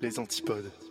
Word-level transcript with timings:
Les 0.00 0.18
antipodes. 0.18 0.87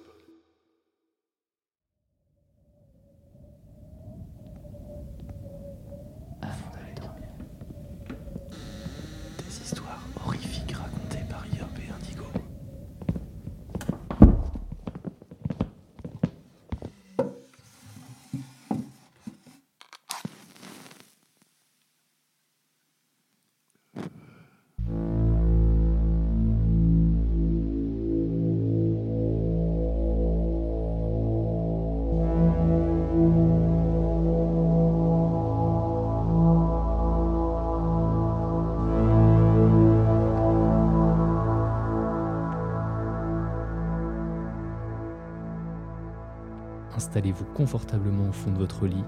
Installez-vous 47.17 47.45
confortablement 47.55 48.29
au 48.29 48.31
fond 48.31 48.51
de 48.51 48.59
votre 48.59 48.85
lit, 48.85 49.03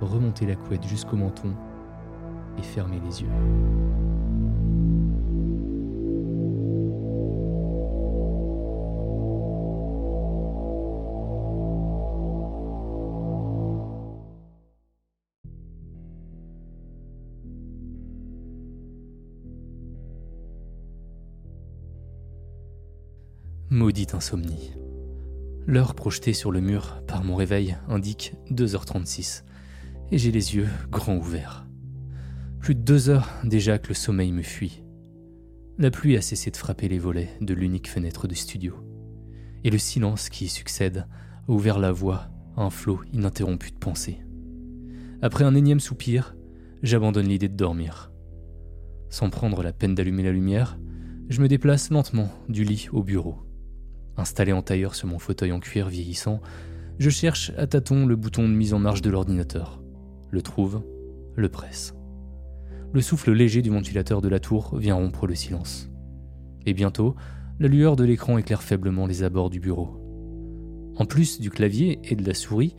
remontez 0.00 0.46
la 0.46 0.54
couette 0.54 0.86
jusqu'au 0.86 1.16
menton 1.16 1.52
et 2.56 2.62
fermez 2.62 3.00
les 3.00 3.22
yeux. 3.22 3.28
Maudite 23.70 24.14
insomnie. 24.14 24.85
L'heure 25.68 25.96
projetée 25.96 26.32
sur 26.32 26.52
le 26.52 26.60
mur 26.60 27.02
par 27.08 27.24
mon 27.24 27.34
réveil 27.34 27.76
indique 27.88 28.34
2h36 28.52 29.42
et 30.12 30.18
j'ai 30.18 30.30
les 30.30 30.54
yeux 30.54 30.68
grands 30.92 31.16
ouverts. 31.16 31.66
Plus 32.60 32.76
de 32.76 32.82
deux 32.82 33.08
heures 33.08 33.28
déjà 33.42 33.78
que 33.78 33.88
le 33.88 33.94
sommeil 33.94 34.30
me 34.30 34.42
fuit. 34.42 34.84
La 35.76 35.90
pluie 35.90 36.16
a 36.16 36.20
cessé 36.20 36.52
de 36.52 36.56
frapper 36.56 36.86
les 36.86 37.00
volets 37.00 37.30
de 37.40 37.52
l'unique 37.52 37.90
fenêtre 37.90 38.28
du 38.28 38.36
studio 38.36 38.76
et 39.64 39.70
le 39.70 39.78
silence 39.78 40.28
qui 40.28 40.44
y 40.44 40.48
succède 40.48 41.08
a 41.48 41.50
ouvert 41.50 41.80
la 41.80 41.90
voie 41.90 42.28
à 42.56 42.62
un 42.62 42.70
flot 42.70 43.00
ininterrompu 43.12 43.72
de 43.72 43.78
pensées. 43.78 44.20
Après 45.20 45.42
un 45.42 45.56
énième 45.56 45.80
soupir, 45.80 46.36
j'abandonne 46.84 47.26
l'idée 47.26 47.48
de 47.48 47.56
dormir. 47.56 48.12
Sans 49.10 49.30
prendre 49.30 49.64
la 49.64 49.72
peine 49.72 49.96
d'allumer 49.96 50.22
la 50.22 50.32
lumière, 50.32 50.78
je 51.28 51.42
me 51.42 51.48
déplace 51.48 51.90
lentement 51.90 52.30
du 52.48 52.62
lit 52.62 52.86
au 52.92 53.02
bureau. 53.02 53.45
Installé 54.16 54.52
en 54.52 54.62
tailleur 54.62 54.94
sur 54.94 55.08
mon 55.08 55.18
fauteuil 55.18 55.52
en 55.52 55.60
cuir 55.60 55.88
vieillissant, 55.88 56.40
je 56.98 57.10
cherche 57.10 57.52
à 57.58 57.66
tâtons 57.66 58.06
le 58.06 58.16
bouton 58.16 58.48
de 58.48 58.54
mise 58.54 58.72
en 58.72 58.78
marche 58.78 59.02
de 59.02 59.10
l'ordinateur. 59.10 59.82
Le 60.30 60.42
trouve, 60.42 60.82
le 61.34 61.48
presse. 61.48 61.94
Le 62.92 63.00
souffle 63.02 63.32
léger 63.32 63.60
du 63.60 63.70
ventilateur 63.70 64.22
de 64.22 64.28
la 64.28 64.40
tour 64.40 64.76
vient 64.78 64.94
rompre 64.94 65.26
le 65.26 65.34
silence. 65.34 65.90
Et 66.64 66.72
bientôt, 66.72 67.14
la 67.60 67.68
lueur 67.68 67.96
de 67.96 68.04
l'écran 68.04 68.38
éclaire 68.38 68.62
faiblement 68.62 69.06
les 69.06 69.22
abords 69.22 69.50
du 69.50 69.60
bureau. 69.60 70.02
En 70.96 71.04
plus 71.04 71.40
du 71.40 71.50
clavier 71.50 72.00
et 72.04 72.16
de 72.16 72.26
la 72.26 72.34
souris, 72.34 72.74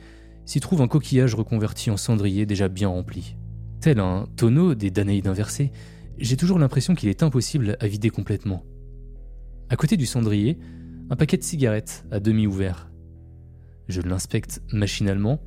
s'y 0.45 0.59
trouve 0.59 0.81
un 0.81 0.87
coquillage 0.87 1.35
reconverti 1.35 1.91
en 1.91 1.97
cendrier 1.97 2.45
déjà 2.45 2.67
bien 2.67 2.87
rempli. 2.87 3.35
Tel 3.79 3.99
un 3.99 4.27
tonneau 4.37 4.73
des 4.73 4.89
Danaïdes 4.89 5.27
inversées, 5.27 5.71
j'ai 6.17 6.37
toujours 6.37 6.57
l'impression 6.57 6.95
qu'il 6.95 7.09
est 7.09 7.21
impossible 7.21 7.77
à 7.79 7.87
vider 7.87 8.09
complètement. 8.09 8.63
À 9.69 9.75
côté 9.75 9.97
du 9.97 10.05
cendrier, 10.05 10.57
un 11.09 11.15
paquet 11.15 11.37
de 11.37 11.43
cigarettes 11.43 12.05
à 12.11 12.19
demi 12.19 12.47
ouvert. 12.47 12.91
Je 13.87 14.01
l'inspecte 14.01 14.61
machinalement, 14.73 15.39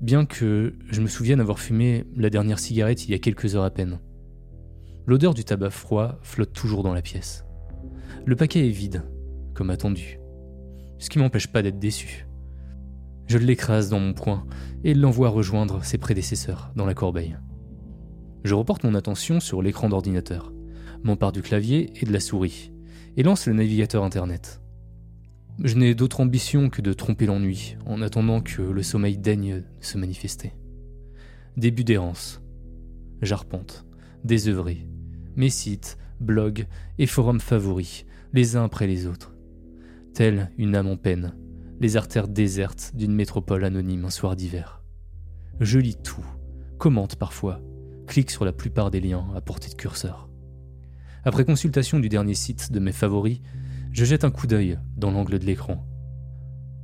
bien 0.00 0.24
que 0.24 0.76
je 0.88 1.00
me 1.00 1.08
souvienne 1.08 1.40
avoir 1.40 1.58
fumé 1.58 2.04
la 2.16 2.30
dernière 2.30 2.60
cigarette 2.60 3.04
il 3.04 3.10
y 3.10 3.14
a 3.14 3.18
quelques 3.18 3.56
heures 3.56 3.64
à 3.64 3.70
peine. 3.70 3.98
L'odeur 5.06 5.34
du 5.34 5.44
tabac 5.44 5.70
froid 5.70 6.18
flotte 6.22 6.52
toujours 6.52 6.82
dans 6.82 6.94
la 6.94 7.02
pièce. 7.02 7.44
Le 8.26 8.36
paquet 8.36 8.66
est 8.66 8.72
vide, 8.72 9.02
comme 9.54 9.70
attendu, 9.70 10.20
ce 10.98 11.10
qui 11.10 11.18
m'empêche 11.18 11.48
pas 11.48 11.62
d'être 11.62 11.78
déçu. 11.78 12.26
Je 13.26 13.38
l'écrase 13.38 13.90
dans 13.90 14.00
mon 14.00 14.14
poing 14.14 14.46
et 14.84 14.94
l'envoie 14.94 15.28
rejoindre 15.28 15.84
ses 15.84 15.98
prédécesseurs 15.98 16.72
dans 16.76 16.86
la 16.86 16.94
corbeille. 16.94 17.36
Je 18.44 18.54
reporte 18.54 18.84
mon 18.84 18.94
attention 18.94 19.40
sur 19.40 19.62
l'écran 19.62 19.88
d'ordinateur, 19.88 20.52
m'empare 21.02 21.32
du 21.32 21.42
clavier 21.42 21.92
et 22.00 22.06
de 22.06 22.12
la 22.12 22.20
souris, 22.20 22.72
et 23.16 23.22
lance 23.24 23.46
le 23.46 23.52
navigateur 23.52 24.04
internet. 24.04 24.60
Je 25.62 25.74
n'ai 25.74 25.96
d'autre 25.96 26.20
ambition 26.20 26.70
que 26.70 26.80
de 26.80 26.92
tromper 26.92 27.26
l'ennui, 27.26 27.76
en 27.84 28.00
attendant 28.00 28.40
que 28.40 28.62
le 28.62 28.82
sommeil 28.84 29.18
daigne 29.18 29.64
se 29.80 29.98
manifester. 29.98 30.52
Début 31.56 31.82
d'errance. 31.82 32.40
J'arpente, 33.22 33.84
désœuvré, 34.22 34.86
mes 35.34 35.50
sites, 35.50 35.98
blogs 36.20 36.66
et 36.98 37.06
forums 37.06 37.40
favoris, 37.40 38.06
les 38.32 38.54
uns 38.54 38.64
après 38.64 38.86
les 38.86 39.06
autres. 39.06 39.34
Telle 40.14 40.52
une 40.58 40.76
âme 40.76 40.86
en 40.86 40.96
peine, 40.96 41.34
les 41.80 41.96
artères 41.96 42.28
désertes 42.28 42.92
d'une 42.94 43.14
métropole 43.14 43.64
anonyme 43.64 44.04
un 44.04 44.10
soir 44.10 44.36
d'hiver. 44.36 44.84
Je 45.58 45.80
lis 45.80 45.96
tout, 45.96 46.24
commente 46.78 47.16
parfois, 47.16 47.60
clique 48.06 48.30
sur 48.30 48.44
la 48.44 48.52
plupart 48.52 48.92
des 48.92 49.00
liens 49.00 49.26
à 49.34 49.40
portée 49.40 49.70
de 49.70 49.74
curseur. 49.74 50.28
Après 51.24 51.44
consultation 51.44 51.98
du 51.98 52.08
dernier 52.08 52.34
site 52.34 52.70
de 52.70 52.78
mes 52.78 52.92
favoris, 52.92 53.40
je 53.98 54.04
jette 54.04 54.22
un 54.22 54.30
coup 54.30 54.46
d'œil 54.46 54.78
dans 54.96 55.10
l'angle 55.10 55.40
de 55.40 55.44
l'écran. 55.44 55.84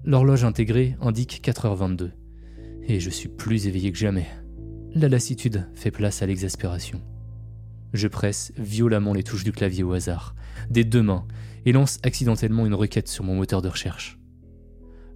L'horloge 0.03 0.43
intégrée 0.43 0.97
indique 1.01 1.43
4h22, 1.45 2.11
et 2.89 2.99
je 2.99 3.09
suis 3.09 3.29
plus 3.29 3.69
éveillé 3.69 3.93
que 3.93 3.99
jamais. 3.99 4.27
La 4.97 5.09
lassitude 5.09 5.69
fait 5.75 5.93
place 5.93 6.23
à 6.23 6.27
l'exaspération. 6.27 7.01
Je 7.93 8.09
presse 8.09 8.53
violemment 8.57 9.15
les 9.15 9.23
touches 9.23 9.45
du 9.45 9.53
clavier 9.53 9.85
au 9.85 9.93
hasard, 9.93 10.35
des 10.71 10.83
deux 10.83 11.05
mains, 11.05 11.25
et 11.65 11.71
lance 11.71 12.01
accidentellement 12.03 12.67
une 12.67 12.75
requête 12.75 13.07
sur 13.07 13.23
mon 13.23 13.37
moteur 13.37 13.63
de 13.63 13.69
recherche. 13.69 14.19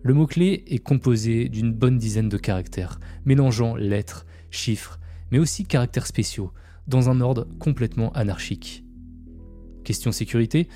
Le 0.04 0.14
mot-clé 0.14 0.62
est 0.68 0.78
composé 0.78 1.48
d'une 1.48 1.72
bonne 1.72 1.98
dizaine 1.98 2.28
de 2.28 2.38
caractères, 2.38 3.00
mélangeant 3.24 3.74
lettres, 3.74 4.24
chiffres, 4.52 5.00
mais 5.32 5.40
aussi 5.40 5.64
caractères 5.64 6.06
spéciaux, 6.06 6.52
dans 6.86 7.10
un 7.10 7.20
ordre 7.20 7.48
complètement 7.58 8.12
anarchique. 8.12 8.84
Question 9.82 10.12
sécurité, 10.12 10.68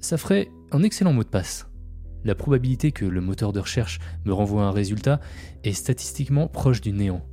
ça 0.00 0.18
ferait 0.18 0.50
un 0.72 0.82
excellent 0.82 1.12
mot 1.12 1.24
de 1.24 1.28
passe. 1.28 1.68
La 2.24 2.34
probabilité 2.34 2.90
que 2.92 3.04
le 3.04 3.20
moteur 3.20 3.52
de 3.52 3.60
recherche 3.60 4.00
me 4.24 4.32
renvoie 4.32 4.64
un 4.64 4.72
résultat 4.72 5.20
est 5.62 5.72
statistiquement 5.72 6.48
proche 6.48 6.80
du 6.80 6.92
néant, 6.92 7.24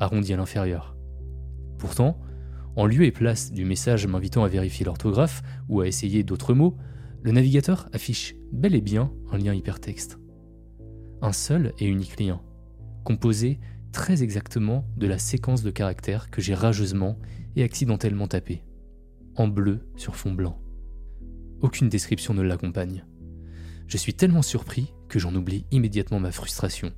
arrondi 0.00 0.32
à 0.32 0.36
l'inférieur. 0.36 0.96
Pourtant, 1.78 2.20
en 2.76 2.86
lieu 2.86 3.04
et 3.04 3.12
place 3.12 3.52
du 3.52 3.64
message 3.64 4.06
m'invitant 4.06 4.44
à 4.44 4.48
vérifier 4.48 4.84
l'orthographe 4.84 5.42
ou 5.68 5.80
à 5.80 5.86
essayer 5.86 6.24
d'autres 6.24 6.54
mots, 6.54 6.76
le 7.22 7.32
navigateur 7.32 7.88
affiche 7.92 8.34
bel 8.52 8.74
et 8.74 8.80
bien 8.80 9.12
un 9.30 9.38
lien 9.38 9.54
hypertexte. 9.54 10.18
Un 11.22 11.32
seul 11.32 11.72
et 11.78 11.86
unique 11.86 12.18
lien, 12.18 12.40
composé 13.04 13.60
très 13.92 14.22
exactement 14.22 14.84
de 14.96 15.06
la 15.06 15.18
séquence 15.18 15.62
de 15.62 15.70
caractères 15.70 16.30
que 16.30 16.40
j'ai 16.40 16.54
rageusement 16.54 17.18
et 17.56 17.62
accidentellement 17.62 18.28
tapé, 18.28 18.64
en 19.36 19.48
bleu 19.48 19.80
sur 19.96 20.16
fond 20.16 20.32
blanc. 20.32 20.58
Aucune 21.60 21.88
description 21.88 22.34
ne 22.34 22.42
l'accompagne. 22.42 23.04
Je 23.86 23.96
suis 23.96 24.14
tellement 24.14 24.42
surpris 24.42 24.94
que 25.08 25.18
j'en 25.18 25.34
oublie 25.34 25.66
immédiatement 25.70 26.20
ma 26.20 26.32
frustration, 26.32 26.92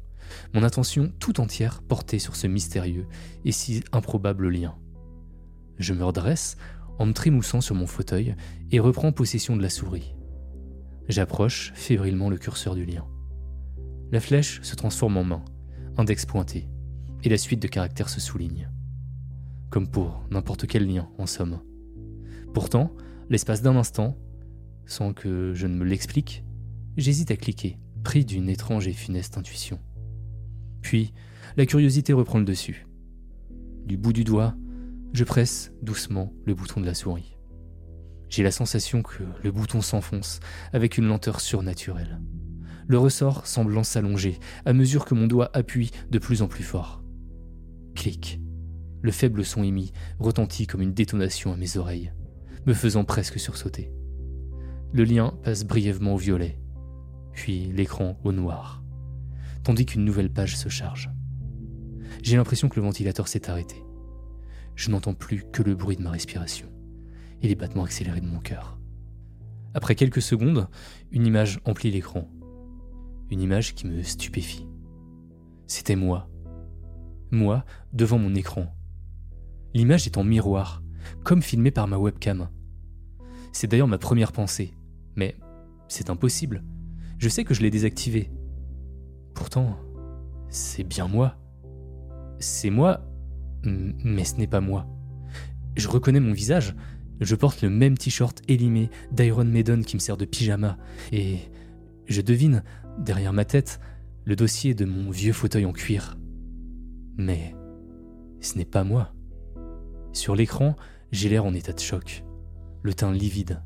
mon 0.54 0.62
attention 0.62 1.12
tout 1.18 1.40
entière 1.40 1.82
portée 1.82 2.18
sur 2.18 2.36
ce 2.36 2.46
mystérieux 2.46 3.06
et 3.44 3.52
si 3.52 3.82
improbable 3.92 4.48
lien. 4.48 4.74
Je 5.78 5.94
me 5.94 6.04
redresse 6.04 6.56
en 6.98 7.06
me 7.06 7.12
trémoussant 7.12 7.60
sur 7.60 7.74
mon 7.74 7.86
fauteuil 7.86 8.36
et 8.70 8.78
reprends 8.78 9.12
possession 9.12 9.56
de 9.56 9.62
la 9.62 9.70
souris. 9.70 10.14
J'approche 11.08 11.72
fébrilement 11.74 12.30
le 12.30 12.38
curseur 12.38 12.74
du 12.74 12.84
lien. 12.84 13.04
La 14.12 14.20
flèche 14.20 14.60
se 14.62 14.76
transforme 14.76 15.16
en 15.16 15.24
main, 15.24 15.44
index 15.96 16.26
pointé, 16.26 16.68
et 17.24 17.28
la 17.28 17.38
suite 17.38 17.62
de 17.62 17.68
caractères 17.68 18.10
se 18.10 18.20
souligne. 18.20 18.70
Comme 19.70 19.88
pour 19.88 20.22
n'importe 20.30 20.66
quel 20.66 20.86
lien, 20.86 21.08
en 21.18 21.26
somme. 21.26 21.60
Pourtant, 22.52 22.92
l'espace 23.30 23.62
d'un 23.62 23.76
instant, 23.76 24.18
sans 24.86 25.12
que 25.12 25.52
je 25.54 25.66
ne 25.66 25.76
me 25.76 25.84
l'explique, 25.84 26.44
j'hésite 26.96 27.30
à 27.30 27.36
cliquer, 27.36 27.78
pris 28.04 28.24
d'une 28.24 28.48
étrange 28.48 28.88
et 28.88 28.92
funeste 28.92 29.38
intuition. 29.38 29.78
Puis, 30.80 31.12
la 31.56 31.66
curiosité 31.66 32.12
reprend 32.12 32.38
le 32.38 32.44
dessus. 32.44 32.86
Du 33.86 33.96
bout 33.96 34.12
du 34.12 34.24
doigt, 34.24 34.54
je 35.12 35.24
presse 35.24 35.72
doucement 35.82 36.32
le 36.44 36.54
bouton 36.54 36.80
de 36.80 36.86
la 36.86 36.94
souris. 36.94 37.36
J'ai 38.28 38.42
la 38.42 38.50
sensation 38.50 39.02
que 39.02 39.22
le 39.42 39.52
bouton 39.52 39.82
s'enfonce 39.82 40.40
avec 40.72 40.96
une 40.96 41.06
lenteur 41.06 41.40
surnaturelle. 41.40 42.20
Le 42.86 42.98
ressort 42.98 43.46
semblant 43.46 43.84
s'allonger 43.84 44.38
à 44.64 44.72
mesure 44.72 45.04
que 45.04 45.14
mon 45.14 45.26
doigt 45.26 45.50
appuie 45.52 45.90
de 46.10 46.18
plus 46.18 46.42
en 46.42 46.48
plus 46.48 46.64
fort. 46.64 47.02
Clic. 47.94 48.40
Le 49.02 49.12
faible 49.12 49.44
son 49.44 49.62
émis 49.62 49.92
retentit 50.18 50.66
comme 50.66 50.80
une 50.80 50.94
détonation 50.94 51.52
à 51.52 51.56
mes 51.56 51.76
oreilles, 51.76 52.12
me 52.66 52.72
faisant 52.72 53.04
presque 53.04 53.38
sursauter. 53.38 53.92
Le 54.94 55.04
lien 55.04 55.32
passe 55.42 55.64
brièvement 55.64 56.12
au 56.12 56.18
violet, 56.18 56.58
puis 57.32 57.72
l'écran 57.72 58.18
au 58.24 58.32
noir, 58.32 58.82
tandis 59.62 59.86
qu'une 59.86 60.04
nouvelle 60.04 60.30
page 60.30 60.54
se 60.54 60.68
charge. 60.68 61.10
J'ai 62.22 62.36
l'impression 62.36 62.68
que 62.68 62.76
le 62.76 62.84
ventilateur 62.84 63.26
s'est 63.26 63.48
arrêté. 63.48 63.82
Je 64.76 64.90
n'entends 64.90 65.14
plus 65.14 65.44
que 65.50 65.62
le 65.62 65.74
bruit 65.74 65.96
de 65.96 66.02
ma 66.02 66.10
respiration 66.10 66.68
et 67.40 67.48
les 67.48 67.54
battements 67.54 67.84
accélérés 67.84 68.20
de 68.20 68.26
mon 68.26 68.38
cœur. 68.38 68.78
Après 69.72 69.94
quelques 69.94 70.20
secondes, 70.20 70.68
une 71.10 71.26
image 71.26 71.58
emplit 71.64 71.90
l'écran. 71.90 72.28
Une 73.30 73.40
image 73.40 73.74
qui 73.74 73.86
me 73.86 74.02
stupéfie. 74.02 74.68
C'était 75.66 75.96
moi. 75.96 76.28
Moi, 77.30 77.64
devant 77.94 78.18
mon 78.18 78.34
écran. 78.34 78.76
L'image 79.72 80.06
est 80.06 80.18
en 80.18 80.24
miroir, 80.24 80.82
comme 81.24 81.40
filmée 81.40 81.70
par 81.70 81.88
ma 81.88 81.96
webcam. 81.96 82.50
C'est 83.52 83.68
d'ailleurs 83.68 83.88
ma 83.88 83.96
première 83.96 84.32
pensée. 84.32 84.74
Mais 85.16 85.36
c'est 85.88 86.10
impossible. 86.10 86.62
Je 87.18 87.28
sais 87.28 87.44
que 87.44 87.54
je 87.54 87.62
l'ai 87.62 87.70
désactivé. 87.70 88.30
Pourtant, 89.34 89.78
c'est 90.48 90.84
bien 90.84 91.08
moi. 91.08 91.36
C'est 92.38 92.70
moi, 92.70 93.00
mais 93.64 94.24
ce 94.24 94.36
n'est 94.36 94.46
pas 94.46 94.60
moi. 94.60 94.86
Je 95.76 95.88
reconnais 95.88 96.20
mon 96.20 96.32
visage, 96.32 96.74
je 97.20 97.34
porte 97.34 97.62
le 97.62 97.70
même 97.70 97.96
t-shirt 97.96 98.42
élimé 98.48 98.90
d'Iron 99.12 99.44
Maiden 99.44 99.84
qui 99.84 99.96
me 99.96 100.00
sert 100.00 100.16
de 100.16 100.24
pyjama, 100.24 100.76
et 101.12 101.38
je 102.06 102.20
devine, 102.20 102.62
derrière 102.98 103.32
ma 103.32 103.44
tête, 103.44 103.80
le 104.24 104.36
dossier 104.36 104.74
de 104.74 104.84
mon 104.84 105.10
vieux 105.10 105.32
fauteuil 105.32 105.64
en 105.64 105.72
cuir. 105.72 106.18
Mais 107.16 107.54
ce 108.40 108.58
n'est 108.58 108.64
pas 108.64 108.84
moi. 108.84 109.14
Sur 110.12 110.36
l'écran, 110.36 110.76
j'ai 111.10 111.28
l'air 111.28 111.44
en 111.44 111.54
état 111.54 111.72
de 111.72 111.80
choc, 111.80 112.24
le 112.82 112.92
teint 112.92 113.12
livide, 113.12 113.62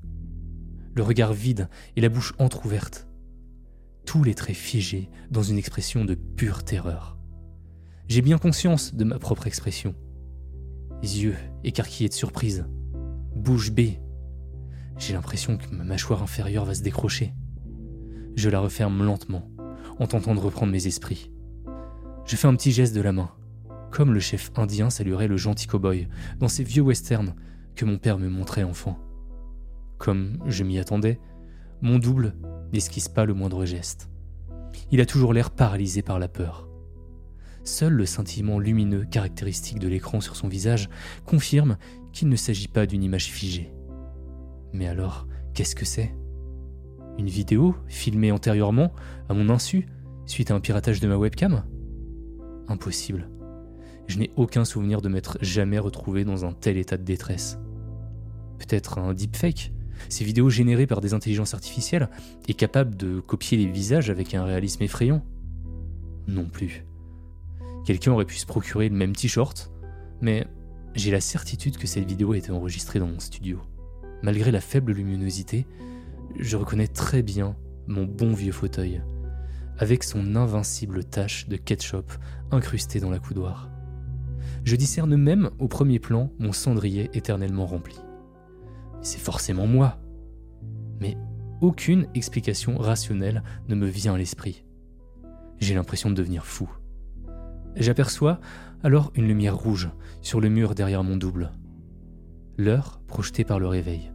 le 0.97 1.03
regard 1.03 1.35
vide 1.35 1.69
et 1.95 2.01
la 2.01 2.09
bouche 2.09 2.33
entr'ouverte. 2.39 3.07
Tous 4.07 4.25
les 4.25 4.35
traits 4.35 4.57
figés 4.57 5.11
dans 5.31 5.43
une 5.43 5.59
expression 5.59 6.07
de 6.07 6.15
pure 6.15 6.65
terreur. 6.65 7.19
J'ai 8.09 8.23
bien 8.23 8.39
conscience 8.39 8.95
de 8.95 9.05
ma 9.05 9.19
propre 9.19 9.47
expression. 9.47 9.95
Yeux 11.03 11.37
écarquillés 11.65 12.09
de 12.09 12.15
surprise, 12.15 12.65
bouche 13.35 13.73
bée. 13.73 14.01
J'ai 14.97 15.13
l'impression 15.13 15.59
que 15.59 15.69
ma 15.71 15.85
mâchoire 15.85 16.23
inférieure 16.23 16.65
va 16.65 16.75
se 16.75 16.83
décrocher. 16.83 17.35
Je 18.35 18.49
la 18.49 18.61
referme 18.61 19.05
lentement, 19.05 19.51
en 19.99 20.07
tentant 20.07 20.35
de 20.35 20.41
reprendre 20.41 20.73
mes 20.73 20.87
esprits. 20.87 21.31
Je 22.25 22.37
fais 22.37 22.49
un 22.49 22.57
petit 22.57 22.73
geste 22.73 22.95
de 22.95 23.03
la 23.03 23.13
main, 23.13 23.31
comme 23.91 24.15
le 24.15 24.21
chef 24.21 24.51
indien 24.57 24.89
saluerait 24.89 25.29
le 25.29 25.37
gentil 25.37 25.67
cow-boy 25.67 26.09
dans 26.39 26.49
ces 26.49 26.65
vieux 26.65 26.83
westerns 26.83 27.35
que 27.75 27.85
mon 27.85 27.99
père 27.99 28.19
me 28.19 28.31
montrait 28.31 28.63
enfant. 28.63 28.99
Comme 29.99 30.39
je 30.47 30.65
m'y 30.65 30.79
attendais, 30.79 31.21
mon 31.81 31.99
double 31.99 32.35
n'esquisse 32.73 33.09
pas 33.09 33.25
le 33.25 33.35
moindre 33.35 33.65
geste. 33.65 34.11
Il 34.91 35.01
a 35.01 35.07
toujours 35.07 35.33
l'air 35.33 35.51
paralysé 35.51 36.03
par 36.03 36.19
la 36.19 36.29
peur. 36.29 36.69
Seul 37.65 37.95
le 37.95 38.07
scintillement 38.07 38.59
lumineux 38.59 39.05
caractéristique 39.05 39.79
de 39.79 39.89
l'écran 39.89 40.21
sur 40.21 40.37
son 40.37 40.49
visage 40.49 40.89
confirme 41.25 41.79
qu'il 42.13 42.29
ne 42.29 42.37
s'agit 42.37 42.69
pas 42.69 42.87
d'une 42.87 43.03
image 43.03 43.27
figée. 43.27 43.73
Mais 44.73 44.87
alors, 44.87 45.27
qu'est-ce 45.55 45.75
que 45.75 45.85
c'est? 45.85 46.15
Une 47.19 47.29
vidéo 47.29 47.75
filmée 47.89 48.31
antérieurement, 48.31 48.93
à 49.29 49.35
mon 49.35 49.49
insu, 49.49 49.89
suite 50.27 50.51
à 50.51 50.55
un 50.55 50.61
piratage 50.61 51.01
de 51.01 51.09
ma 51.09 51.17
webcam? 51.17 51.65
Impossible. 52.69 53.31
Je 54.07 54.19
n'ai 54.19 54.31
aucun 54.37 54.65
souvenir 54.65 55.01
de 55.01 55.09
m'être 55.09 55.39
jamais 55.41 55.79
retrouvé 55.79 56.25
dans 56.25 56.45
un 56.45 56.53
tel 56.53 56.77
état 56.77 56.97
de 56.97 57.03
détresse. 57.03 57.59
Peut-être 58.59 58.99
un 58.99 59.15
deepfake? 59.15 59.73
Ces 60.09 60.25
vidéos 60.25 60.51
générées 60.51 60.87
par 60.87 61.01
des 61.01 61.15
intelligences 61.15 61.55
artificielles 61.55 62.09
et 62.49 62.55
capables 62.55 62.97
de 62.97 63.21
copier 63.21 63.59
les 63.59 63.67
visages 63.67 64.11
avec 64.11 64.35
un 64.35 64.45
réalisme 64.45 64.83
effrayant 64.83 65.25
Non 66.29 66.47
plus. 66.47 66.85
Quelqu'un 67.85 68.13
aurait 68.13 68.25
pu 68.25 68.37
se 68.37 68.47
procurer 68.47 68.89
le 68.89 68.97
même 68.97 69.15
t-shirt, 69.15 69.71
mais 70.21 70.47
j'ai 70.95 71.11
la 71.11 71.21
certitude 71.21 71.77
que 71.77 71.87
cette 71.87 72.07
vidéo 72.07 72.33
a 72.33 72.39
été 72.39 72.51
enregistrée 72.51 72.99
dans 72.99 73.07
mon 73.07 73.21
studio. 73.21 73.61
Malgré 74.23 74.51
la 74.51 74.61
faible 74.61 74.93
luminosité, 74.93 75.67
je 76.39 76.57
reconnais 76.57 76.89
très 76.89 77.23
bien 77.23 77.57
mon 77.87 78.05
bon 78.05 78.33
vieux 78.33 78.53
fauteuil, 78.53 79.03
avec 79.79 80.03
son 80.03 80.37
invincible 80.37 81.05
tache 81.05 81.49
de 81.49 81.57
ketchup 81.57 82.11
incrustée 82.51 82.99
dans 82.99 83.11
la 83.11 83.19
coudoir. 83.19 83.71
Je 84.65 84.75
discerne 84.75 85.17
même 85.17 85.51
au 85.59 85.69
premier 85.69 85.99
plan 85.99 86.33
mon 86.39 86.53
cendrier 86.53 87.11
éternellement 87.15 87.67
rempli. 87.67 87.97
C'est 89.07 89.21
forcément 89.21 89.69
moi. 89.69 90.01
Mais 91.01 91.17
aucune 91.61 92.09
explication 92.17 92.77
rationnelle 92.77 93.45
ne 93.69 93.77
me 93.77 93.87
vient 93.87 94.15
à 94.15 94.19
l'esprit. 94.19 94.65
J'ai 95.61 95.77
l'impression 95.77 96.11
de 96.11 96.17
devenir 96.17 96.45
fou. 96.45 96.69
J'aperçois 97.77 98.41
alors 98.83 99.13
une 99.15 99.29
lumière 99.29 99.57
rouge 99.57 99.91
sur 100.23 100.41
le 100.41 100.49
mur 100.49 100.75
derrière 100.75 101.05
mon 101.05 101.17
double. 101.17 101.53
L'heure 102.59 103.01
projetée 103.07 103.45
par 103.45 103.61
le 103.61 103.69
réveil. 103.69 104.11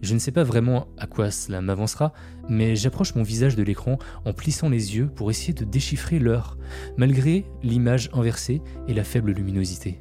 Je 0.00 0.14
ne 0.14 0.18
sais 0.18 0.32
pas 0.32 0.44
vraiment 0.44 0.88
à 0.96 1.06
quoi 1.06 1.30
cela 1.30 1.60
m'avancera, 1.60 2.14
mais 2.48 2.76
j'approche 2.76 3.14
mon 3.16 3.22
visage 3.22 3.54
de 3.54 3.62
l'écran 3.62 3.98
en 4.24 4.32
plissant 4.32 4.70
les 4.70 4.96
yeux 4.96 5.08
pour 5.08 5.30
essayer 5.30 5.52
de 5.52 5.66
déchiffrer 5.66 6.18
l'heure, 6.18 6.56
malgré 6.96 7.44
l'image 7.62 8.08
inversée 8.14 8.62
et 8.88 8.94
la 8.94 9.04
faible 9.04 9.32
luminosité. 9.32 10.00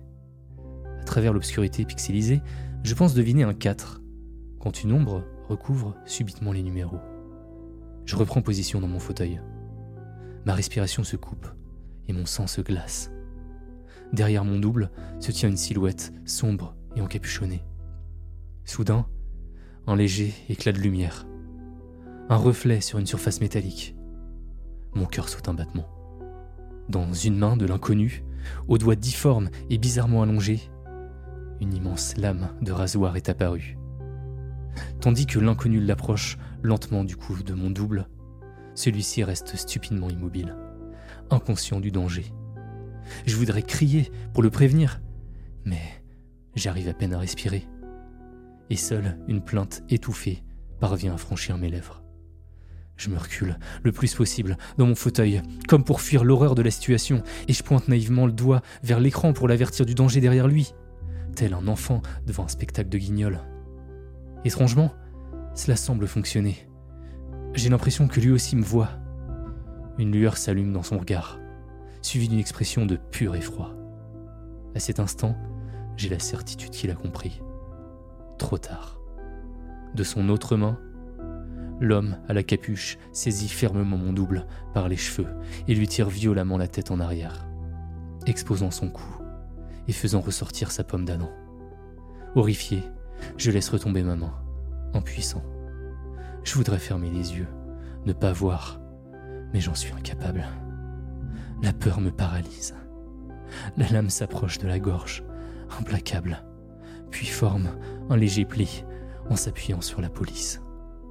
À 1.01 1.03
travers 1.03 1.33
l'obscurité 1.33 1.83
pixelisée, 1.83 2.41
je 2.83 2.93
pense 2.93 3.13
deviner 3.13 3.43
un 3.43 3.53
4, 3.53 3.98
quand 4.59 4.83
une 4.83 4.91
ombre 4.91 5.23
recouvre 5.47 5.95
subitement 6.05 6.51
les 6.51 6.63
numéros. 6.63 6.99
Je 8.05 8.15
reprends 8.15 8.41
position 8.41 8.81
dans 8.81 8.87
mon 8.87 8.99
fauteuil. 8.99 9.41
Ma 10.45 10.53
respiration 10.53 11.03
se 11.03 11.15
coupe 11.15 11.47
et 12.07 12.13
mon 12.13 12.25
sang 12.25 12.47
se 12.47 12.61
glace. 12.61 13.11
Derrière 14.13 14.45
mon 14.45 14.59
double 14.59 14.91
se 15.19 15.31
tient 15.31 15.49
une 15.49 15.57
silhouette 15.57 16.13
sombre 16.25 16.75
et 16.95 17.01
encapuchonnée. 17.01 17.63
Soudain, 18.65 19.05
un 19.87 19.95
léger 19.95 20.33
éclat 20.49 20.71
de 20.71 20.79
lumière. 20.79 21.27
Un 22.29 22.35
reflet 22.35 22.81
sur 22.81 22.99
une 22.99 23.07
surface 23.07 23.41
métallique. 23.41 23.95
Mon 24.93 25.05
cœur 25.05 25.29
saute 25.29 25.47
un 25.47 25.53
battement. 25.53 25.87
Dans 26.89 27.13
une 27.13 27.37
main 27.37 27.57
de 27.57 27.65
l'inconnu, 27.65 28.23
aux 28.67 28.77
doigts 28.77 28.95
difformes 28.95 29.49
et 29.69 29.77
bizarrement 29.77 30.23
allongés, 30.23 30.61
une 31.61 31.73
immense 31.73 32.17
lame 32.17 32.49
de 32.61 32.71
rasoir 32.71 33.15
est 33.15 33.29
apparue. 33.29 33.78
Tandis 35.01 35.25
que 35.25 35.39
l'inconnu 35.39 35.79
l'approche 35.79 36.37
lentement 36.61 37.03
du 37.03 37.15
cou 37.15 37.41
de 37.43 37.53
mon 37.53 37.69
double, 37.69 38.07
celui-ci 38.75 39.23
reste 39.23 39.55
stupidement 39.55 40.09
immobile 40.09 40.55
inconscient 41.31 41.79
du 41.79 41.91
danger. 41.91 42.25
Je 43.25 43.35
voudrais 43.35 43.63
crier 43.63 44.11
pour 44.33 44.43
le 44.43 44.49
prévenir, 44.49 45.01
mais 45.65 45.81
j'arrive 46.55 46.89
à 46.89 46.93
peine 46.93 47.13
à 47.13 47.19
respirer. 47.19 47.67
Et 48.69 48.75
seule 48.75 49.17
une 49.27 49.41
plainte 49.41 49.83
étouffée 49.89 50.43
parvient 50.79 51.13
à 51.13 51.17
franchir 51.17 51.57
mes 51.57 51.69
lèvres. 51.69 52.03
Je 52.97 53.09
me 53.09 53.17
recule 53.17 53.57
le 53.83 53.91
plus 53.91 54.13
possible 54.13 54.57
dans 54.77 54.85
mon 54.85 54.95
fauteuil, 54.95 55.41
comme 55.67 55.85
pour 55.85 56.01
fuir 56.01 56.23
l'horreur 56.23 56.53
de 56.53 56.61
la 56.61 56.71
situation, 56.71 57.23
et 57.47 57.53
je 57.53 57.63
pointe 57.63 57.87
naïvement 57.87 58.25
le 58.25 58.33
doigt 58.33 58.61
vers 58.83 58.99
l'écran 58.99 59.31
pour 59.31 59.47
l'avertir 59.47 59.85
du 59.85 59.95
danger 59.95 60.19
derrière 60.19 60.47
lui, 60.47 60.73
tel 61.35 61.53
un 61.53 61.67
enfant 61.67 62.01
devant 62.27 62.43
un 62.43 62.49
spectacle 62.49 62.89
de 62.89 62.97
guignol. 62.97 63.39
Étrangement, 64.45 64.91
cela 65.53 65.75
semble 65.75 66.07
fonctionner. 66.07 66.69
J'ai 67.53 67.69
l'impression 67.69 68.07
que 68.07 68.19
lui 68.19 68.31
aussi 68.31 68.55
me 68.55 68.63
voit, 68.63 68.89
une 69.97 70.11
lueur 70.11 70.37
s'allume 70.37 70.71
dans 70.71 70.83
son 70.83 70.97
regard, 70.97 71.39
suivie 72.01 72.29
d'une 72.29 72.39
expression 72.39 72.85
de 72.85 72.95
pur 72.95 73.35
effroi. 73.35 73.75
À 74.75 74.79
cet 74.79 74.99
instant, 74.99 75.35
j'ai 75.97 76.09
la 76.09 76.19
certitude 76.19 76.69
qu'il 76.69 76.91
a 76.91 76.95
compris. 76.95 77.41
Trop 78.37 78.57
tard. 78.57 79.01
De 79.95 80.03
son 80.03 80.29
autre 80.29 80.55
main, 80.55 80.79
L'homme 81.81 82.17
à 82.27 82.33
la 82.33 82.43
capuche 82.43 82.97
saisit 83.13 83.47
fermement 83.47 83.97
mon 83.97 84.11
double 84.11 84.45
par 84.73 84.89
les 84.89 84.97
cheveux 84.97 85.27
et 85.67 85.75
lui 85.75 85.87
tire 85.87 86.09
violemment 86.09 86.57
la 86.57 86.67
tête 86.67 86.91
en 86.91 86.99
arrière, 86.99 87.47
exposant 88.25 88.69
son 88.69 88.89
cou 88.89 89.05
et 89.87 89.93
faisant 89.93 90.19
ressortir 90.19 90.71
sa 90.71 90.83
pomme 90.83 91.05
d'Adam. 91.05 91.29
Horrifié, 92.35 92.83
je 93.37 93.51
laisse 93.51 93.69
retomber 93.69 94.03
ma 94.03 94.15
main, 94.15 94.33
impuissant. 94.93 95.43
Je 96.43 96.55
voudrais 96.55 96.79
fermer 96.79 97.09
les 97.09 97.35
yeux, 97.35 97.47
ne 98.05 98.13
pas 98.13 98.31
voir, 98.31 98.79
mais 99.53 99.59
j'en 99.59 99.75
suis 99.75 99.93
incapable. 99.93 100.45
La 101.61 101.73
peur 101.73 101.99
me 101.99 102.11
paralyse. 102.11 102.75
La 103.77 103.87
lame 103.89 104.09
s'approche 104.09 104.57
de 104.59 104.67
la 104.67 104.79
gorge, 104.79 105.23
implacable, 105.79 106.43
puis 107.11 107.25
forme 107.25 107.69
un 108.09 108.17
léger 108.17 108.45
pli 108.45 108.85
en 109.29 109.35
s'appuyant 109.35 109.81
sur 109.81 110.01
la 110.01 110.09
police. 110.09 110.61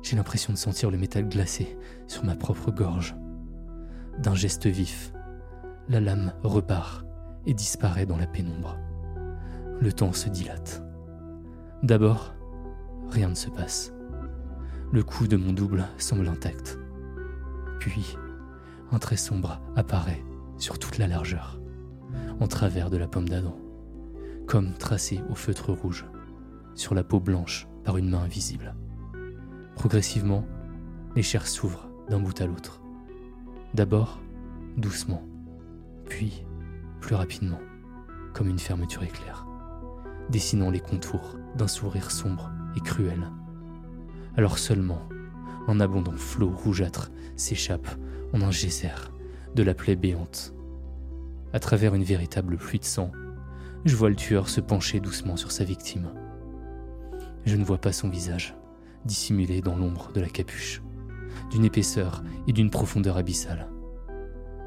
J'ai 0.02 0.16
l'impression 0.16 0.52
de 0.52 0.58
sentir 0.58 0.90
le 0.90 0.98
métal 0.98 1.28
glacé 1.28 1.76
sur 2.06 2.24
ma 2.24 2.36
propre 2.36 2.70
gorge. 2.70 3.14
D'un 4.18 4.34
geste 4.34 4.66
vif, 4.66 5.12
la 5.88 6.00
lame 6.00 6.32
repart 6.42 7.04
et 7.46 7.54
disparaît 7.54 8.06
dans 8.06 8.16
la 8.16 8.26
pénombre. 8.26 8.76
Le 9.80 9.92
temps 9.92 10.12
se 10.12 10.28
dilate. 10.28 10.82
D'abord, 11.84 12.34
rien 13.08 13.28
ne 13.28 13.34
se 13.36 13.48
passe. 13.48 13.92
Le 14.90 15.04
cou 15.04 15.28
de 15.28 15.36
mon 15.36 15.52
double 15.52 15.86
semble 15.96 16.26
intact. 16.26 16.76
Puis, 17.78 18.16
un 18.90 18.98
trait 18.98 19.16
sombre 19.16 19.60
apparaît 19.76 20.24
sur 20.56 20.80
toute 20.80 20.98
la 20.98 21.06
largeur, 21.06 21.60
en 22.40 22.48
travers 22.48 22.90
de 22.90 22.96
la 22.96 23.06
pomme 23.06 23.28
d'Adam, 23.28 23.56
comme 24.48 24.72
tracé 24.74 25.20
au 25.30 25.36
feutre 25.36 25.70
rouge, 25.70 26.04
sur 26.74 26.94
la 26.94 27.04
peau 27.04 27.20
blanche 27.20 27.68
par 27.84 27.96
une 27.96 28.10
main 28.10 28.22
invisible. 28.22 28.74
Progressivement, 29.76 30.44
les 31.14 31.22
chairs 31.22 31.46
s'ouvrent 31.46 31.88
d'un 32.08 32.18
bout 32.18 32.40
à 32.40 32.46
l'autre. 32.46 32.82
D'abord, 33.74 34.18
doucement, 34.76 35.22
puis 36.08 36.44
plus 37.00 37.14
rapidement, 37.14 37.60
comme 38.32 38.48
une 38.48 38.58
fermeture 38.58 39.04
éclair, 39.04 39.46
dessinant 40.28 40.70
les 40.70 40.80
contours 40.80 41.36
d'un 41.58 41.68
sourire 41.68 42.10
sombre 42.10 42.50
et 42.76 42.80
cruel. 42.80 43.30
Alors 44.36 44.58
seulement, 44.58 45.02
un 45.66 45.80
abondant 45.80 46.16
flot 46.16 46.50
rougeâtre 46.50 47.10
s'échappe 47.36 47.88
en 48.32 48.40
un 48.40 48.50
geyser 48.50 48.94
de 49.54 49.62
la 49.62 49.74
plaie 49.74 49.96
béante. 49.96 50.54
À 51.52 51.58
travers 51.58 51.94
une 51.94 52.04
véritable 52.04 52.56
pluie 52.56 52.78
de 52.78 52.84
sang, 52.84 53.10
je 53.84 53.96
vois 53.96 54.08
le 54.08 54.16
tueur 54.16 54.48
se 54.48 54.60
pencher 54.60 55.00
doucement 55.00 55.36
sur 55.36 55.50
sa 55.50 55.64
victime. 55.64 56.10
Je 57.44 57.56
ne 57.56 57.64
vois 57.64 57.78
pas 57.78 57.92
son 57.92 58.08
visage, 58.08 58.54
dissimulé 59.04 59.60
dans 59.60 59.76
l'ombre 59.76 60.12
de 60.12 60.20
la 60.20 60.28
capuche, 60.28 60.82
d'une 61.50 61.64
épaisseur 61.64 62.22
et 62.46 62.52
d'une 62.52 62.70
profondeur 62.70 63.16
abyssale. 63.16 63.68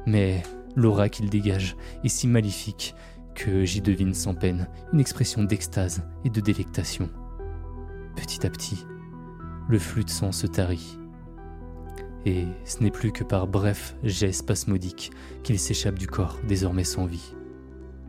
Mais 0.06 0.42
l'aura 0.76 1.08
qu'il 1.08 1.30
dégage 1.30 1.76
est 2.04 2.08
si 2.08 2.26
maléfique 2.26 2.94
que 3.34 3.64
j'y 3.64 3.80
devine 3.80 4.14
sans 4.14 4.34
peine 4.34 4.68
une 4.92 5.00
expression 5.00 5.44
d'extase 5.44 6.02
et 6.24 6.30
de 6.30 6.40
délectation. 6.40 7.08
Petit 8.16 8.46
à 8.46 8.50
petit, 8.50 8.84
le 9.68 9.78
flux 9.78 10.04
de 10.04 10.10
sang 10.10 10.32
se 10.32 10.46
tarit. 10.46 10.98
Et 12.24 12.46
ce 12.64 12.82
n'est 12.82 12.90
plus 12.90 13.10
que 13.10 13.24
par 13.24 13.46
brefs 13.46 13.96
jets 14.04 14.32
spasmodiques 14.32 15.12
qu'il 15.42 15.58
s'échappe 15.58 15.98
du 15.98 16.06
corps 16.06 16.38
désormais 16.46 16.84
sans 16.84 17.06
vie. 17.06 17.34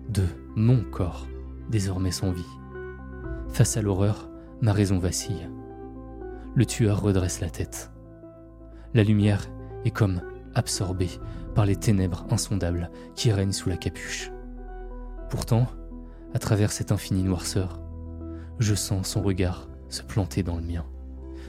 De 0.10 0.26
mon 0.56 0.84
corps 0.84 1.28
désormais 1.70 2.12
sans 2.12 2.32
vie. 2.32 2.44
Face 3.50 3.78
à 3.78 3.82
l'horreur, 3.82 4.30
ma 4.62 4.74
raison 4.74 5.00
vacille. 5.00 5.50
Le 6.56 6.66
tueur 6.66 7.02
redresse 7.02 7.40
la 7.40 7.50
tête. 7.50 7.92
La 8.94 9.04
lumière 9.04 9.50
est 9.86 9.92
comme 9.92 10.22
absorbée 10.54 11.10
par 11.56 11.66
les 11.66 11.76
ténèbres 11.76 12.26
insondables 12.30 12.92
qui 13.16 13.32
règnent 13.32 13.52
sous 13.52 13.70
la 13.70 13.78
capuche. 13.78 14.33
Pourtant, 15.34 15.66
à 16.36 16.38
travers 16.38 16.72
cette 16.72 16.92
infinie 16.92 17.24
noirceur, 17.24 17.82
je 18.60 18.76
sens 18.76 19.08
son 19.08 19.24
regard 19.24 19.68
se 19.90 20.04
planter 20.04 20.44
dans 20.44 20.58
le 20.58 20.62
mien, 20.62 20.86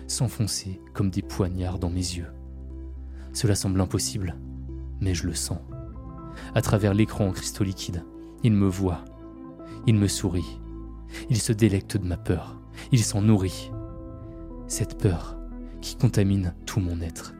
s'enfoncer 0.07 0.81
comme 0.95 1.11
des 1.11 1.21
poignards 1.21 1.79
dans 1.79 1.91
mes 1.91 1.97
yeux. 1.97 2.33
Cela 3.35 3.55
semble 3.55 3.79
impossible, 3.83 4.37
mais 5.03 5.12
je 5.12 5.26
le 5.26 5.35
sens. 5.35 5.59
À 6.55 6.62
travers 6.62 6.95
l'écran 6.95 7.26
en 7.26 7.33
cristaux 7.33 7.62
liquides, 7.62 8.07
il 8.43 8.55
me 8.55 8.69
voit, 8.69 9.05
il 9.87 9.97
me 9.97 10.09
sourit, 10.09 10.62
il 11.29 11.38
se 11.38 11.53
délecte 11.53 11.99
de 11.99 12.09
ma 12.09 12.17
peur, 12.17 12.59
il 12.91 13.05
s'en 13.05 13.21
nourrit. 13.21 13.71
Cette 14.67 14.97
peur 14.97 15.37
qui 15.83 15.97
contamine 15.97 16.55
tout 16.64 16.81
mon 16.81 17.03
être 17.03 17.35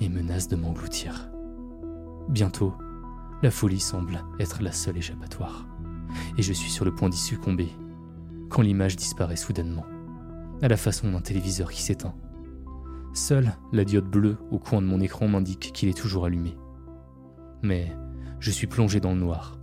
et 0.00 0.08
menace 0.08 0.46
de 0.46 0.54
m'engloutir. 0.54 1.32
Bientôt, 2.28 2.74
la 3.42 3.50
folie 3.50 3.80
semble 3.80 4.22
être 4.38 4.62
la 4.62 4.70
seule 4.70 4.98
échappatoire, 4.98 5.66
et 6.38 6.42
je 6.42 6.52
suis 6.52 6.70
sur 6.70 6.84
le 6.84 6.94
point 6.94 7.08
d'y 7.08 7.16
succomber, 7.16 7.68
quand 8.48 8.62
l'image 8.62 8.96
disparaît 8.96 9.36
soudainement, 9.36 9.86
à 10.62 10.68
la 10.68 10.76
façon 10.76 11.10
d'un 11.10 11.20
téléviseur 11.20 11.70
qui 11.70 11.82
s'éteint. 11.82 12.14
Seule 13.12 13.52
la 13.72 13.84
diode 13.84 14.08
bleue 14.08 14.38
au 14.50 14.58
coin 14.58 14.80
de 14.80 14.86
mon 14.86 15.00
écran 15.00 15.28
m'indique 15.28 15.72
qu'il 15.74 15.88
est 15.88 15.96
toujours 15.96 16.24
allumé. 16.24 16.56
Mais 17.62 17.92
je 18.38 18.50
suis 18.50 18.66
plongé 18.66 19.00
dans 19.00 19.12
le 19.12 19.20
noir, 19.20 19.58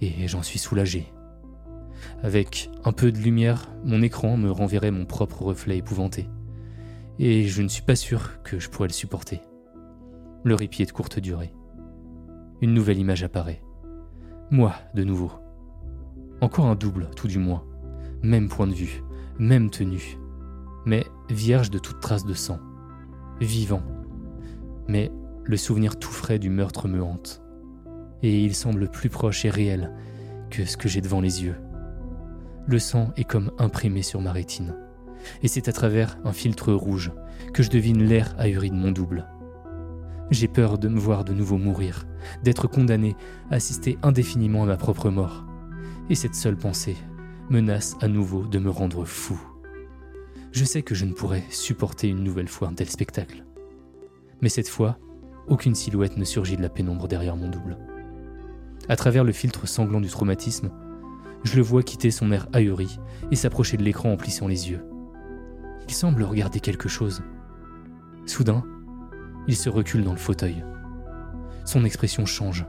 et 0.00 0.26
j'en 0.28 0.42
suis 0.42 0.58
soulagé. 0.58 1.12
Avec 2.22 2.70
un 2.84 2.92
peu 2.92 3.12
de 3.12 3.18
lumière, 3.18 3.68
mon 3.84 4.02
écran 4.02 4.36
me 4.36 4.50
renverrait 4.50 4.90
mon 4.90 5.06
propre 5.06 5.42
reflet 5.42 5.78
épouvanté, 5.78 6.28
et 7.18 7.46
je 7.46 7.62
ne 7.62 7.68
suis 7.68 7.82
pas 7.82 7.96
sûr 7.96 8.42
que 8.42 8.58
je 8.58 8.68
pourrais 8.68 8.88
le 8.88 8.94
supporter. 8.94 9.40
Le 10.42 10.54
répit 10.54 10.82
est 10.82 10.86
de 10.86 10.92
courte 10.92 11.18
durée 11.18 11.52
une 12.60 12.74
nouvelle 12.74 12.98
image 12.98 13.22
apparaît. 13.22 13.62
Moi, 14.50 14.74
de 14.94 15.04
nouveau. 15.04 15.32
Encore 16.40 16.66
un 16.66 16.74
double, 16.74 17.10
tout 17.14 17.28
du 17.28 17.38
moins. 17.38 17.64
Même 18.22 18.48
point 18.48 18.66
de 18.66 18.72
vue, 18.72 19.02
même 19.38 19.68
tenue. 19.68 20.18
Mais 20.86 21.04
vierge 21.28 21.70
de 21.70 21.78
toute 21.78 22.00
trace 22.00 22.24
de 22.24 22.32
sang. 22.32 22.58
Vivant. 23.40 23.82
Mais 24.88 25.12
le 25.44 25.56
souvenir 25.56 25.98
tout 25.98 26.10
frais 26.10 26.38
du 26.38 26.48
meurtre 26.48 26.88
me 26.88 27.02
hante. 27.02 27.42
Et 28.22 28.42
il 28.42 28.54
semble 28.54 28.90
plus 28.90 29.10
proche 29.10 29.44
et 29.44 29.50
réel 29.50 29.92
que 30.50 30.64
ce 30.64 30.76
que 30.76 30.88
j'ai 30.88 31.00
devant 31.00 31.20
les 31.20 31.44
yeux. 31.44 31.56
Le 32.66 32.78
sang 32.78 33.12
est 33.16 33.24
comme 33.24 33.52
imprimé 33.58 34.02
sur 34.02 34.20
ma 34.20 34.32
rétine. 34.32 34.76
Et 35.42 35.48
c'est 35.48 35.68
à 35.68 35.72
travers 35.72 36.18
un 36.24 36.32
filtre 36.32 36.72
rouge 36.72 37.12
que 37.52 37.62
je 37.62 37.70
devine 37.70 38.02
l'air 38.02 38.34
ahuri 38.38 38.70
de 38.70 38.76
mon 38.76 38.92
double. 38.92 39.26
J'ai 40.30 40.48
peur 40.48 40.78
de 40.78 40.88
me 40.88 40.98
voir 40.98 41.24
de 41.24 41.34
nouveau 41.34 41.58
mourir, 41.58 42.06
d'être 42.44 42.66
condamné 42.66 43.16
à 43.50 43.56
assister 43.56 43.98
indéfiniment 44.02 44.62
à 44.62 44.66
ma 44.66 44.76
propre 44.76 45.10
mort. 45.10 45.44
Et 46.10 46.16
cette 46.16 46.34
seule 46.34 46.56
pensée 46.56 46.96
menace 47.50 47.96
à 48.00 48.08
nouveau 48.08 48.44
de 48.44 48.58
me 48.58 48.68
rendre 48.68 49.04
fou. 49.04 49.40
Je 50.50 50.64
sais 50.64 50.82
que 50.82 50.96
je 50.96 51.04
ne 51.04 51.12
pourrais 51.12 51.44
supporter 51.50 52.08
une 52.08 52.24
nouvelle 52.24 52.48
fois 52.48 52.66
un 52.66 52.74
tel 52.74 52.90
spectacle. 52.90 53.44
Mais 54.40 54.48
cette 54.48 54.68
fois, 54.68 54.98
aucune 55.46 55.76
silhouette 55.76 56.16
ne 56.16 56.24
surgit 56.24 56.56
de 56.56 56.62
la 56.62 56.68
pénombre 56.68 57.06
derrière 57.06 57.36
mon 57.36 57.48
double. 57.48 57.78
À 58.88 58.96
travers 58.96 59.22
le 59.22 59.30
filtre 59.30 59.68
sanglant 59.68 60.00
du 60.00 60.08
traumatisme, 60.08 60.72
je 61.44 61.54
le 61.54 61.62
vois 61.62 61.84
quitter 61.84 62.10
son 62.10 62.32
air 62.32 62.48
ahuri 62.52 62.98
et 63.30 63.36
s'approcher 63.36 63.76
de 63.76 63.84
l'écran 63.84 64.12
en 64.12 64.16
plissant 64.16 64.48
les 64.48 64.68
yeux. 64.68 64.84
Il 65.86 65.94
semble 65.94 66.24
regarder 66.24 66.58
quelque 66.58 66.88
chose. 66.88 67.22
Soudain, 68.26 68.64
il 69.46 69.54
se 69.54 69.68
recule 69.68 70.02
dans 70.02 70.12
le 70.12 70.18
fauteuil. 70.18 70.64
Son 71.64 71.84
expression 71.84 72.26
change. 72.26 72.66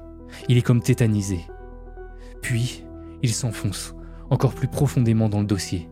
Il 0.47 0.59
est 0.59 0.61
comme 0.61 0.83
tétanisé. 0.83 1.39
Puis, 2.43 2.83
il 3.23 3.33
s'enfonce 3.33 3.95
encore 4.29 4.53
plus 4.53 4.67
profondément 4.67 5.29
dans 5.29 5.41
le 5.41 5.45
dossier 5.45 5.89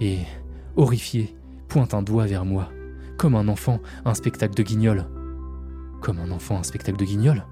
et, 0.00 0.20
horrifié, 0.76 1.36
pointe 1.68 1.92
un 1.92 2.02
doigt 2.02 2.26
vers 2.26 2.44
moi, 2.44 2.70
comme 3.18 3.34
un 3.34 3.48
enfant 3.48 3.80
à 4.04 4.10
un 4.10 4.14
spectacle 4.14 4.54
de 4.54 4.62
guignol. 4.62 5.06
Comme 6.00 6.18
un 6.18 6.30
enfant 6.30 6.56
à 6.56 6.60
un 6.60 6.64
spectacle 6.64 6.98
de 6.98 7.04
guignol? 7.04 7.44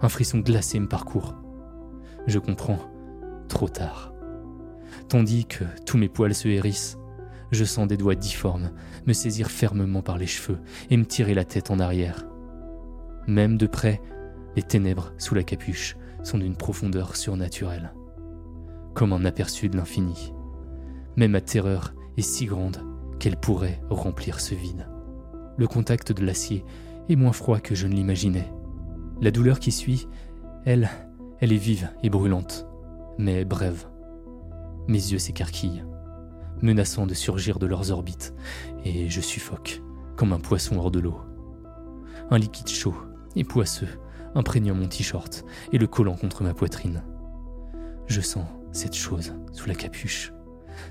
Un 0.00 0.08
frisson 0.08 0.38
glacé 0.38 0.78
me 0.78 0.86
parcourt. 0.86 1.34
Je 2.26 2.38
comprends, 2.38 2.78
trop 3.48 3.68
tard. 3.68 4.12
Tandis 5.08 5.46
que 5.46 5.64
tous 5.86 5.98
mes 5.98 6.08
poils 6.08 6.34
se 6.34 6.48
hérissent, 6.48 6.98
je 7.50 7.64
sens 7.64 7.88
des 7.88 7.96
doigts 7.96 8.14
difformes 8.14 8.70
me 9.06 9.12
saisir 9.12 9.50
fermement 9.50 10.02
par 10.02 10.18
les 10.18 10.26
cheveux 10.26 10.58
et 10.90 10.96
me 10.96 11.06
tirer 11.06 11.34
la 11.34 11.44
tête 11.44 11.70
en 11.70 11.80
arrière. 11.80 12.26
Même 13.26 13.56
de 13.56 13.66
près, 13.66 14.00
les 14.54 14.62
ténèbres 14.62 15.12
sous 15.18 15.34
la 15.34 15.42
capuche 15.42 15.96
sont 16.22 16.38
d'une 16.38 16.56
profondeur 16.56 17.16
surnaturelle, 17.16 17.92
comme 18.98 19.12
un 19.12 19.24
aperçu 19.24 19.68
de 19.68 19.76
l'infini. 19.76 20.34
Mais 21.14 21.28
ma 21.28 21.40
terreur 21.40 21.94
est 22.16 22.22
si 22.22 22.46
grande 22.46 22.78
qu'elle 23.20 23.36
pourrait 23.36 23.80
remplir 23.90 24.40
ce 24.40 24.56
vide. 24.56 24.88
Le 25.56 25.68
contact 25.68 26.10
de 26.10 26.26
l'acier 26.26 26.64
est 27.08 27.14
moins 27.14 27.30
froid 27.30 27.60
que 27.60 27.76
je 27.76 27.86
ne 27.86 27.94
l'imaginais. 27.94 28.52
La 29.20 29.30
douleur 29.30 29.60
qui 29.60 29.70
suit, 29.70 30.08
elle, 30.64 30.90
elle 31.38 31.52
est 31.52 31.56
vive 31.56 31.90
et 32.02 32.10
brûlante, 32.10 32.66
mais 33.18 33.44
brève. 33.44 33.86
Mes 34.88 34.98
yeux 34.98 35.20
s'écarquillent 35.20 35.84
menaçant 36.60 37.06
de 37.06 37.14
surgir 37.14 37.60
de 37.60 37.66
leurs 37.66 37.92
orbites, 37.92 38.34
et 38.84 39.08
je 39.08 39.20
suffoque, 39.20 39.80
comme 40.16 40.32
un 40.32 40.40
poisson 40.40 40.76
hors 40.76 40.90
de 40.90 40.98
l'eau. 40.98 41.20
Un 42.32 42.38
liquide 42.38 42.66
chaud 42.66 42.96
et 43.36 43.44
poisseux 43.44 44.00
imprégnant 44.34 44.74
mon 44.74 44.88
t-shirt 44.88 45.44
et 45.70 45.78
le 45.78 45.86
collant 45.86 46.16
contre 46.16 46.42
ma 46.42 46.52
poitrine. 46.52 47.04
Je 48.08 48.20
sens 48.20 48.44
cette 48.72 48.94
chose 48.94 49.34
sous 49.52 49.68
la 49.68 49.74
capuche, 49.74 50.32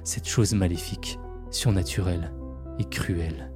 cette 0.04 0.28
chose 0.28 0.54
maléfique, 0.54 1.20
surnaturelle 1.52 2.34
et 2.80 2.86
cruelle, 2.86 3.52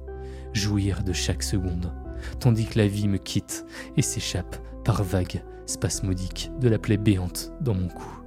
jouir 0.52 1.02
de 1.02 1.12
chaque 1.12 1.42
seconde, 1.42 1.92
tandis 2.40 2.66
que 2.66 2.78
la 2.78 2.86
vie 2.86 3.08
me 3.08 3.18
quitte 3.18 3.64
et 3.96 4.02
s'échappe 4.02 4.56
par 4.84 5.02
vagues 5.02 5.42
spasmodiques 5.66 6.50
de 6.60 6.68
la 6.68 6.78
plaie 6.78 6.96
béante 6.96 7.52
dans 7.60 7.74
mon 7.74 7.88
cou. 7.88 8.22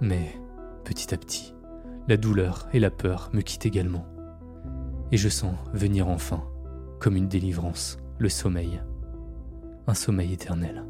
Mais, 0.00 0.40
petit 0.84 1.12
à 1.14 1.18
petit, 1.18 1.54
la 2.06 2.16
douleur 2.16 2.68
et 2.72 2.80
la 2.80 2.90
peur 2.90 3.30
me 3.32 3.40
quittent 3.40 3.66
également, 3.66 4.06
et 5.10 5.16
je 5.16 5.28
sens 5.28 5.54
venir 5.72 6.08
enfin, 6.08 6.44
comme 7.00 7.16
une 7.16 7.28
délivrance, 7.28 7.98
le 8.18 8.28
sommeil, 8.28 8.80
un 9.86 9.94
sommeil 9.94 10.32
éternel. 10.32 10.84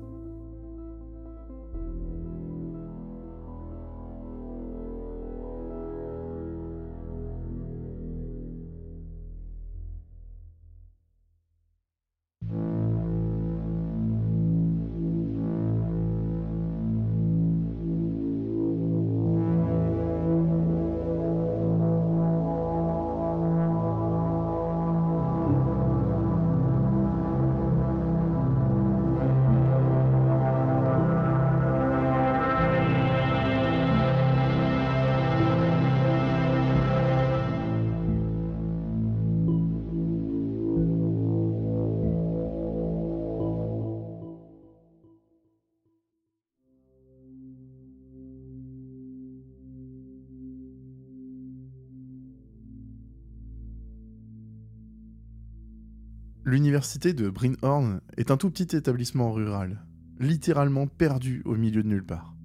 L'université 56.79 57.13
de 57.13 57.29
Brinhorn 57.29 58.01
est 58.19 58.31
un 58.31 58.37
tout 58.37 58.51
petit 58.53 58.77
établissement 58.77 59.33
rural, 59.33 59.83
littéralement 60.21 60.87
perdu 60.87 61.43
au 61.45 61.57
milieu 61.57 61.83
de 61.83 61.89
nulle 61.89 62.07
part. 62.07 62.37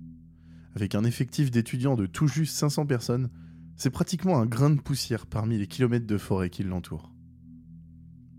Avec 0.76 0.96
un 0.96 1.04
effectif 1.04 1.52
d'étudiants 1.52 1.96
de 1.96 2.08
tout 2.08 2.26
juste 2.26 2.56
500 2.56 2.88
personnes, 2.88 3.30
c'est 3.76 3.92
pratiquement 3.92 4.40
un 4.40 4.48
grain 4.48 4.72
de 4.72 4.82
poussière 4.82 5.28
parmi 5.28 5.60
les 5.60 5.68
kilomètres 5.68 6.08
de 6.08 6.18
forêt 6.18 6.50
qui 6.50 6.64
l'entourent. 6.64 7.14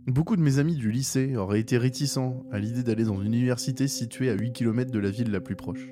Beaucoup 0.08 0.34
de 0.34 0.42
mes 0.42 0.58
amis 0.58 0.74
du 0.74 0.90
lycée 0.90 1.36
auraient 1.36 1.60
été 1.60 1.78
réticents 1.78 2.44
à 2.50 2.58
l'idée 2.58 2.82
d'aller 2.82 3.04
dans 3.04 3.22
une 3.22 3.32
université 3.32 3.86
située 3.86 4.30
à 4.30 4.34
8 4.34 4.52
km 4.52 4.90
de 4.90 4.98
la 4.98 5.12
ville 5.12 5.30
la 5.30 5.40
plus 5.40 5.54
proche. 5.54 5.90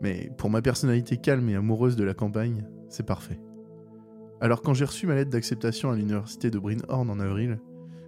Mais 0.00 0.30
pour 0.38 0.48
ma 0.48 0.62
personnalité 0.62 1.16
calme 1.16 1.48
et 1.48 1.56
amoureuse 1.56 1.96
de 1.96 2.04
la 2.04 2.14
campagne, 2.14 2.68
c'est 2.88 3.04
parfait. 3.04 3.40
Alors 4.40 4.62
quand 4.62 4.74
j'ai 4.74 4.84
reçu 4.84 5.08
ma 5.08 5.16
lettre 5.16 5.32
d'acceptation 5.32 5.90
à 5.90 5.96
l'université 5.96 6.52
de 6.52 6.58
Brinhorn 6.60 7.10
en 7.10 7.18
avril, 7.18 7.58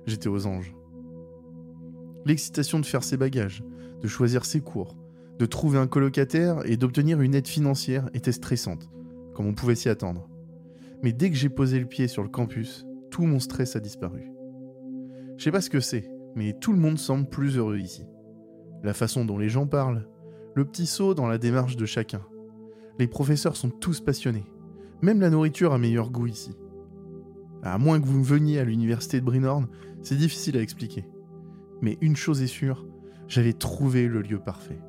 j'étais 0.07 0.29
aux 0.29 0.47
anges. 0.47 0.75
L'excitation 2.25 2.79
de 2.79 2.87
faire 2.87 3.05
ses 3.05 3.17
bagages, 3.17 3.65
de 4.01 4.09
choisir 4.09 4.45
ses 4.45 4.61
cours, 4.61 4.97
de 5.38 5.47
trouver 5.47 5.79
un 5.79 5.87
colocataire 5.87 6.65
et 6.65 6.77
d'obtenir 6.77 7.21
une 7.21 7.35
aide 7.35 7.49
financière 7.49 8.09
était 8.15 8.33
stressante, 8.33 8.91
comme 9.35 9.47
on 9.47 9.55
pouvait 9.55 9.75
s'y 9.75 9.88
attendre. 9.88 10.29
Mais 11.03 11.12
dès 11.12 11.31
que 11.31 11.37
j'ai 11.37 11.49
posé 11.49 11.81
le 11.81 11.87
pied 11.87 12.07
sur 12.07 12.23
le 12.23 12.29
campus, 12.29 12.87
tout 13.11 13.25
mon 13.25 13.41
stress 13.41 13.75
a 13.77 13.81
disparu. 13.81 14.31
Je 15.37 15.45
sais 15.45 15.51
pas 15.51 15.61
ce 15.61 15.71
que 15.71 15.81
c'est, 15.81 16.09
mais 16.37 16.53
tout 16.53 16.73
le 16.73 16.79
monde 16.79 16.99
semble 16.99 17.29
plus 17.29 17.57
heureux 17.57 17.79
ici. 17.79 18.05
La 18.85 18.95
façon 18.95 19.25
dont 19.25 19.38
les 19.38 19.49
gens 19.49 19.67
parlent, 19.67 20.07
le 20.55 20.65
petit 20.65 20.87
saut 20.87 21.15
dans 21.15 21.27
la 21.27 21.38
démarche 21.38 21.77
de 21.77 21.87
chacun. 21.87 22.23
Les 22.99 23.07
professeurs 23.07 23.57
sont 23.57 23.71
tous 23.71 24.01
passionnés. 24.01 24.47
Même 25.01 25.21
la 25.21 25.31
nourriture 25.31 25.73
a 25.73 25.79
meilleur 25.79 26.11
goût 26.11 26.27
ici. 26.27 26.57
À 27.62 27.79
moins 27.79 28.01
que 28.01 28.07
vous 28.07 28.25
veniez 28.25 28.59
à 28.59 28.64
l'université 28.64 29.20
de 29.20 29.25
Brinhorn, 29.25 29.68
c'est 30.03 30.16
difficile 30.16 30.57
à 30.57 30.62
expliquer. 30.62 31.07
Mais 31.81 31.96
une 32.01 32.16
chose 32.16 32.42
est 32.42 32.48
sûre, 32.48 32.87
j'avais 33.29 33.53
trouvé 33.53 34.09
le 34.09 34.20
lieu 34.20 34.40
parfait. 34.40 34.81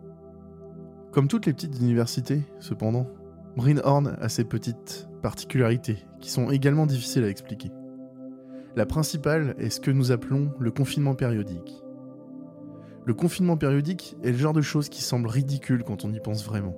Comme 1.12 1.27
toutes 1.27 1.45
les 1.45 1.53
petites 1.53 1.79
universités, 1.79 2.41
cependant, 2.59 3.07
Brinhorn 3.55 4.17
a 4.19 4.29
ses 4.29 4.43
petites 4.43 5.07
particularités 5.21 5.97
qui 6.19 6.31
sont 6.31 6.49
également 6.49 6.88
difficiles 6.88 7.23
à 7.23 7.29
expliquer. 7.29 7.69
La 8.75 8.88
principale 8.88 9.53
est 9.59 9.69
ce 9.69 9.79
que 9.79 9.91
nous 9.91 10.12
appelons 10.12 10.51
le 10.59 10.71
confinement 10.71 11.13
périodique. 11.13 11.83
Le 13.05 13.13
confinement 13.13 13.57
périodique 13.57 14.15
est 14.23 14.31
le 14.31 14.38
genre 14.38 14.53
de 14.53 14.62
chose 14.62 14.89
qui 14.89 15.03
semble 15.03 15.27
ridicule 15.27 15.83
quand 15.83 16.05
on 16.05 16.12
y 16.12 16.19
pense 16.19 16.43
vraiment. 16.43 16.75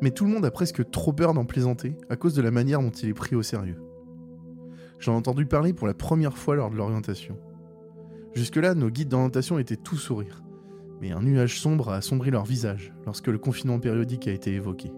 Mais 0.00 0.10
tout 0.10 0.24
le 0.24 0.32
monde 0.32 0.44
a 0.44 0.50
presque 0.50 0.90
trop 0.90 1.12
peur 1.12 1.34
d'en 1.34 1.44
plaisanter 1.44 1.96
à 2.08 2.16
cause 2.16 2.34
de 2.34 2.42
la 2.42 2.50
manière 2.50 2.80
dont 2.80 2.90
il 2.90 3.08
est 3.08 3.14
pris 3.14 3.36
au 3.36 3.42
sérieux. 3.42 3.80
J'en 4.98 5.14
ai 5.14 5.16
entendu 5.16 5.46
parler 5.46 5.72
pour 5.72 5.86
la 5.86 5.94
première 5.94 6.36
fois 6.36 6.56
lors 6.56 6.70
de 6.70 6.76
l'orientation. 6.76 7.38
Jusque-là, 8.34 8.74
nos 8.74 8.90
guides 8.90 9.08
d'orientation 9.08 9.58
étaient 9.58 9.76
tous 9.76 9.96
sourires, 9.96 10.42
mais 11.00 11.12
un 11.12 11.22
nuage 11.22 11.60
sombre 11.60 11.90
a 11.90 11.96
assombri 11.96 12.30
leur 12.30 12.44
visage 12.44 12.92
lorsque 13.06 13.28
le 13.28 13.38
confinement 13.38 13.78
périodique 13.78 14.28
a 14.28 14.32
été 14.32 14.52
évoqué. 14.52 14.92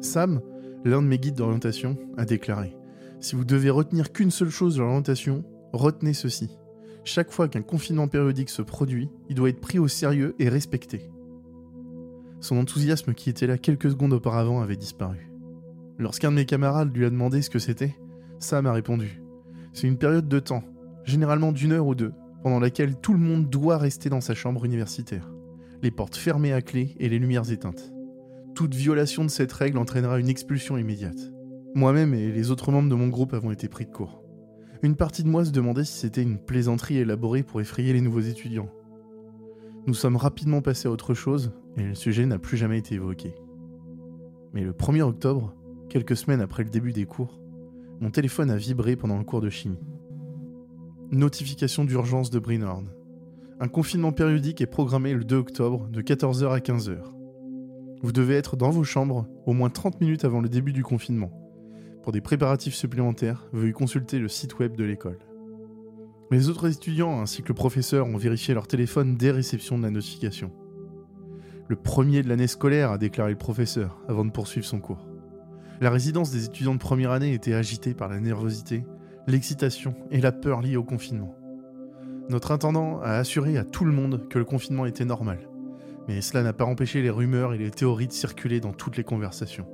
Sam, 0.00 0.40
l'un 0.84 1.02
de 1.02 1.06
mes 1.06 1.18
guides 1.18 1.36
d'orientation, 1.36 1.96
a 2.16 2.24
déclaré 2.24 2.76
Si 3.20 3.36
vous 3.36 3.44
devez 3.44 3.70
retenir 3.70 4.12
qu'une 4.12 4.30
seule 4.30 4.50
chose 4.50 4.76
de 4.76 4.80
l'orientation, 4.80 5.44
retenez 5.72 6.14
ceci. 6.14 6.50
Chaque 7.04 7.30
fois 7.30 7.48
qu'un 7.48 7.62
confinement 7.62 8.08
périodique 8.08 8.50
se 8.50 8.62
produit, 8.62 9.10
il 9.28 9.34
doit 9.34 9.50
être 9.50 9.60
pris 9.60 9.78
au 9.78 9.88
sérieux 9.88 10.34
et 10.38 10.48
respecté. 10.48 11.10
Son 12.40 12.56
enthousiasme 12.56 13.14
qui 13.14 13.30
était 13.30 13.46
là 13.46 13.58
quelques 13.58 13.90
secondes 13.90 14.12
auparavant 14.12 14.60
avait 14.60 14.76
disparu. 14.76 15.30
Lorsqu'un 15.98 16.30
de 16.30 16.36
mes 16.36 16.46
camarades 16.46 16.94
lui 16.94 17.04
a 17.04 17.10
demandé 17.10 17.40
ce 17.40 17.50
que 17.50 17.58
c'était, 17.58 17.94
Sam 18.44 18.66
a 18.66 18.72
répondu. 18.72 19.22
C'est 19.72 19.88
une 19.88 19.96
période 19.96 20.28
de 20.28 20.38
temps, 20.38 20.62
généralement 21.04 21.50
d'une 21.50 21.72
heure 21.72 21.86
ou 21.86 21.94
deux, 21.94 22.12
pendant 22.42 22.60
laquelle 22.60 22.94
tout 22.94 23.14
le 23.14 23.18
monde 23.18 23.48
doit 23.48 23.78
rester 23.78 24.10
dans 24.10 24.20
sa 24.20 24.34
chambre 24.34 24.66
universitaire, 24.66 25.32
les 25.82 25.90
portes 25.90 26.14
fermées 26.14 26.52
à 26.52 26.60
clé 26.60 26.94
et 27.00 27.08
les 27.08 27.18
lumières 27.18 27.50
éteintes. 27.50 27.92
Toute 28.54 28.74
violation 28.74 29.24
de 29.24 29.30
cette 29.30 29.52
règle 29.52 29.78
entraînera 29.78 30.20
une 30.20 30.28
expulsion 30.28 30.76
immédiate. 30.76 31.32
Moi-même 31.74 32.12
et 32.12 32.30
les 32.30 32.50
autres 32.50 32.70
membres 32.70 32.90
de 32.90 32.94
mon 32.94 33.08
groupe 33.08 33.32
avons 33.32 33.50
été 33.50 33.66
pris 33.66 33.86
de 33.86 33.90
court. 33.90 34.22
Une 34.82 34.94
partie 34.94 35.24
de 35.24 35.28
moi 35.28 35.46
se 35.46 35.50
demandait 35.50 35.84
si 35.84 35.98
c'était 35.98 36.22
une 36.22 36.38
plaisanterie 36.38 36.98
élaborée 36.98 37.42
pour 37.42 37.62
effrayer 37.62 37.94
les 37.94 38.02
nouveaux 38.02 38.20
étudiants. 38.20 38.68
Nous 39.86 39.94
sommes 39.94 40.16
rapidement 40.16 40.60
passés 40.60 40.86
à 40.86 40.90
autre 40.90 41.14
chose 41.14 41.50
et 41.78 41.82
le 41.82 41.94
sujet 41.94 42.26
n'a 42.26 42.38
plus 42.38 42.58
jamais 42.58 42.78
été 42.78 42.96
évoqué. 42.96 43.34
Mais 44.52 44.62
le 44.62 44.72
1er 44.72 45.00
octobre, 45.00 45.54
quelques 45.88 46.16
semaines 46.16 46.42
après 46.42 46.62
le 46.62 46.70
début 46.70 46.92
des 46.92 47.06
cours, 47.06 47.40
mon 48.04 48.10
téléphone 48.10 48.50
a 48.50 48.56
vibré 48.58 48.96
pendant 48.96 49.16
le 49.16 49.24
cours 49.24 49.40
de 49.40 49.48
chimie. 49.48 49.80
Notification 51.10 51.86
d'urgence 51.86 52.28
de 52.28 52.38
Brinhorn. 52.38 52.90
Un 53.60 53.68
confinement 53.68 54.12
périodique 54.12 54.60
est 54.60 54.66
programmé 54.66 55.14
le 55.14 55.24
2 55.24 55.36
octobre 55.36 55.88
de 55.88 56.02
14h 56.02 56.50
à 56.50 56.58
15h. 56.58 56.98
Vous 58.02 58.12
devez 58.12 58.34
être 58.34 58.58
dans 58.58 58.68
vos 58.68 58.84
chambres 58.84 59.26
au 59.46 59.54
moins 59.54 59.70
30 59.70 60.02
minutes 60.02 60.26
avant 60.26 60.42
le 60.42 60.50
début 60.50 60.74
du 60.74 60.82
confinement. 60.82 61.32
Pour 62.02 62.12
des 62.12 62.20
préparatifs 62.20 62.74
supplémentaires, 62.74 63.48
veuillez 63.54 63.72
consulter 63.72 64.18
le 64.18 64.28
site 64.28 64.58
web 64.58 64.76
de 64.76 64.84
l'école. 64.84 65.20
Les 66.30 66.50
autres 66.50 66.70
étudiants 66.70 67.22
ainsi 67.22 67.40
que 67.40 67.48
le 67.48 67.54
professeur 67.54 68.06
ont 68.06 68.18
vérifié 68.18 68.52
leur 68.52 68.66
téléphone 68.66 69.16
dès 69.16 69.30
réception 69.30 69.78
de 69.78 69.82
la 69.82 69.90
notification. 69.90 70.52
Le 71.68 71.76
premier 71.76 72.22
de 72.22 72.28
l'année 72.28 72.48
scolaire 72.48 72.90
a 72.90 72.98
déclaré 72.98 73.30
le 73.30 73.38
professeur 73.38 74.02
avant 74.08 74.26
de 74.26 74.30
poursuivre 74.30 74.66
son 74.66 74.80
cours. 74.80 75.08
La 75.80 75.90
résidence 75.90 76.30
des 76.30 76.44
étudiants 76.44 76.74
de 76.74 76.78
première 76.78 77.10
année 77.10 77.34
était 77.34 77.54
agitée 77.54 77.94
par 77.94 78.08
la 78.08 78.20
nervosité, 78.20 78.84
l'excitation 79.26 79.94
et 80.10 80.20
la 80.20 80.32
peur 80.32 80.60
liée 80.60 80.76
au 80.76 80.84
confinement. 80.84 81.34
Notre 82.30 82.52
intendant 82.52 83.00
a 83.00 83.12
assuré 83.12 83.58
à 83.58 83.64
tout 83.64 83.84
le 83.84 83.92
monde 83.92 84.28
que 84.28 84.38
le 84.38 84.44
confinement 84.44 84.86
était 84.86 85.04
normal, 85.04 85.48
mais 86.08 86.20
cela 86.20 86.42
n'a 86.42 86.52
pas 86.52 86.64
empêché 86.64 87.02
les 87.02 87.10
rumeurs 87.10 87.54
et 87.54 87.58
les 87.58 87.70
théories 87.70 88.06
de 88.06 88.12
circuler 88.12 88.60
dans 88.60 88.72
toutes 88.72 88.96
les 88.96 89.04
conversations. 89.04 89.66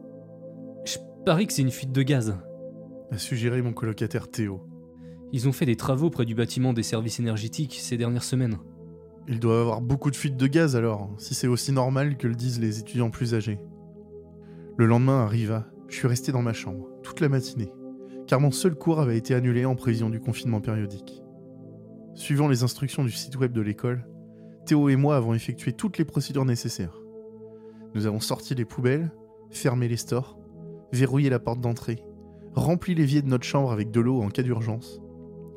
Je 0.85 0.99
parie 1.25 1.47
que 1.47 1.53
c'est 1.53 1.63
une 1.63 1.71
fuite 1.71 1.93
de 1.93 2.03
gaz, 2.03 2.37
a 3.13 3.19
suggéré 3.19 3.61
mon 3.61 3.73
colocataire 3.73 4.29
Théo. 4.29 4.67
Ils 5.33 5.49
ont 5.49 5.53
fait 5.53 5.67
des 5.67 5.77
travaux 5.77 6.11
près 6.11 6.25
du 6.25 6.35
bâtiment 6.35 6.73
des 6.73 6.83
services 6.83 7.21
énergétiques 7.21 7.79
ces 7.81 7.97
dernières 7.97 8.25
semaines. 8.25 8.59
Il 9.29 9.39
doit 9.39 9.55
y 9.55 9.61
avoir 9.61 9.81
beaucoup 9.81 10.11
de 10.11 10.17
fuites 10.17 10.37
de 10.37 10.47
gaz 10.47 10.75
alors, 10.75 11.11
si 11.19 11.35
c'est 11.35 11.47
aussi 11.47 11.73
normal 11.73 12.17
que 12.17 12.27
le 12.27 12.35
disent 12.35 12.59
les 12.59 12.81
étudiants 12.81 13.11
plus 13.11 13.35
âgés. 13.35 13.61
Le 14.77 14.87
lendemain 14.87 15.23
arriva 15.23 15.67
je 15.91 15.97
suis 15.97 16.09
resté 16.09 16.33
dans 16.33 16.43
ma 16.43 16.53
chambre 16.53 16.89
toute 17.03 17.21
la 17.21 17.29
matinée, 17.29 17.73
car 18.27 18.41
mon 18.41 18.53
seul 18.53 18.75
cours 18.75 19.01
avait 19.01 19.19
été 19.19 19.35
annulé 19.35 19.65
en 19.65 19.75
prévision 19.75 20.09
du 20.09 20.21
confinement 20.21 20.61
périodique. 20.61 21.23
Suivant 22.15 22.49
les 22.49 22.63
instructions 22.63 23.05
du 23.05 23.11
site 23.11 23.37
web 23.37 23.53
de 23.53 23.61
l'école, 23.61 24.07
Théo 24.67 24.89
et 24.89 24.97
moi 24.97 25.17
avons 25.17 25.35
effectué 25.35 25.73
toutes 25.73 25.99
les 25.99 26.05
procédures 26.05 26.45
nécessaires. 26.45 26.97
Nous 27.95 28.07
avons 28.07 28.21
sorti 28.21 28.55
les 28.55 28.65
poubelles, 28.65 29.11
fermé 29.51 29.89
les 29.89 29.97
stores, 29.97 30.39
verrouillé 30.93 31.29
la 31.29 31.41
porte 31.41 31.61
d'entrée, 31.61 32.05
rempli 32.55 32.95
l'évier 32.95 33.21
de 33.21 33.29
notre 33.29 33.47
chambre 33.47 33.73
avec 33.73 33.91
de 33.91 34.01
l'eau 34.01 34.21
en 34.21 34.29
cas 34.29 34.43
d'urgence, 34.43 35.01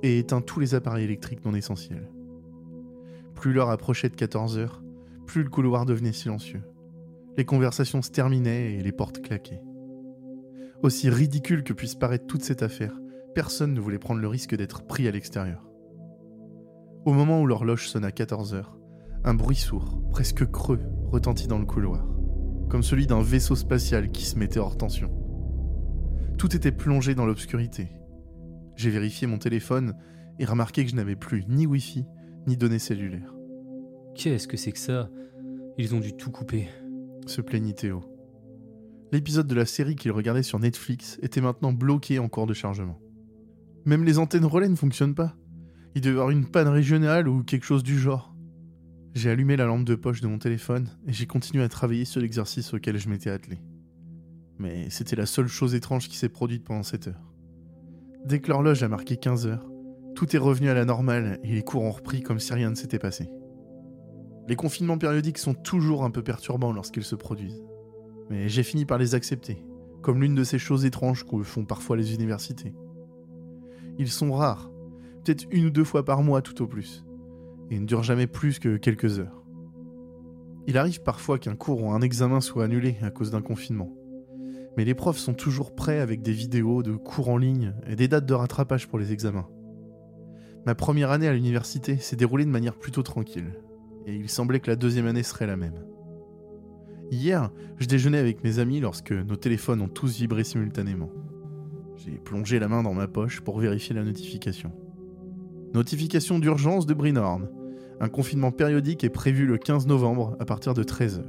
et 0.02 0.18
éteint 0.18 0.42
tous 0.42 0.60
les 0.60 0.74
appareils 0.74 1.06
électriques 1.06 1.46
non 1.46 1.54
essentiels. 1.54 2.10
Plus 3.36 3.54
l'heure 3.54 3.70
approchait 3.70 4.10
de 4.10 4.16
14 4.16 4.58
heures, 4.58 4.84
plus 5.28 5.44
le 5.44 5.50
couloir 5.50 5.86
devenait 5.86 6.12
silencieux. 6.12 6.64
Les 7.38 7.46
conversations 7.46 8.02
se 8.02 8.12
terminaient 8.12 8.74
et 8.74 8.82
les 8.84 8.92
portes 8.92 9.22
claquaient. 9.22 9.62
Aussi 10.84 11.10
ridicule 11.10 11.64
que 11.64 11.72
puisse 11.72 11.96
paraître 11.96 12.28
toute 12.28 12.44
cette 12.44 12.62
affaire, 12.62 12.94
personne 13.34 13.74
ne 13.74 13.80
voulait 13.80 14.00
prendre 14.00 14.20
le 14.20 14.28
risque 14.28 14.54
d'être 14.54 14.86
pris 14.86 15.08
à 15.08 15.12
l'extérieur. 15.12 15.66
Au 17.06 17.14
moment 17.14 17.42
où 17.42 17.48
l'horloge 17.48 17.88
sonna 17.88 18.12
14 18.12 18.54
heures, 18.54 18.78
un 19.24 19.34
bruit 19.34 19.56
sourd, 19.56 20.04
presque 20.12 20.46
creux, 20.52 20.82
retentit 21.06 21.48
dans 21.48 21.58
le 21.58 21.66
couloir, 21.66 22.06
comme 22.70 22.84
celui 22.84 23.08
d'un 23.08 23.22
vaisseau 23.22 23.56
spatial 23.56 24.12
qui 24.12 24.26
se 24.26 24.38
mettait 24.38 24.60
hors 24.60 24.76
tension. 24.76 25.10
Tout 26.38 26.54
était 26.54 26.74
plongé 26.74 27.16
dans 27.16 27.26
l'obscurité. 27.26 27.88
J'ai 28.76 28.90
vérifié 28.90 29.26
mon 29.26 29.38
téléphone 29.38 29.96
et 30.38 30.44
remarqué 30.44 30.84
que 30.84 30.92
je 30.92 30.98
n'avais 30.98 31.16
plus 31.16 31.46
ni 31.48 31.66
Wi-Fi 31.66 32.06
ni 32.46 32.58
données 32.58 32.80
cellulaires. 32.80 33.34
Qu'est-ce 34.16 34.50
que 34.50 34.58
c'est 34.58 34.74
que 34.74 34.80
ça? 34.80 35.10
Ils 35.78 35.96
ont 35.96 36.02
dû 36.02 36.14
tout 36.14 36.32
couper. 36.32 36.68
Se 37.26 37.40
plaignit 37.40 37.74
Théo. 37.74 38.13
L'épisode 39.14 39.46
de 39.46 39.54
la 39.54 39.68
série 39.68 39.96
qu'il 39.96 40.12
regardait 40.12 40.42
sur 40.42 40.58
Netflix 40.58 41.20
était 41.22 41.40
maintenant 41.40 41.72
bloqué 41.72 42.18
en 42.18 42.30
cours 42.30 42.48
de 42.48 42.56
chargement. 42.56 43.00
Même 43.86 44.06
les 44.06 44.18
antennes 44.18 44.44
relais 44.44 44.68
ne 44.68 44.76
fonctionnent 44.76 45.14
pas. 45.14 45.36
Il 45.94 46.02
devait 46.02 46.16
y 46.16 46.18
avoir 46.18 46.32
une 46.32 46.50
panne 46.50 46.68
régionale 46.68 47.28
ou 47.28 47.44
quelque 47.44 47.68
chose 47.68 47.84
du 47.84 48.00
genre. 48.00 48.34
J'ai 49.14 49.30
allumé 49.30 49.56
la 49.56 49.66
lampe 49.66 49.86
de 49.86 49.94
poche 49.94 50.22
de 50.22 50.28
mon 50.28 50.40
téléphone 50.40 50.90
et 51.06 51.14
j'ai 51.14 51.28
continué 51.28 51.64
à 51.64 51.70
travailler 51.70 52.06
sur 52.06 52.22
l'exercice 52.22 52.74
auquel 52.74 52.98
je 52.98 53.08
m'étais 53.08 53.30
attelé. 53.30 53.60
Mais 54.58 54.90
c'était 54.90 55.16
la 55.16 55.28
seule 55.28 55.48
chose 55.48 55.76
étrange 55.76 56.10
qui 56.10 56.18
s'est 56.18 56.28
produite 56.28 56.64
pendant 56.64 56.82
cette 56.82 57.08
heure. 57.08 57.36
Dès 58.26 58.40
que 58.40 58.50
l'horloge 58.50 58.82
a 58.82 58.88
marqué 58.88 59.18
15 59.18 59.46
heures, 59.46 59.70
tout 60.16 60.36
est 60.36 60.40
revenu 60.40 60.70
à 60.70 60.74
la 60.74 60.86
normale 60.86 61.40
et 61.44 61.54
les 61.54 61.62
cours 61.62 61.84
ont 61.84 61.92
repris 61.92 62.24
comme 62.24 62.40
si 62.40 62.52
rien 62.52 62.72
ne 62.72 62.76
s'était 62.76 62.98
passé. 62.98 63.30
Les 64.48 64.56
confinements 64.56 64.98
périodiques 64.98 65.38
sont 65.38 65.54
toujours 65.54 66.04
un 66.04 66.10
peu 66.10 66.24
perturbants 66.24 66.74
lorsqu'ils 66.74 67.04
se 67.04 67.14
produisent. 67.14 67.64
Mais 68.34 68.50
j'ai 68.50 68.64
fini 68.64 68.84
par 68.84 68.98
les 68.98 69.14
accepter, 69.14 69.64
comme 70.02 70.20
l'une 70.20 70.34
de 70.34 70.44
ces 70.44 70.58
choses 70.58 70.86
étranges 70.86 71.24
que 71.24 71.44
font 71.44 71.66
parfois 71.66 71.96
les 71.96 72.16
universités. 72.16 72.74
Ils 74.00 74.10
sont 74.10 74.32
rares, 74.32 74.72
peut-être 75.24 75.46
une 75.52 75.68
ou 75.68 75.70
deux 75.70 75.84
fois 75.84 76.04
par 76.04 76.24
mois 76.24 76.42
tout 76.42 76.60
au 76.64 76.66
plus, 76.66 77.06
et 77.70 77.80
ne 77.80 77.86
durent 77.86 78.02
jamais 78.02 78.26
plus 78.26 78.58
que 78.58 78.78
quelques 78.78 79.20
heures. 79.20 79.44
Il 80.66 80.80
arrive 80.80 81.04
parfois 81.04 81.38
qu'un 81.38 81.56
cours 81.56 81.84
ou 81.84 81.92
un 81.92 82.02
examen 82.02 82.42
soit 82.42 82.64
annulé 82.64 82.98
à 83.04 83.12
cause 83.12 83.30
d'un 83.30 83.44
confinement. 83.44 83.94
Mais 84.78 84.84
les 84.84 84.96
profs 84.96 85.20
sont 85.20 85.36
toujours 85.36 85.76
prêts 85.76 86.00
avec 86.00 86.24
des 86.24 86.34
vidéos 86.34 86.82
de 86.82 86.96
cours 86.96 87.30
en 87.30 87.38
ligne 87.38 87.76
et 87.86 87.96
des 87.96 88.08
dates 88.08 88.26
de 88.26 88.34
rattrapage 88.34 88.88
pour 88.88 88.98
les 88.98 89.12
examens. 89.12 89.48
Ma 90.66 90.74
première 90.74 91.12
année 91.12 91.28
à 91.28 91.34
l'université 91.34 91.98
s'est 91.98 92.16
déroulée 92.16 92.46
de 92.46 92.50
manière 92.50 92.80
plutôt 92.80 93.04
tranquille, 93.04 93.54
et 94.08 94.16
il 94.16 94.28
semblait 94.28 94.60
que 94.60 94.72
la 94.72 94.76
deuxième 94.76 95.06
année 95.06 95.22
serait 95.22 95.46
la 95.46 95.56
même. 95.56 95.93
Hier, 97.14 97.52
je 97.78 97.86
déjeunais 97.86 98.18
avec 98.18 98.44
mes 98.44 98.58
amis 98.58 98.80
lorsque 98.80 99.12
nos 99.12 99.36
téléphones 99.36 99.84
ont 99.84 99.88
tous 99.88 100.18
vibré 100.18 100.44
simultanément. 100.44 101.12
J'ai 101.96 102.18
plongé 102.18 102.58
la 102.58 102.68
main 102.68 102.82
dans 102.82 102.96
ma 102.96 103.08
poche 103.08 103.42
pour 103.42 103.60
vérifier 103.60 103.94
la 103.94 104.04
notification. 104.04 104.72
Notification 105.76 106.40
d'urgence 106.40 106.88
de 106.88 106.96
Brinhorn. 106.96 107.52
Un 108.00 108.10
confinement 108.10 108.52
périodique 108.52 109.04
est 109.04 109.12
prévu 109.12 109.46
le 109.46 109.60
15 109.60 109.86
novembre 109.86 110.36
à 110.40 110.46
partir 110.46 110.74
de 110.74 110.84
13h. 110.84 111.22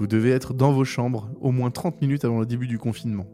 Vous 0.00 0.08
devez 0.08 0.30
être 0.30 0.52
dans 0.52 0.72
vos 0.72 0.84
chambres 0.84 1.30
au 1.40 1.52
moins 1.52 1.70
30 1.70 2.02
minutes 2.02 2.24
avant 2.24 2.40
le 2.40 2.46
début 2.46 2.66
du 2.66 2.78
confinement. 2.78 3.30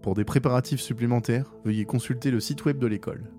Pour 0.00 0.14
des 0.14 0.24
préparatifs 0.24 0.80
supplémentaires, 0.80 1.52
veuillez 1.66 1.84
consulter 1.84 2.30
le 2.30 2.40
site 2.40 2.64
web 2.64 2.78
de 2.78 2.86
l'école. 2.86 3.30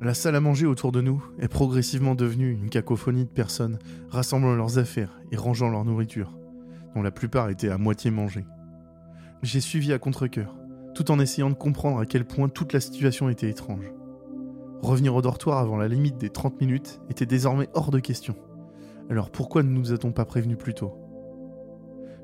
La 0.00 0.14
salle 0.14 0.34
à 0.34 0.40
manger 0.40 0.64
autour 0.64 0.92
de 0.92 1.02
nous 1.02 1.22
est 1.40 1.48
progressivement 1.48 2.14
devenue 2.14 2.52
une 2.52 2.70
cacophonie 2.70 3.26
de 3.26 3.30
personnes 3.30 3.78
rassemblant 4.08 4.54
leurs 4.54 4.78
affaires 4.78 5.20
et 5.30 5.36
rangeant 5.36 5.68
leur 5.68 5.84
nourriture, 5.84 6.32
la 7.02 7.10
plupart 7.10 7.48
étaient 7.50 7.68
à 7.68 7.78
moitié 7.78 8.10
mangées. 8.10 8.46
J'ai 9.42 9.60
suivi 9.60 9.92
à 9.92 9.98
contre-coeur, 9.98 10.54
tout 10.94 11.10
en 11.10 11.18
essayant 11.18 11.50
de 11.50 11.54
comprendre 11.54 11.98
à 11.98 12.06
quel 12.06 12.24
point 12.24 12.48
toute 12.48 12.72
la 12.72 12.80
situation 12.80 13.28
était 13.28 13.50
étrange. 13.50 13.92
Revenir 14.82 15.14
au 15.14 15.22
dortoir 15.22 15.58
avant 15.58 15.76
la 15.76 15.88
limite 15.88 16.18
des 16.18 16.30
30 16.30 16.60
minutes 16.60 17.00
était 17.08 17.26
désormais 17.26 17.68
hors 17.74 17.90
de 17.90 17.98
question. 17.98 18.36
Alors 19.10 19.30
pourquoi 19.30 19.62
ne 19.62 19.70
nous 19.70 19.92
a-t-on 19.92 20.12
pas 20.12 20.24
prévenus 20.24 20.58
plus 20.58 20.74
tôt? 20.74 20.94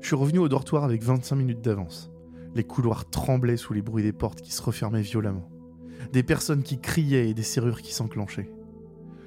Je 0.01 0.07
suis 0.07 0.15
revenu 0.15 0.39
au 0.39 0.49
dortoir 0.49 0.83
avec 0.83 1.03
25 1.03 1.35
minutes 1.35 1.61
d'avance. 1.61 2.11
Les 2.55 2.63
couloirs 2.63 3.09
tremblaient 3.09 3.57
sous 3.57 3.73
les 3.73 3.81
bruits 3.81 4.03
des 4.03 4.13
portes 4.13 4.41
qui 4.41 4.51
se 4.51 4.61
refermaient 4.61 5.01
violemment 5.01 5.49
des 6.11 6.23
personnes 6.23 6.63
qui 6.63 6.79
criaient 6.79 7.29
et 7.29 7.33
des 7.33 7.43
serrures 7.43 7.81
qui 7.81 7.93
s'enclenchaient. 7.93 8.51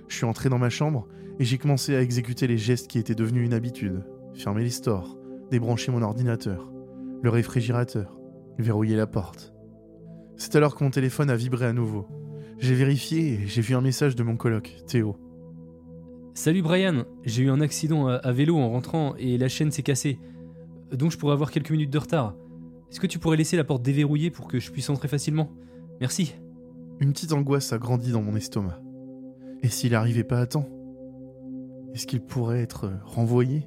Je 0.08 0.16
suis 0.16 0.24
entré 0.24 0.48
dans 0.48 0.58
ma 0.58 0.70
chambre 0.70 1.06
et 1.38 1.44
j'ai 1.44 1.58
commencé 1.58 1.94
à 1.96 2.02
exécuter 2.02 2.46
les 2.46 2.58
gestes 2.58 2.88
qui 2.88 2.98
étaient 2.98 3.14
devenus 3.14 3.44
une 3.44 3.54
habitude. 3.54 4.04
Fermer 4.34 4.62
les 4.62 4.70
stores, 4.70 5.16
débrancher 5.50 5.92
mon 5.92 6.02
ordinateur, 6.02 6.70
le 7.22 7.30
réfrigérateur, 7.30 8.18
verrouiller 8.58 8.96
la 8.96 9.06
porte. 9.06 9.52
C'est 10.36 10.56
alors 10.56 10.74
que 10.74 10.84
mon 10.84 10.90
téléphone 10.90 11.30
a 11.30 11.36
vibré 11.36 11.66
à 11.66 11.72
nouveau. 11.72 12.06
J'ai 12.58 12.74
vérifié 12.74 13.34
et 13.34 13.46
j'ai 13.46 13.62
vu 13.62 13.74
un 13.74 13.80
message 13.80 14.16
de 14.16 14.22
mon 14.22 14.36
coloc, 14.36 14.76
Théo. 14.86 15.16
Salut 16.34 16.62
Brian, 16.62 17.04
j'ai 17.24 17.44
eu 17.44 17.50
un 17.50 17.60
accident 17.60 18.08
à, 18.08 18.32
vélo 18.32 18.56
en 18.58 18.68
rentrant 18.70 19.14
et 19.16 19.38
la 19.38 19.48
chaîne 19.48 19.70
s'est 19.70 19.82
cassée. 19.82 20.18
Donc 20.92 21.10
je 21.10 21.18
pourrais 21.18 21.32
avoir 21.32 21.50
quelques 21.50 21.70
minutes 21.70 21.92
de 21.92 21.98
retard. 21.98 22.34
Est-ce 22.90 23.00
que 23.00 23.06
tu 23.06 23.18
pourrais 23.18 23.36
laisser 23.36 23.56
la 23.56 23.64
porte 23.64 23.82
déverrouillée 23.82 24.30
pour 24.30 24.46
que 24.46 24.58
je 24.58 24.70
puisse 24.70 24.90
entrer 24.90 25.08
facilement? 25.08 25.50
Merci. 26.00 26.34
Une 27.00 27.12
petite 27.12 27.32
angoisse 27.32 27.72
a 27.72 27.78
grandi 27.78 28.12
dans 28.12 28.22
mon 28.22 28.36
estomac. 28.36 28.78
Et 29.62 29.68
s'il 29.68 29.92
n'arrivait 29.92 30.24
pas 30.24 30.40
à 30.40 30.46
temps? 30.46 30.68
Est-ce 31.94 32.06
qu'il 32.06 32.20
pourrait 32.20 32.60
être 32.60 32.92
renvoyé? 33.04 33.66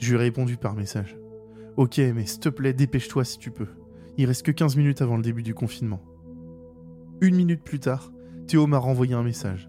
Je 0.00 0.10
lui 0.10 0.16
ai 0.16 0.24
répondu 0.24 0.56
par 0.56 0.74
message. 0.74 1.16
Ok, 1.76 1.98
mais 1.98 2.26
s'il 2.26 2.40
te 2.40 2.48
plaît, 2.48 2.72
dépêche-toi 2.72 3.24
si 3.24 3.38
tu 3.38 3.52
peux. 3.52 3.68
Il 4.16 4.26
reste 4.26 4.44
que 4.44 4.50
15 4.50 4.76
minutes 4.76 5.02
avant 5.02 5.16
le 5.16 5.22
début 5.22 5.44
du 5.44 5.54
confinement. 5.54 6.02
Une 7.20 7.36
minute 7.36 7.62
plus 7.62 7.78
tard, 7.78 8.12
Théo 8.48 8.66
m'a 8.66 8.78
renvoyé 8.78 9.14
un 9.14 9.22
message. 9.22 9.68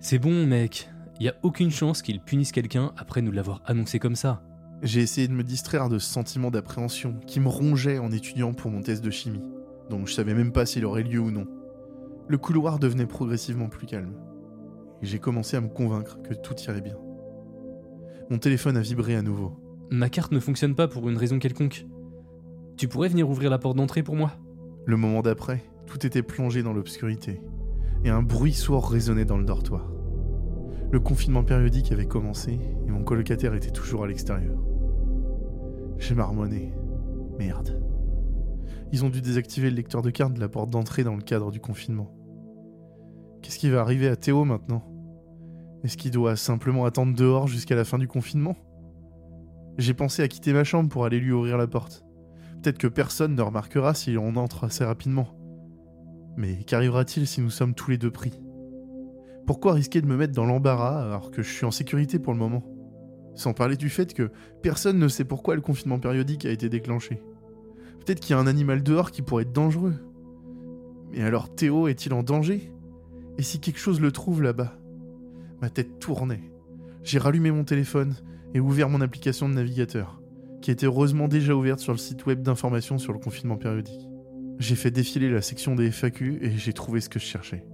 C'est 0.00 0.18
bon, 0.18 0.46
mec. 0.46 0.88
Il 1.20 1.26
y 1.26 1.28
a 1.28 1.36
aucune 1.42 1.70
chance 1.70 2.00
qu'il 2.00 2.22
punisse 2.22 2.52
quelqu'un 2.52 2.92
après 2.96 3.20
nous 3.20 3.32
l'avoir 3.32 3.62
annoncé 3.66 3.98
comme 3.98 4.16
ça. 4.16 4.42
J'ai 4.82 5.02
essayé 5.02 5.28
de 5.28 5.34
me 5.34 5.44
distraire 5.44 5.88
de 5.88 5.98
ce 5.98 6.10
sentiment 6.10 6.50
d'appréhension 6.50 7.20
qui 7.26 7.40
me 7.40 7.48
rongeait 7.48 7.98
en 7.98 8.10
étudiant 8.10 8.54
pour 8.54 8.70
mon 8.70 8.80
test 8.80 9.04
de 9.04 9.10
chimie 9.10 9.42
donc 9.90 10.08
je 10.08 10.14
savais 10.14 10.34
même 10.34 10.52
pas 10.52 10.66
s'il 10.66 10.84
aurait 10.84 11.02
lieu 11.02 11.20
ou 11.20 11.30
non. 11.30 11.46
Le 12.28 12.38
couloir 12.38 12.78
devenait 12.78 13.06
progressivement 13.06 13.68
plus 13.68 13.86
calme, 13.86 14.14
et 15.02 15.06
j'ai 15.06 15.18
commencé 15.18 15.56
à 15.56 15.60
me 15.60 15.68
convaincre 15.68 16.20
que 16.22 16.34
tout 16.34 16.54
irait 16.66 16.80
bien. 16.80 16.96
Mon 18.30 18.38
téléphone 18.38 18.76
a 18.76 18.80
vibré 18.80 19.14
à 19.14 19.22
nouveau. 19.22 19.52
Ma 19.94 20.08
carte 20.08 20.32
ne 20.32 20.40
fonctionne 20.40 20.74
pas 20.74 20.88
pour 20.88 21.08
une 21.08 21.16
raison 21.16 21.38
quelconque. 21.38 21.86
Tu 22.76 22.88
pourrais 22.88 23.08
venir 23.08 23.30
ouvrir 23.30 23.48
la 23.48 23.58
porte 23.58 23.76
d'entrée 23.76 24.02
pour 24.02 24.16
moi 24.16 24.32
Le 24.86 24.96
moment 24.96 25.22
d'après, 25.22 25.62
tout 25.86 26.04
était 26.04 26.24
plongé 26.24 26.64
dans 26.64 26.72
l'obscurité, 26.72 27.40
et 28.02 28.10
un 28.10 28.20
bruit 28.20 28.54
sourd 28.54 28.90
résonnait 28.90 29.24
dans 29.24 29.38
le 29.38 29.44
dortoir. 29.44 29.88
Le 30.90 30.98
confinement 30.98 31.44
périodique 31.44 31.92
avait 31.92 32.08
commencé, 32.08 32.58
et 32.88 32.90
mon 32.90 33.04
colocataire 33.04 33.54
était 33.54 33.70
toujours 33.70 34.02
à 34.02 34.08
l'extérieur. 34.08 34.58
J'ai 35.98 36.16
marmonné. 36.16 36.74
Merde. 37.38 37.80
Ils 38.90 39.04
ont 39.04 39.10
dû 39.10 39.20
désactiver 39.20 39.70
le 39.70 39.76
lecteur 39.76 40.02
de 40.02 40.10
carte 40.10 40.34
de 40.34 40.40
la 40.40 40.48
porte 40.48 40.70
d'entrée 40.70 41.04
dans 41.04 41.14
le 41.14 41.22
cadre 41.22 41.52
du 41.52 41.60
confinement. 41.60 42.12
Qu'est-ce 43.42 43.60
qui 43.60 43.70
va 43.70 43.80
arriver 43.80 44.08
à 44.08 44.16
Théo 44.16 44.44
maintenant? 44.44 44.82
Est-ce 45.84 45.96
qu'il 45.96 46.10
doit 46.10 46.34
simplement 46.34 46.84
attendre 46.84 47.14
dehors 47.14 47.46
jusqu'à 47.46 47.76
la 47.76 47.84
fin 47.84 47.98
du 47.98 48.08
confinement? 48.08 48.56
J'ai 49.76 49.94
pensé 49.94 50.22
à 50.22 50.28
quitter 50.28 50.52
ma 50.52 50.64
chambre 50.64 50.88
pour 50.88 51.04
aller 51.04 51.18
lui 51.18 51.32
ouvrir 51.32 51.58
la 51.58 51.66
porte. 51.66 52.04
Peut-être 52.62 52.78
que 52.78 52.86
personne 52.86 53.34
ne 53.34 53.42
remarquera 53.42 53.92
si 53.94 54.16
on 54.16 54.36
entre 54.36 54.64
assez 54.64 54.84
rapidement. 54.84 55.28
Mais 56.36 56.64
qu'arrivera-t-il 56.64 57.26
si 57.26 57.40
nous 57.40 57.50
sommes 57.50 57.74
tous 57.74 57.90
les 57.90 57.98
deux 57.98 58.10
pris? 58.10 58.40
Pourquoi 59.46 59.74
risquer 59.74 60.00
de 60.00 60.06
me 60.06 60.16
mettre 60.16 60.32
dans 60.32 60.46
l'embarras 60.46 61.02
alors 61.02 61.30
que 61.30 61.42
je 61.42 61.52
suis 61.52 61.66
en 61.66 61.70
sécurité 61.70 62.18
pour 62.18 62.32
le 62.32 62.38
moment? 62.38 62.64
Sans 63.34 63.52
parler 63.52 63.76
du 63.76 63.90
fait 63.90 64.14
que 64.14 64.30
personne 64.62 64.98
ne 64.98 65.08
sait 65.08 65.24
pourquoi 65.24 65.56
le 65.56 65.60
confinement 65.60 65.98
périodique 65.98 66.46
a 66.46 66.50
été 66.50 66.68
déclenché. 66.68 67.20
Peut-être 67.98 68.20
qu'il 68.20 68.34
y 68.34 68.38
a 68.38 68.40
un 68.40 68.46
animal 68.46 68.82
dehors 68.82 69.10
qui 69.10 69.22
pourrait 69.22 69.42
être 69.42 69.52
dangereux. 69.52 69.94
Mais 71.10 71.22
alors 71.22 71.54
Théo 71.54 71.88
est-il 71.88 72.14
en 72.14 72.22
danger? 72.22 72.72
Et 73.38 73.42
si 73.42 73.58
quelque 73.58 73.80
chose 73.80 74.00
le 74.00 74.12
trouve 74.12 74.40
là-bas? 74.40 74.78
Ma 75.60 75.68
tête 75.68 75.98
tournait. 75.98 76.52
J'ai 77.02 77.18
rallumé 77.18 77.50
mon 77.50 77.64
téléphone 77.64 78.14
et 78.54 78.60
ouvert 78.60 78.88
mon 78.88 79.00
application 79.00 79.48
de 79.48 79.54
navigateur, 79.54 80.20
qui 80.62 80.70
était 80.70 80.86
heureusement 80.86 81.28
déjà 81.28 81.54
ouverte 81.54 81.80
sur 81.80 81.92
le 81.92 81.98
site 81.98 82.24
web 82.26 82.42
d'information 82.42 82.98
sur 82.98 83.12
le 83.12 83.18
confinement 83.18 83.56
périodique. 83.56 84.08
J'ai 84.58 84.76
fait 84.76 84.90
défiler 84.90 85.28
la 85.30 85.42
section 85.42 85.74
des 85.74 85.90
FAQ 85.90 86.38
et 86.40 86.56
j'ai 86.56 86.72
trouvé 86.72 87.00
ce 87.00 87.08
que 87.08 87.18
je 87.18 87.24
cherchais. 87.24 87.66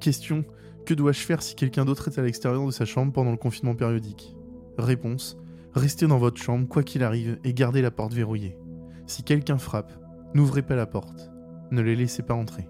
Question 0.00 0.44
Que 0.86 0.94
dois-je 0.94 1.20
faire 1.20 1.42
si 1.42 1.54
quelqu'un 1.54 1.84
d'autre 1.84 2.08
est 2.08 2.18
à 2.18 2.22
l'extérieur 2.22 2.66
de 2.66 2.70
sa 2.70 2.86
chambre 2.86 3.12
pendant 3.12 3.30
le 3.30 3.36
confinement 3.36 3.74
périodique? 3.74 4.34
Réponse 4.78 5.36
Restez 5.72 6.08
dans 6.08 6.18
votre 6.18 6.42
chambre, 6.42 6.66
quoi 6.66 6.82
qu'il 6.82 7.04
arrive, 7.04 7.38
et 7.44 7.54
gardez 7.54 7.80
la 7.80 7.92
porte 7.92 8.12
verrouillée. 8.12 8.58
Si 9.06 9.22
quelqu'un 9.22 9.58
frappe, 9.58 9.92
n'ouvrez 10.34 10.62
pas 10.62 10.74
la 10.74 10.86
porte. 10.86 11.30
Ne 11.70 11.80
les 11.80 11.94
laissez 11.94 12.22
pas 12.22 12.34
entrer. 12.34 12.66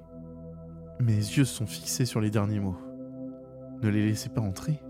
Mes 1.00 1.14
yeux 1.14 1.46
sont 1.46 1.66
fixés 1.66 2.04
sur 2.04 2.20
les 2.20 2.30
derniers 2.30 2.60
mots. 2.60 2.76
Ne 3.82 3.88
les 3.88 4.04
laissez 4.04 4.28
pas 4.28 4.42
entrer? 4.42 4.82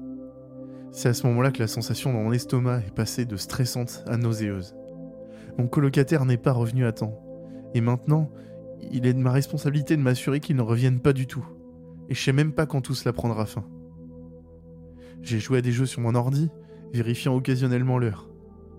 C'est 0.92 1.08
à 1.08 1.14
ce 1.14 1.26
moment-là 1.28 1.52
que 1.52 1.60
la 1.60 1.68
sensation 1.68 2.12
dans 2.12 2.22
mon 2.22 2.32
estomac 2.32 2.78
est 2.78 2.94
passée 2.94 3.24
de 3.24 3.36
stressante 3.36 4.02
à 4.06 4.16
nauséeuse. 4.16 4.74
Mon 5.56 5.68
colocataire 5.68 6.24
n'est 6.24 6.36
pas 6.36 6.52
revenu 6.52 6.84
à 6.84 6.92
temps. 6.92 7.22
Et 7.74 7.80
maintenant, 7.80 8.30
il 8.90 9.06
est 9.06 9.14
de 9.14 9.18
ma 9.18 9.30
responsabilité 9.30 9.96
de 9.96 10.02
m'assurer 10.02 10.40
qu'il 10.40 10.56
ne 10.56 10.62
revienne 10.62 11.00
pas 11.00 11.12
du 11.12 11.26
tout. 11.26 11.46
Et 12.08 12.14
je 12.14 12.22
sais 12.22 12.32
même 12.32 12.52
pas 12.52 12.66
quand 12.66 12.80
tout 12.80 12.94
cela 12.94 13.12
prendra 13.12 13.46
fin. 13.46 13.64
J'ai 15.22 15.38
joué 15.38 15.58
à 15.58 15.62
des 15.62 15.70
jeux 15.70 15.86
sur 15.86 16.00
mon 16.00 16.14
ordi, 16.14 16.50
vérifiant 16.92 17.36
occasionnellement 17.36 17.98
l'heure. 17.98 18.28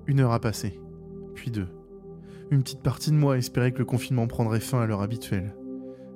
Une 0.07 0.19
heure 0.19 0.33
a 0.33 0.41
passé, 0.41 0.81
puis 1.35 1.51
deux. 1.51 1.69
Une 2.49 2.63
petite 2.63 2.81
partie 2.81 3.11
de 3.11 3.15
moi 3.15 3.37
espérait 3.37 3.71
que 3.71 3.79
le 3.79 3.85
confinement 3.85 4.27
prendrait 4.27 4.59
fin 4.59 4.81
à 4.81 4.85
l'heure 4.85 5.01
habituelle. 5.01 5.55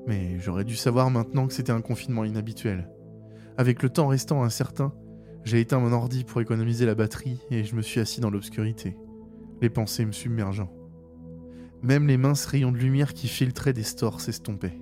Mais 0.07 0.37
j'aurais 0.39 0.65
dû 0.65 0.75
savoir 0.75 1.09
maintenant 1.09 1.47
que 1.47 1.53
c'était 1.53 1.71
un 1.71 1.81
confinement 1.81 2.25
inhabituel. 2.25 2.89
Avec 3.57 3.81
le 3.81 3.89
temps 3.89 4.07
restant 4.07 4.43
incertain, 4.43 4.93
j'ai 5.45 5.59
éteint 5.59 5.79
mon 5.79 5.93
ordi 5.93 6.23
pour 6.23 6.41
économiser 6.41 6.87
la 6.87 6.95
batterie 6.95 7.39
et 7.51 7.63
je 7.63 7.75
me 7.75 7.83
suis 7.83 7.99
assis 7.99 8.19
dans 8.19 8.31
l'obscurité, 8.31 8.97
les 9.61 9.69
pensées 9.69 10.03
me 10.03 10.11
submergeant. 10.11 10.73
Même 11.83 12.07
les 12.07 12.17
minces 12.17 12.47
rayons 12.47 12.71
de 12.71 12.79
lumière 12.79 13.13
qui 13.13 13.27
filtraient 13.27 13.71
des 13.71 13.83
stores 13.83 14.21
s'estompaient. 14.21 14.81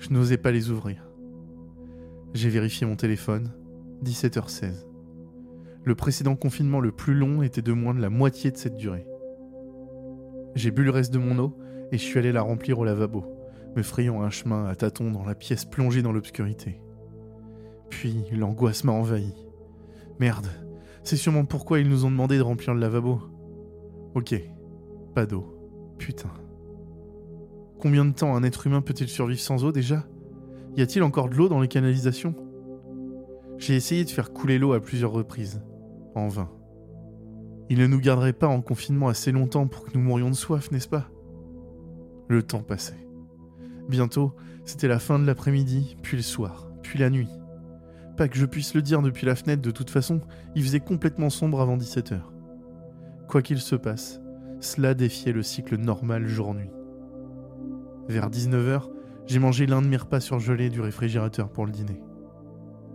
Je 0.00 0.10
n'osais 0.10 0.38
pas 0.38 0.50
les 0.50 0.70
ouvrir. 0.70 1.08
J'ai 2.34 2.48
vérifié 2.48 2.84
mon 2.84 2.96
téléphone, 2.96 3.52
17h16. 4.04 4.88
Le 5.84 5.94
précédent 5.94 6.34
confinement 6.34 6.80
le 6.80 6.90
plus 6.90 7.14
long 7.14 7.42
était 7.42 7.62
de 7.62 7.72
moins 7.72 7.94
de 7.94 8.00
la 8.00 8.10
moitié 8.10 8.50
de 8.50 8.56
cette 8.56 8.76
durée. 8.76 9.06
J'ai 10.56 10.72
bu 10.72 10.82
le 10.82 10.90
reste 10.90 11.12
de 11.12 11.18
mon 11.18 11.38
eau 11.38 11.56
et 11.92 11.98
je 11.98 12.02
suis 12.02 12.18
allé 12.18 12.32
la 12.32 12.42
remplir 12.42 12.80
au 12.80 12.84
lavabo, 12.84 13.24
me 13.76 13.84
frayant 13.84 14.20
un 14.20 14.30
chemin 14.30 14.66
à 14.66 14.74
tâtons 14.74 15.12
dans 15.12 15.24
la 15.24 15.36
pièce 15.36 15.64
plongée 15.64 16.02
dans 16.02 16.12
l'obscurité. 16.12 16.80
Puis 17.88 18.24
l'angoisse 18.32 18.82
m'a 18.82 18.90
envahi. 18.90 19.45
Merde, 20.18 20.48
c'est 21.02 21.16
sûrement 21.16 21.44
pourquoi 21.44 21.78
ils 21.78 21.88
nous 21.88 22.04
ont 22.04 22.10
demandé 22.10 22.38
de 22.38 22.42
remplir 22.42 22.74
le 22.74 22.80
lavabo. 22.80 23.20
Ok, 24.14 24.34
pas 25.14 25.26
d'eau. 25.26 25.94
Putain. 25.98 26.30
Combien 27.78 28.04
de 28.04 28.12
temps 28.12 28.34
un 28.34 28.42
être 28.42 28.66
humain 28.66 28.80
peut-il 28.80 29.08
survivre 29.08 29.40
sans 29.40 29.64
eau 29.64 29.72
déjà? 29.72 30.06
Y 30.76 30.82
a-t-il 30.82 31.02
encore 31.02 31.28
de 31.28 31.34
l'eau 31.34 31.48
dans 31.48 31.60
les 31.60 31.68
canalisations? 31.68 32.34
J'ai 33.58 33.76
essayé 33.76 34.04
de 34.04 34.10
faire 34.10 34.32
couler 34.32 34.58
l'eau 34.58 34.72
à 34.72 34.80
plusieurs 34.80 35.12
reprises 35.12 35.62
en 36.14 36.28
vain. 36.28 36.50
Il 37.68 37.78
ne 37.78 37.86
nous 37.86 38.00
garderait 38.00 38.32
pas 38.32 38.48
en 38.48 38.60
confinement 38.60 39.08
assez 39.08 39.32
longtemps 39.32 39.66
pour 39.66 39.84
que 39.84 39.90
nous 39.94 40.00
mourions 40.00 40.30
de 40.30 40.34
soif, 40.34 40.70
n'est-ce 40.70 40.88
pas? 40.88 41.10
Le 42.28 42.42
temps 42.42 42.62
passait. 42.62 43.08
Bientôt, 43.88 44.34
c'était 44.64 44.88
la 44.88 44.98
fin 44.98 45.18
de 45.18 45.26
l'après-midi, 45.26 45.96
puis 46.02 46.16
le 46.16 46.22
soir, 46.22 46.70
puis 46.82 46.98
la 46.98 47.10
nuit. 47.10 47.28
Pas 48.16 48.28
que 48.28 48.38
je 48.38 48.46
puisse 48.46 48.74
le 48.74 48.82
dire 48.82 49.02
depuis 49.02 49.26
la 49.26 49.34
fenêtre, 49.34 49.62
de 49.62 49.70
toute 49.70 49.90
façon, 49.90 50.20
il 50.54 50.62
faisait 50.62 50.80
complètement 50.80 51.28
sombre 51.28 51.60
avant 51.60 51.76
17h. 51.76 52.20
Quoi 53.28 53.42
qu'il 53.42 53.58
se 53.58 53.76
passe, 53.76 54.20
cela 54.60 54.94
défiait 54.94 55.32
le 55.32 55.42
cycle 55.42 55.76
normal 55.76 56.26
jour-nuit. 56.26 56.70
Vers 58.08 58.30
19h, 58.30 58.88
j'ai 59.26 59.38
mangé 59.38 59.66
l'un 59.66 59.82
de 59.82 59.88
mes 59.88 59.96
repas 59.96 60.20
surgelés 60.20 60.70
du 60.70 60.80
réfrigérateur 60.80 61.50
pour 61.50 61.66
le 61.66 61.72
dîner. 61.72 62.00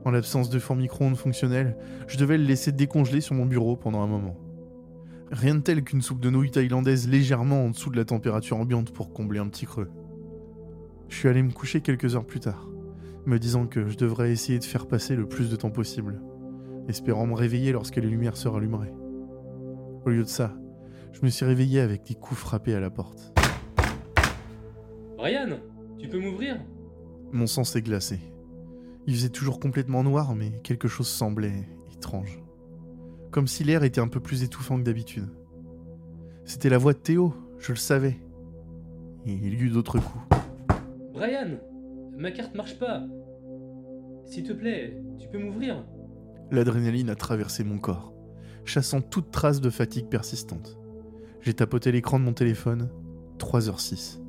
En 0.06 0.12
l'absence 0.12 0.50
de 0.50 0.58
four 0.58 0.76
micro-ondes 0.76 1.18
fonctionnel, 1.18 1.78
je 2.08 2.18
devais 2.18 2.38
le 2.38 2.46
laisser 2.46 2.72
décongeler 2.72 3.22
sur 3.22 3.36
mon 3.36 3.46
bureau 3.46 3.76
pendant 3.76 4.02
un 4.02 4.08
moment. 4.08 4.38
Rien 5.32 5.56
de 5.56 5.60
tel 5.60 5.84
qu'une 5.84 6.02
soupe 6.02 6.20
de 6.20 6.30
nouilles 6.32 6.52
thaïlandaise 6.52 7.08
légèrement 7.08 7.66
en 7.66 7.70
dessous 7.70 7.92
de 7.92 7.98
la 7.98 8.06
température 8.06 8.58
ambiante 8.58 8.92
pour 8.92 9.14
combler 9.14 9.40
un 9.40 9.48
petit 9.48 9.66
creux. 9.66 9.92
Je 11.10 11.16
suis 11.18 11.28
allé 11.28 11.44
me 11.44 11.52
coucher 11.52 11.82
quelques 11.82 12.16
heures 12.16 12.26
plus 12.26 12.40
tard, 12.40 12.68
me 13.26 13.38
disant 13.38 13.68
que 13.68 13.88
je 13.88 13.98
devrais 13.98 14.32
essayer 14.32 14.60
de 14.60 14.64
faire 14.64 14.88
passer 14.88 15.16
le 15.16 15.28
plus 15.28 15.50
de 15.50 15.56
temps 15.56 15.70
possible, 15.70 16.22
espérant 16.88 17.28
me 17.28 17.36
réveiller 17.36 17.72
lorsque 17.72 17.98
les 17.98 18.08
lumières 18.08 18.38
se 18.38 18.48
rallumeraient. 18.48 18.94
Au 20.06 20.10
lieu 20.10 20.24
de 20.24 20.28
ça, 20.30 20.56
je 21.12 21.22
me 21.24 21.30
suis 21.30 21.46
réveillé 21.46 21.80
avec 21.80 22.04
des 22.06 22.16
coups 22.16 22.40
frappés 22.40 22.74
à 22.74 22.80
la 22.80 22.90
porte. 22.90 23.34
Brian, 25.18 25.60
tu 26.00 26.08
peux 26.08 26.20
m'ouvrir? 26.20 26.60
Mon 27.32 27.46
sang 27.46 27.64
s'est 27.64 27.82
glacé. 27.82 28.20
Il 29.06 29.14
faisait 29.16 29.30
toujours 29.30 29.60
complètement 29.60 30.04
noir, 30.04 30.36
mais 30.36 30.52
quelque 30.64 30.88
chose 30.88 31.08
semblait 31.08 31.68
étrange. 31.94 32.42
Comme 33.30 33.48
si 33.48 33.64
l'air 33.64 33.84
était 33.84 34.02
un 34.02 34.08
peu 34.08 34.20
plus 34.20 34.44
étouffant 34.44 34.78
que 34.78 34.84
d'habitude. 34.84 35.30
C'était 36.46 36.70
la 36.70 36.78
voix 36.78 36.94
de 36.94 36.98
Théo, 36.98 37.34
je 37.60 37.72
le 37.72 37.78
savais. 37.78 38.20
Et 39.26 39.34
il 39.34 39.54
y 39.54 39.64
eut 39.64 39.70
d'autres 39.70 40.00
coups. 40.00 40.26
Brian, 41.14 41.60
ma 42.22 42.32
carte 42.32 42.56
marche 42.56 42.78
pas. 42.78 43.04
S'il 44.26 44.44
te 44.44 44.54
plaît, 44.54 44.96
tu 45.20 45.28
peux 45.28 45.40
m'ouvrir 45.40 45.84
L'adrénaline 46.52 47.10
a 47.10 47.16
traversé 47.16 47.64
mon 47.64 47.80
corps, 47.80 48.14
chassant 48.64 49.02
toute 49.02 49.32
trace 49.32 49.60
de 49.60 49.70
fatigue 49.70 50.08
persistante. 50.08 50.78
J'ai 51.42 51.54
tapoté 51.54 51.92
l'écran 51.92 52.20
de 52.20 52.26
mon 52.26 52.34
téléphone. 52.34 52.90
3h06. 53.40 54.20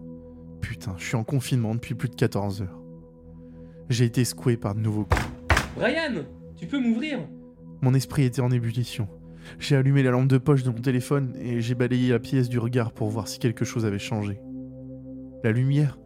Putain, 0.62 0.94
je 0.96 1.04
suis 1.04 1.16
en 1.16 1.24
confinement 1.24 1.74
depuis 1.74 1.94
plus 1.94 2.08
de 2.08 2.14
14 2.14 2.62
heures. 2.62 2.82
J'ai 3.90 4.06
été 4.06 4.24
secoué 4.24 4.56
par 4.56 4.74
de 4.74 4.80
nouveaux 4.80 5.04
coups. 5.04 5.30
Brian, 5.76 6.24
tu 6.56 6.66
peux 6.66 6.80
m'ouvrir 6.80 7.18
Mon 7.82 7.92
esprit 7.92 8.24
était 8.24 8.40
en 8.40 8.50
ébullition. 8.50 9.08
J'ai 9.58 9.76
allumé 9.76 10.02
la 10.02 10.12
lampe 10.12 10.28
de 10.28 10.38
poche 10.38 10.62
de 10.62 10.70
mon 10.70 10.80
téléphone 10.80 11.36
et 11.36 11.60
j'ai 11.60 11.74
balayé 11.74 12.08
la 12.08 12.20
pièce 12.20 12.48
du 12.48 12.58
regard 12.58 12.92
pour 12.92 13.10
voir 13.10 13.28
si 13.28 13.38
quelque 13.38 13.66
chose 13.66 13.84
avait 13.84 13.98
changé. 13.98 14.40
La 15.44 15.52
lumière, 15.52 15.98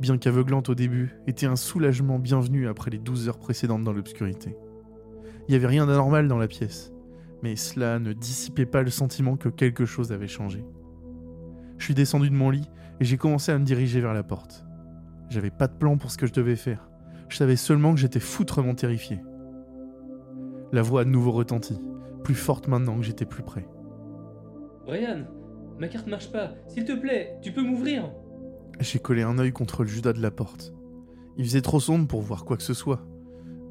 bien 0.00 0.16
qu'aveuglante 0.16 0.70
au 0.70 0.74
début, 0.74 1.14
était 1.26 1.46
un 1.46 1.56
soulagement 1.56 2.18
bienvenu 2.18 2.66
après 2.66 2.90
les 2.90 2.98
12 2.98 3.28
heures 3.28 3.38
précédentes 3.38 3.84
dans 3.84 3.92
l'obscurité. 3.92 4.56
Il 5.46 5.52
n'y 5.52 5.56
avait 5.56 5.66
rien 5.66 5.86
d'anormal 5.86 6.26
dans 6.26 6.38
la 6.38 6.48
pièce, 6.48 6.92
mais 7.42 7.54
cela 7.54 7.98
ne 7.98 8.12
dissipait 8.12 8.66
pas 8.66 8.82
le 8.82 8.90
sentiment 8.90 9.36
que 9.36 9.48
quelque 9.48 9.84
chose 9.84 10.10
avait 10.10 10.26
changé. 10.26 10.64
Je 11.76 11.84
suis 11.84 11.94
descendu 11.94 12.30
de 12.30 12.34
mon 12.34 12.50
lit 12.50 12.68
et 13.00 13.04
j'ai 13.04 13.18
commencé 13.18 13.52
à 13.52 13.58
me 13.58 13.64
diriger 13.64 14.00
vers 14.00 14.14
la 14.14 14.22
porte. 14.22 14.64
J'avais 15.28 15.50
pas 15.50 15.66
de 15.66 15.76
plan 15.76 15.96
pour 15.98 16.10
ce 16.10 16.18
que 16.18 16.26
je 16.26 16.32
devais 16.32 16.56
faire. 16.56 16.88
Je 17.28 17.36
savais 17.36 17.56
seulement 17.56 17.94
que 17.94 18.00
j'étais 18.00 18.20
foutrement 18.20 18.74
terrifié. 18.74 19.20
La 20.72 20.82
voix 20.82 21.04
de 21.04 21.10
nouveau 21.10 21.32
retenti, 21.32 21.78
plus 22.24 22.34
forte 22.34 22.68
maintenant 22.68 22.96
que 22.96 23.04
j'étais 23.04 23.26
plus 23.26 23.42
près. 23.42 23.66
Brian, 24.86 25.26
ma 25.78 25.88
carte 25.88 26.06
marche 26.06 26.32
pas. 26.32 26.54
S'il 26.68 26.84
te 26.84 26.92
plaît, 26.92 27.38
tu 27.42 27.52
peux 27.52 27.62
m'ouvrir 27.62 28.10
J'ai 28.80 28.98
collé 28.98 29.22
un 29.22 29.38
œil 29.38 29.52
contre 29.52 29.82
le 29.82 29.88
judas 29.88 30.14
de 30.14 30.22
la 30.22 30.30
porte. 30.30 30.72
Il 31.36 31.44
faisait 31.44 31.60
trop 31.60 31.80
sombre 31.80 32.08
pour 32.08 32.22
voir 32.22 32.46
quoi 32.46 32.56
que 32.56 32.62
ce 32.62 32.74
soit, 32.74 33.06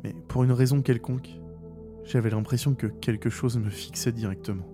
mais 0.03 0.13
pour 0.27 0.43
une 0.43 0.51
raison 0.51 0.81
quelconque, 0.83 1.29
j'avais 2.03 2.29
l'impression 2.29 2.75
que 2.75 2.87
quelque 2.87 3.29
chose 3.29 3.57
me 3.57 3.69
fixait 3.69 4.11
directement. 4.11 4.67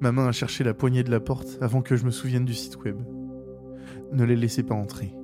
Ma 0.00 0.10
main 0.10 0.26
a 0.26 0.32
cherché 0.32 0.64
la 0.64 0.74
poignée 0.74 1.04
de 1.04 1.10
la 1.10 1.20
porte 1.20 1.58
avant 1.60 1.82
que 1.82 1.94
je 1.94 2.04
me 2.04 2.10
souvienne 2.10 2.44
du 2.44 2.52
site 2.54 2.76
web. 2.82 2.96
Ne 4.12 4.24
les 4.24 4.36
laissez 4.36 4.64
pas 4.64 4.74
entrer. 4.74 5.14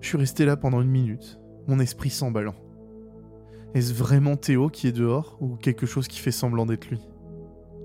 Je 0.00 0.06
suis 0.06 0.16
resté 0.16 0.44
là 0.44 0.56
pendant 0.56 0.80
une 0.80 0.90
minute, 0.90 1.40
mon 1.66 1.80
esprit 1.80 2.10
s'emballant. 2.10 2.54
Est-ce 3.74 3.92
vraiment 3.92 4.36
Théo 4.36 4.68
qui 4.68 4.86
est 4.86 4.92
dehors 4.92 5.36
ou 5.40 5.56
quelque 5.56 5.86
chose 5.86 6.06
qui 6.06 6.20
fait 6.20 6.30
semblant 6.30 6.64
d'être 6.64 6.88
lui? 6.88 7.00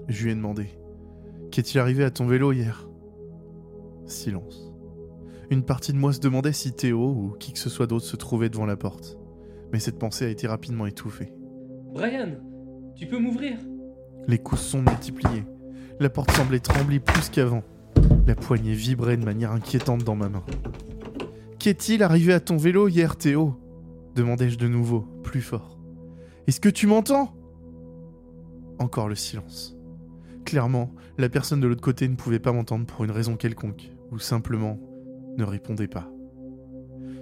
Je 0.07 0.23
lui 0.23 0.31
ai 0.31 0.35
demandé. 0.35 0.67
Qu'est-il 1.51 1.79
arrivé 1.79 2.03
à 2.03 2.11
ton 2.11 2.27
vélo 2.27 2.51
hier? 2.51 2.87
Silence. 4.05 4.64
Une 5.51 5.63
partie 5.63 5.93
de 5.93 5.97
moi 5.97 6.13
se 6.13 6.19
demandait 6.19 6.53
si 6.53 6.73
Théo 6.73 7.09
ou 7.09 7.35
qui 7.39 7.53
que 7.53 7.59
ce 7.59 7.69
soit 7.69 7.87
d'autre 7.87 8.05
se 8.05 8.15
trouvait 8.15 8.49
devant 8.49 8.65
la 8.65 8.75
porte. 8.75 9.17
Mais 9.71 9.79
cette 9.79 9.99
pensée 9.99 10.25
a 10.25 10.29
été 10.29 10.47
rapidement 10.47 10.85
étouffée. 10.85 11.33
Brian, 11.93 12.31
tu 12.95 13.07
peux 13.07 13.19
m'ouvrir? 13.19 13.57
Les 14.27 14.37
coups 14.39 14.61
se 14.61 14.69
sont 14.71 14.81
multipliés. 14.81 15.43
La 15.99 16.09
porte 16.09 16.31
semblait 16.31 16.59
trembler 16.59 16.99
plus 16.99 17.29
qu'avant. 17.29 17.63
La 18.25 18.35
poignée 18.35 18.73
vibrait 18.73 19.17
de 19.17 19.25
manière 19.25 19.51
inquiétante 19.51 20.03
dans 20.03 20.15
ma 20.15 20.29
main. 20.29 20.43
Qu'est-il 21.59 22.03
arrivé 22.03 22.33
à 22.33 22.39
ton 22.39 22.57
vélo 22.57 22.87
hier, 22.87 23.15
Théo? 23.15 23.55
demandai-je 24.15 24.57
de 24.57 24.67
nouveau, 24.67 25.01
plus 25.23 25.41
fort. 25.41 25.77
Est-ce 26.47 26.61
que 26.61 26.69
tu 26.69 26.87
m'entends? 26.87 27.33
Encore 28.79 29.09
le 29.09 29.15
silence. 29.15 29.75
Clairement, 30.45 30.93
la 31.17 31.27
personne 31.27 31.59
de 31.59 31.67
l'autre 31.67 31.81
côté 31.81 32.07
ne 32.07 32.15
pouvait 32.15 32.39
pas 32.39 32.51
m'entendre 32.53 32.85
pour 32.85 33.03
une 33.03 33.11
raison 33.11 33.35
quelconque, 33.35 33.91
ou 34.11 34.19
simplement 34.19 34.79
ne 35.37 35.43
répondait 35.43 35.87
pas. 35.87 36.09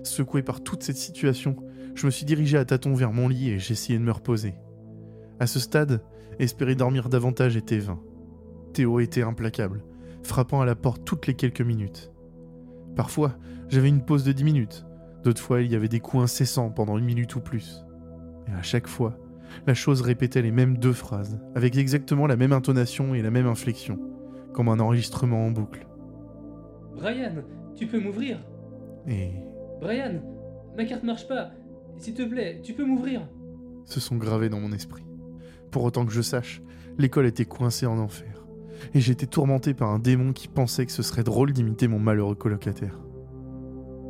Secoué 0.03 0.43
par 0.43 0.61
toute 0.61 0.83
cette 0.83 0.97
situation, 0.97 1.55
je 1.95 2.05
me 2.05 2.11
suis 2.11 2.25
dirigé 2.25 2.57
à 2.57 2.65
tâtons 2.65 2.93
vers 2.93 3.13
mon 3.13 3.27
lit 3.27 3.49
et 3.49 3.59
j'essayais 3.59 3.99
de 3.99 4.03
me 4.03 4.11
reposer. 4.11 4.55
À 5.39 5.47
ce 5.47 5.59
stade, 5.59 6.03
espérer 6.39 6.75
dormir 6.75 7.09
davantage 7.09 7.55
était 7.55 7.79
vain. 7.79 7.99
Théo 8.73 8.99
était 8.99 9.23
implacable, 9.23 9.83
frappant 10.23 10.61
à 10.61 10.65
la 10.65 10.75
porte 10.75 11.05
toutes 11.05 11.27
les 11.27 11.35
quelques 11.35 11.61
minutes. 11.61 12.11
Parfois, 12.95 13.37
j'avais 13.69 13.89
une 13.89 14.03
pause 14.03 14.23
de 14.23 14.31
dix 14.31 14.43
minutes, 14.43 14.85
D'autres 15.23 15.41
fois, 15.41 15.61
il 15.61 15.71
y 15.71 15.75
avait 15.75 15.87
des 15.87 16.01
coups 16.01 16.23
incessants 16.23 16.69
pendant 16.69 16.97
une 16.97 17.05
minute 17.05 17.35
ou 17.35 17.39
plus. 17.39 17.85
Et 18.47 18.51
à 18.51 18.61
chaque 18.61 18.87
fois, 18.87 19.17
la 19.65 19.73
chose 19.73 20.01
répétait 20.01 20.41
les 20.41 20.51
mêmes 20.51 20.77
deux 20.77 20.91
phrases, 20.91 21.39
avec 21.55 21.77
exactement 21.77 22.27
la 22.27 22.35
même 22.35 22.51
intonation 22.51 23.15
et 23.15 23.21
la 23.21 23.31
même 23.31 23.47
inflexion, 23.47 23.99
comme 24.53 24.67
un 24.67 24.79
enregistrement 24.79 25.45
en 25.45 25.51
boucle. 25.51 25.87
Brian, 26.95 27.43
tu 27.75 27.87
peux 27.87 27.99
m'ouvrir? 27.99 28.39
Et 29.07 29.31
Brian, 29.81 30.21
ma 30.77 30.85
carte 30.85 31.03
marche 31.03 31.27
pas. 31.27 31.51
S'il 31.97 32.13
te 32.13 32.23
plaît, 32.23 32.59
tu 32.63 32.73
peux 32.73 32.85
m'ouvrir? 32.85 33.27
se 33.85 33.99
sont 33.99 34.15
gravés 34.15 34.49
dans 34.49 34.59
mon 34.59 34.71
esprit. 34.71 35.03
Pour 35.71 35.83
autant 35.83 36.05
que 36.05 36.13
je 36.13 36.21
sache, 36.21 36.61
l'école 36.97 37.25
était 37.25 37.45
coincée 37.45 37.85
en 37.85 37.97
enfer. 37.97 38.45
Et 38.93 38.99
j'étais 38.99 39.25
tourmenté 39.25 39.73
par 39.73 39.89
un 39.89 39.99
démon 39.99 40.33
qui 40.33 40.47
pensait 40.47 40.85
que 40.85 40.91
ce 40.91 41.03
serait 41.03 41.23
drôle 41.23 41.51
d'imiter 41.51 41.87
mon 41.87 41.99
malheureux 41.99 42.35
colocataire. 42.35 42.99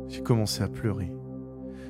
J'ai 0.08 0.22
commencé 0.22 0.62
à 0.62 0.68
pleurer. 0.68 1.12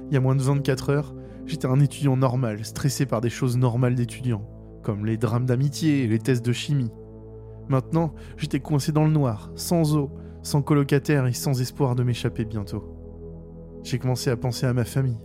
Il 0.08 0.14
y 0.14 0.16
a 0.16 0.20
moins 0.20 0.34
de 0.36 0.42
24 0.42 0.90
heures, 0.90 1.14
j'étais 1.46 1.66
un 1.66 1.80
étudiant 1.80 2.16
normal, 2.16 2.64
stressé 2.64 3.06
par 3.06 3.20
des 3.20 3.30
choses 3.30 3.56
normales 3.56 3.94
d'étudiants, 3.94 4.48
comme 4.82 5.06
les 5.06 5.16
drames 5.16 5.46
d'amitié 5.46 6.04
et 6.04 6.06
les 6.06 6.18
tests 6.18 6.44
de 6.44 6.52
chimie. 6.52 6.90
Maintenant, 7.68 8.14
j'étais 8.36 8.60
coincé 8.60 8.92
dans 8.92 9.04
le 9.04 9.12
noir, 9.12 9.50
sans 9.56 9.96
eau, 9.96 10.10
sans 10.44 10.62
colocataire 10.62 11.26
et 11.26 11.32
sans 11.32 11.60
espoir 11.60 11.96
de 11.96 12.04
m'échapper 12.04 12.44
bientôt. 12.44 12.84
J'ai 13.82 13.98
commencé 13.98 14.30
à 14.30 14.36
penser 14.36 14.66
à 14.66 14.72
ma 14.72 14.84
famille, 14.84 15.18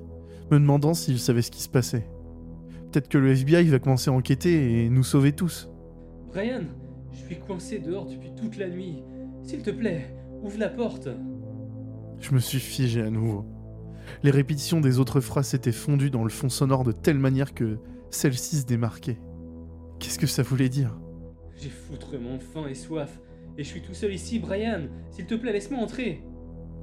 me 0.50 0.60
demandant 0.60 0.96
s'ils 0.96 1.20
savaient 1.20 1.44
ce 1.44 1.52
qui 1.52 1.62
se 1.62 1.70
passait. 1.70 2.10
Peut-être 2.92 3.10
que 3.10 3.20
le 3.20 3.32
FBI 3.34 3.66
va 3.66 3.80
commencer 3.80 4.10
à 4.10 4.14
enquêter 4.14 4.86
et 4.86 4.90
nous 4.90 5.04
sauver 5.04 5.34
tous. 5.34 5.70
Brian, 6.30 6.64
je 7.12 7.18
suis 7.18 7.40
coincé 7.40 7.80
dehors 7.80 8.08
depuis 8.08 8.34
toute 8.34 8.58
la 8.58 8.70
nuit. 8.70 9.04
S'il 9.44 9.62
te 9.62 9.70
plaît, 9.70 10.16
ouvre 10.42 10.58
la 10.58 10.70
porte. 10.70 11.10
Je 12.20 12.34
me 12.34 12.40
suis 12.40 12.60
figé 12.60 13.02
à 13.02 13.10
nouveau. 13.10 13.46
Les 14.24 14.32
répétitions 14.32 14.82
des 14.82 15.00
autres 15.00 15.20
phrases 15.20 15.50
s'étaient 15.50 15.72
fondues 15.72 16.10
dans 16.10 16.24
le 16.24 16.30
fond 16.30 16.50
sonore 16.50 16.84
de 16.84 16.92
telle 16.92 17.20
manière 17.20 17.54
que 17.54 17.78
celle-ci 18.10 18.58
se 18.58 18.66
démarquait. 18.66 19.20
Qu'est-ce 20.00 20.18
que 20.18 20.28
ça 20.28 20.44
voulait 20.44 20.70
dire? 20.70 20.98
J'ai 21.58 21.70
foutrement 21.70 22.40
faim 22.40 22.68
et 22.68 22.74
soif. 22.74 23.20
Et 23.58 23.64
je 23.64 23.68
suis 23.68 23.82
tout 23.82 23.94
seul 23.94 24.14
ici, 24.14 24.40
Brian. 24.40 24.84
S'il 25.12 25.26
te 25.26 25.36
plaît, 25.36 25.52
laisse-moi 25.52 25.82
entrer. 25.82 26.24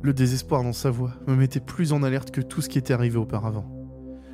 Le 0.02 0.12
désespoir 0.12 0.62
dans 0.62 0.72
sa 0.72 0.90
voix 0.90 1.14
me 1.26 1.34
mettait 1.34 1.60
plus 1.60 1.92
en 1.92 2.02
alerte 2.02 2.30
que 2.30 2.40
tout 2.40 2.60
ce 2.60 2.68
qui 2.68 2.78
était 2.78 2.92
arrivé 2.92 3.16
auparavant. 3.16 3.66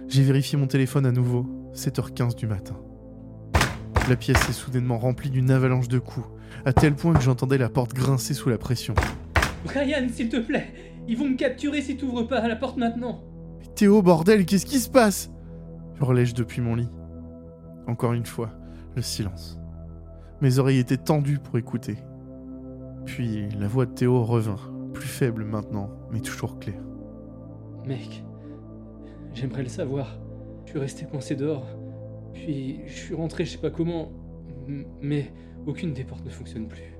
J'ai 0.09 0.23
vérifié 0.23 0.59
mon 0.59 0.66
téléphone 0.66 1.07
à 1.07 1.12
nouveau, 1.12 1.47
7h15 1.75 2.35
du 2.35 2.47
matin. 2.47 2.77
La 4.09 4.16
pièce 4.16 4.38
s'est 4.38 4.53
soudainement 4.53 4.99
remplie 4.99 5.31
d'une 5.31 5.51
avalanche 5.51 5.88
de 5.88 5.99
coups, 5.99 6.27
à 6.64 6.73
tel 6.73 6.95
point 6.95 7.14
que 7.14 7.23
j'entendais 7.23 7.59
la 7.59 7.68
porte 7.68 7.95
grincer 7.95 8.35
sous 8.35 8.49
la 8.49 8.59
pression. 8.59 8.95
Brian, 9.64 10.09
s'il 10.12 10.29
te 10.29 10.38
plaît, 10.38 10.73
ils 11.07 11.16
vont 11.16 11.29
me 11.29 11.37
capturer 11.37 11.81
si 11.81 11.97
t'ouvres 11.97 12.25
pas 12.25 12.47
la 12.47 12.57
porte 12.57 12.77
maintenant. 12.77 13.23
Théo, 13.77 14.03
bordel, 14.03 14.45
qu'est-ce 14.45 14.66
qui 14.66 14.81
se 14.81 14.90
passe? 14.90 15.31
Hurlai-je 16.01 16.35
depuis 16.35 16.61
mon 16.61 16.75
lit. 16.75 16.90
Encore 17.87 18.12
une 18.12 18.27
fois, 18.27 18.51
le 18.97 19.03
silence. 19.03 19.59
Mes 20.40 20.59
oreilles 20.59 20.79
étaient 20.79 20.97
tendues 20.97 21.38
pour 21.38 21.57
écouter. 21.57 21.97
Puis 23.05 23.49
la 23.59 23.69
voix 23.69 23.87
de 23.87 23.93
Théo 23.93 24.23
revint, 24.25 24.59
plus 24.93 25.09
faible 25.09 25.45
maintenant, 25.45 25.91
mais 26.11 26.21
toujours 26.21 26.59
claire. 26.59 26.83
Mec, 27.87 28.25
j'aimerais 29.35 29.62
le 29.62 29.69
savoir. 29.69 30.19
Je 30.65 30.71
suis 30.71 30.79
resté 30.79 31.05
coincé 31.07 31.35
dehors. 31.35 31.67
Puis 32.33 32.81
je 32.87 32.93
suis 32.93 33.15
rentré, 33.15 33.45
je 33.45 33.53
sais 33.53 33.59
pas 33.59 33.71
comment, 33.71 34.11
mais 35.01 35.33
aucune 35.67 35.93
des 35.93 36.05
portes 36.05 36.25
ne 36.25 36.31
fonctionne 36.31 36.67
plus. 36.69 36.97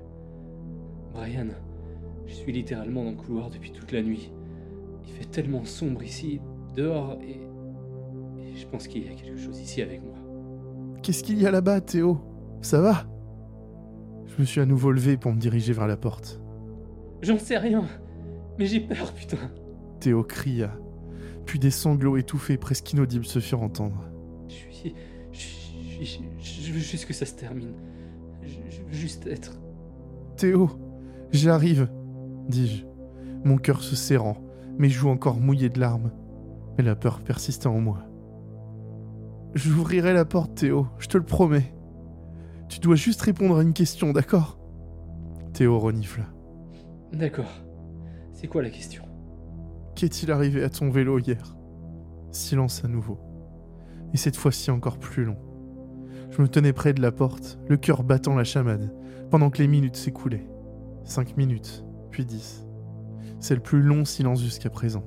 Brian, 1.13 1.47
je 2.25 2.33
suis 2.33 2.51
littéralement 2.51 3.03
dans 3.03 3.11
le 3.11 3.15
couloir 3.15 3.49
depuis 3.49 3.71
toute 3.71 3.91
la 3.91 4.01
nuit. 4.01 4.31
Il 5.05 5.11
fait 5.11 5.25
tellement 5.25 5.65
sombre 5.65 6.03
ici, 6.03 6.39
dehors, 6.75 7.17
et, 7.21 7.41
et 8.41 8.55
je 8.55 8.67
pense 8.67 8.87
qu'il 8.87 9.05
y 9.05 9.09
a 9.09 9.13
quelque 9.13 9.37
chose 9.37 9.59
ici 9.59 9.81
avec 9.81 10.01
moi. 10.03 10.15
Qu'est-ce 11.01 11.23
qu'il 11.23 11.41
y 11.41 11.45
a 11.45 11.51
là-bas, 11.51 11.81
Théo? 11.81 12.19
Ça 12.61 12.79
va? 12.79 13.05
Je 14.35 14.41
me 14.41 14.45
suis 14.45 14.61
à 14.61 14.65
nouveau 14.65 14.91
levé 14.91 15.17
pour 15.17 15.31
me 15.31 15.39
diriger 15.39 15.73
vers 15.73 15.87
la 15.87 15.97
porte. 15.97 16.39
J'en 17.21 17.37
sais 17.37 17.57
rien, 17.57 17.85
mais 18.57 18.65
j'ai 18.65 18.79
peur, 18.81 19.13
putain. 19.13 19.37
Théo 19.99 20.23
cria, 20.23 20.71
puis 21.45 21.59
des 21.59 21.71
sanglots 21.71 22.17
étouffés 22.17 22.57
presque 22.57 22.91
inaudibles 22.93 23.25
se 23.25 23.39
firent 23.39 23.61
entendre. 23.63 24.03
Je 24.47 24.53
suis. 24.53 24.95
Je, 25.31 25.39
suis- 26.05 26.23
je 26.41 26.73
veux 26.73 26.79
juste 26.79 27.05
que 27.05 27.13
ça 27.13 27.25
se 27.25 27.35
termine. 27.35 27.73
Je, 28.41 28.49
je 28.69 28.81
veux 28.83 28.91
juste 28.91 29.25
être. 29.27 29.53
Théo, 30.35 30.69
j'arrive, 31.31 31.89
dis-je, 32.49 32.83
mon 33.45 33.57
cœur 33.57 33.81
se 33.83 33.95
serrant, 33.95 34.37
mes 34.77 34.89
joues 34.89 35.09
encore 35.09 35.39
mouillées 35.39 35.69
de 35.69 35.79
larmes. 35.79 36.11
Mais 36.77 36.83
la 36.83 36.95
peur 36.95 37.21
persistait 37.21 37.67
en 37.67 37.79
moi. 37.79 37.99
J'ouvrirai 39.53 40.11
la 40.13 40.25
porte, 40.25 40.55
Théo, 40.55 40.87
je 40.97 41.07
te 41.07 41.17
le 41.17 41.23
promets. 41.23 41.72
Tu 42.69 42.79
dois 42.79 42.95
juste 42.95 43.21
répondre 43.21 43.57
à 43.57 43.61
une 43.61 43.73
question, 43.73 44.11
d'accord? 44.13 44.57
Théo 45.53 45.79
renifla. 45.79 46.25
D'accord. 47.11 47.51
C'est 48.33 48.47
quoi 48.47 48.63
la 48.63 48.69
question? 48.69 49.03
Qu'est-il 49.95 50.31
arrivé 50.31 50.63
à 50.63 50.69
ton 50.69 50.89
vélo 50.89 51.19
hier? 51.19 51.55
Silence 52.31 52.83
à 52.83 52.87
nouveau. 52.87 53.19
Et 54.13 54.17
cette 54.17 54.35
fois-ci 54.35 54.71
encore 54.71 54.97
plus 54.97 55.23
long. 55.23 55.37
Je 56.31 56.41
me 56.41 56.47
tenais 56.47 56.73
près 56.73 56.93
de 56.93 57.01
la 57.01 57.11
porte, 57.11 57.59
le 57.67 57.77
cœur 57.77 58.03
battant 58.03 58.35
la 58.35 58.43
chamade, 58.43 58.91
pendant 59.29 59.51
que 59.51 59.59
les 59.59 59.67
minutes 59.67 59.95
s'écoulaient. 59.95 60.47
Cinq 61.03 61.37
minutes, 61.37 61.85
puis 62.09 62.25
dix. 62.25 62.65
C'est 63.39 63.55
le 63.55 63.61
plus 63.61 63.81
long 63.81 64.05
silence 64.05 64.41
jusqu'à 64.41 64.69
présent. 64.69 65.03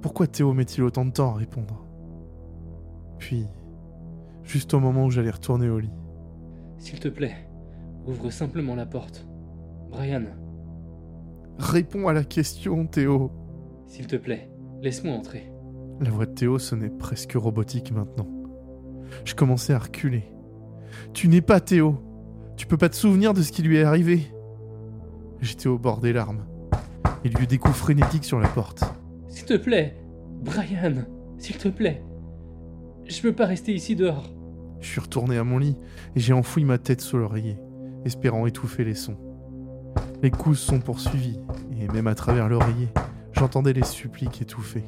Pourquoi 0.00 0.26
Théo 0.28 0.52
met-il 0.52 0.84
autant 0.84 1.04
de 1.04 1.10
temps 1.10 1.34
à 1.34 1.38
répondre? 1.38 1.86
Puis, 3.18 3.46
juste 4.44 4.74
au 4.74 4.80
moment 4.80 5.06
où 5.06 5.10
j'allais 5.10 5.30
retourner 5.30 5.68
au 5.68 5.78
lit, 5.78 5.92
S'il 6.82 6.98
te 6.98 7.08
plaît, 7.08 7.48
ouvre 8.06 8.30
simplement 8.30 8.74
la 8.74 8.86
porte. 8.86 9.24
Brian, 9.90 10.24
Réponds 11.58 12.08
à 12.08 12.12
la 12.12 12.24
question, 12.24 12.86
Théo 12.86 13.30
s'il 13.92 14.06
te 14.06 14.16
plaît, 14.16 14.48
laisse-moi 14.80 15.14
entrer. 15.14 15.52
La 16.00 16.08
voix 16.08 16.24
de 16.24 16.32
Théo 16.32 16.58
sonnait 16.58 16.88
presque 16.88 17.34
robotique 17.34 17.92
maintenant. 17.92 18.26
Je 19.26 19.34
commençais 19.34 19.74
à 19.74 19.78
reculer. 19.78 20.24
Tu 21.12 21.28
n'es 21.28 21.42
pas 21.42 21.60
Théo. 21.60 21.98
Tu 22.56 22.66
peux 22.66 22.78
pas 22.78 22.88
te 22.88 22.96
souvenir 22.96 23.34
de 23.34 23.42
ce 23.42 23.52
qui 23.52 23.62
lui 23.62 23.76
est 23.76 23.84
arrivé. 23.84 24.32
J'étais 25.42 25.68
au 25.68 25.78
bord 25.78 26.00
des 26.00 26.14
larmes. 26.14 26.46
Il 27.22 27.38
y 27.38 27.42
eut 27.42 27.46
des 27.46 27.58
coups 27.58 27.76
frénétiques 27.76 28.24
sur 28.24 28.40
la 28.40 28.48
porte. 28.48 28.82
S'il 29.28 29.44
te 29.44 29.58
plaît, 29.58 30.02
Brian, 30.42 31.04
s'il 31.36 31.58
te 31.58 31.68
plaît. 31.68 32.02
Je 33.04 33.20
peux 33.20 33.34
pas 33.34 33.44
rester 33.44 33.74
ici 33.74 33.94
dehors. 33.94 34.32
Je 34.82 34.88
suis 34.88 35.00
retourné 35.00 35.38
à 35.38 35.44
mon 35.44 35.58
lit 35.58 35.76
et 36.14 36.20
j'ai 36.20 36.32
enfoui 36.34 36.64
ma 36.64 36.76
tête 36.76 37.00
sous 37.00 37.16
l'oreiller, 37.16 37.56
espérant 38.04 38.46
étouffer 38.46 38.84
les 38.84 38.94
sons. 38.94 39.16
Les 40.22 40.30
coups 40.30 40.58
se 40.58 40.66
sont 40.66 40.80
poursuivis, 40.80 41.38
et 41.80 41.88
même 41.88 42.06
à 42.08 42.14
travers 42.14 42.48
l'oreiller, 42.48 42.88
j'entendais 43.32 43.72
les 43.72 43.84
suppliques 43.84 44.42
étouffées, 44.42 44.84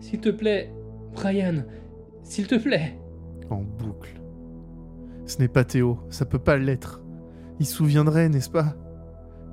S'il 0.00 0.20
te 0.20 0.30
plaît, 0.30 0.72
Brian, 1.12 1.64
s'il 2.22 2.46
te 2.46 2.54
plaît. 2.56 2.98
en 3.50 3.62
boucle. 3.62 4.20
Ce 5.26 5.38
n'est 5.38 5.48
pas 5.48 5.64
Théo, 5.64 5.98
ça 6.08 6.24
peut 6.24 6.38
pas 6.38 6.56
l'être. 6.56 7.00
Il 7.60 7.66
se 7.66 7.74
souviendrait, 7.74 8.28
n'est-ce 8.28 8.50
pas? 8.50 8.74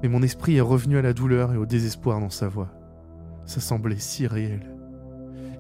Mais 0.02 0.10
mon 0.10 0.22
esprit 0.24 0.56
est 0.56 0.62
revenu 0.62 0.98
à 0.98 1.02
la 1.02 1.14
douleur 1.14 1.54
et 1.54 1.58
au 1.58 1.66
désespoir 1.66 2.20
dans 2.20 2.30
sa 2.30 2.48
voix. 2.48 2.70
Ça 3.46 3.60
semblait 3.60 3.98
si 3.98 4.26
réel. 4.28 4.62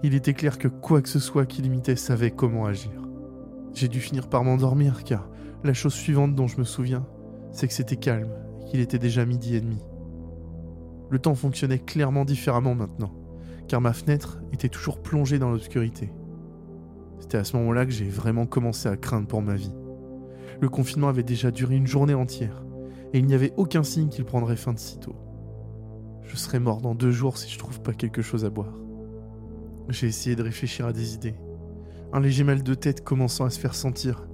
Il 0.03 0.15
était 0.15 0.33
clair 0.33 0.57
que 0.57 0.67
quoi 0.67 1.01
que 1.01 1.09
ce 1.09 1.19
soit 1.19 1.45
qui 1.45 1.61
l'imitait 1.61 1.95
savait 1.97 2.31
comment 2.31 2.65
agir. 2.65 2.91
J'ai 3.73 3.87
dû 3.87 3.99
finir 3.99 4.29
par 4.29 4.43
m'endormir 4.43 5.03
car 5.03 5.29
la 5.63 5.73
chose 5.73 5.93
suivante 5.93 6.35
dont 6.35 6.47
je 6.47 6.57
me 6.57 6.63
souviens, 6.63 7.05
c'est 7.51 7.67
que 7.67 7.73
c'était 7.73 7.95
calme 7.95 8.31
et 8.61 8.65
qu'il 8.65 8.79
était 8.79 8.99
déjà 8.99 9.25
midi 9.25 9.55
et 9.55 9.61
demi. 9.61 9.79
Le 11.09 11.19
temps 11.19 11.35
fonctionnait 11.35 11.79
clairement 11.79 12.25
différemment 12.25 12.75
maintenant, 12.75 13.13
car 13.67 13.81
ma 13.81 13.93
fenêtre 13.93 14.39
était 14.53 14.69
toujours 14.69 15.01
plongée 15.01 15.39
dans 15.39 15.49
l'obscurité. 15.49 16.13
C'était 17.19 17.37
à 17.37 17.43
ce 17.43 17.57
moment-là 17.57 17.85
que 17.85 17.91
j'ai 17.91 18.07
vraiment 18.07 18.45
commencé 18.45 18.87
à 18.87 18.95
craindre 18.95 19.27
pour 19.27 19.41
ma 19.41 19.55
vie. 19.55 19.73
Le 20.61 20.69
confinement 20.69 21.09
avait 21.09 21.23
déjà 21.23 21.51
duré 21.51 21.75
une 21.75 21.87
journée 21.87 22.13
entière, 22.13 22.63
et 23.13 23.19
il 23.19 23.25
n'y 23.25 23.33
avait 23.33 23.53
aucun 23.57 23.83
signe 23.83 24.09
qu'il 24.09 24.25
prendrait 24.25 24.55
fin 24.55 24.73
de 24.73 24.79
sitôt. 24.79 25.15
Je 26.23 26.35
serais 26.35 26.59
mort 26.59 26.81
dans 26.81 26.95
deux 26.95 27.11
jours 27.11 27.37
si 27.37 27.49
je 27.49 27.57
trouve 27.57 27.81
pas 27.81 27.93
quelque 27.93 28.21
chose 28.21 28.45
à 28.45 28.49
boire. 28.49 28.73
J'ai 29.89 30.07
essayé 30.07 30.35
de 30.35 30.43
réfléchir 30.43 30.85
à 30.85 30.93
des 30.93 31.15
idées, 31.15 31.35
un 32.11 32.19
léger 32.19 32.43
mal 32.43 32.63
de 32.63 32.73
tête 32.73 33.03
commençant 33.03 33.45
à 33.45 33.49
se 33.49 33.59
faire 33.59 33.75
sentir 33.75 34.27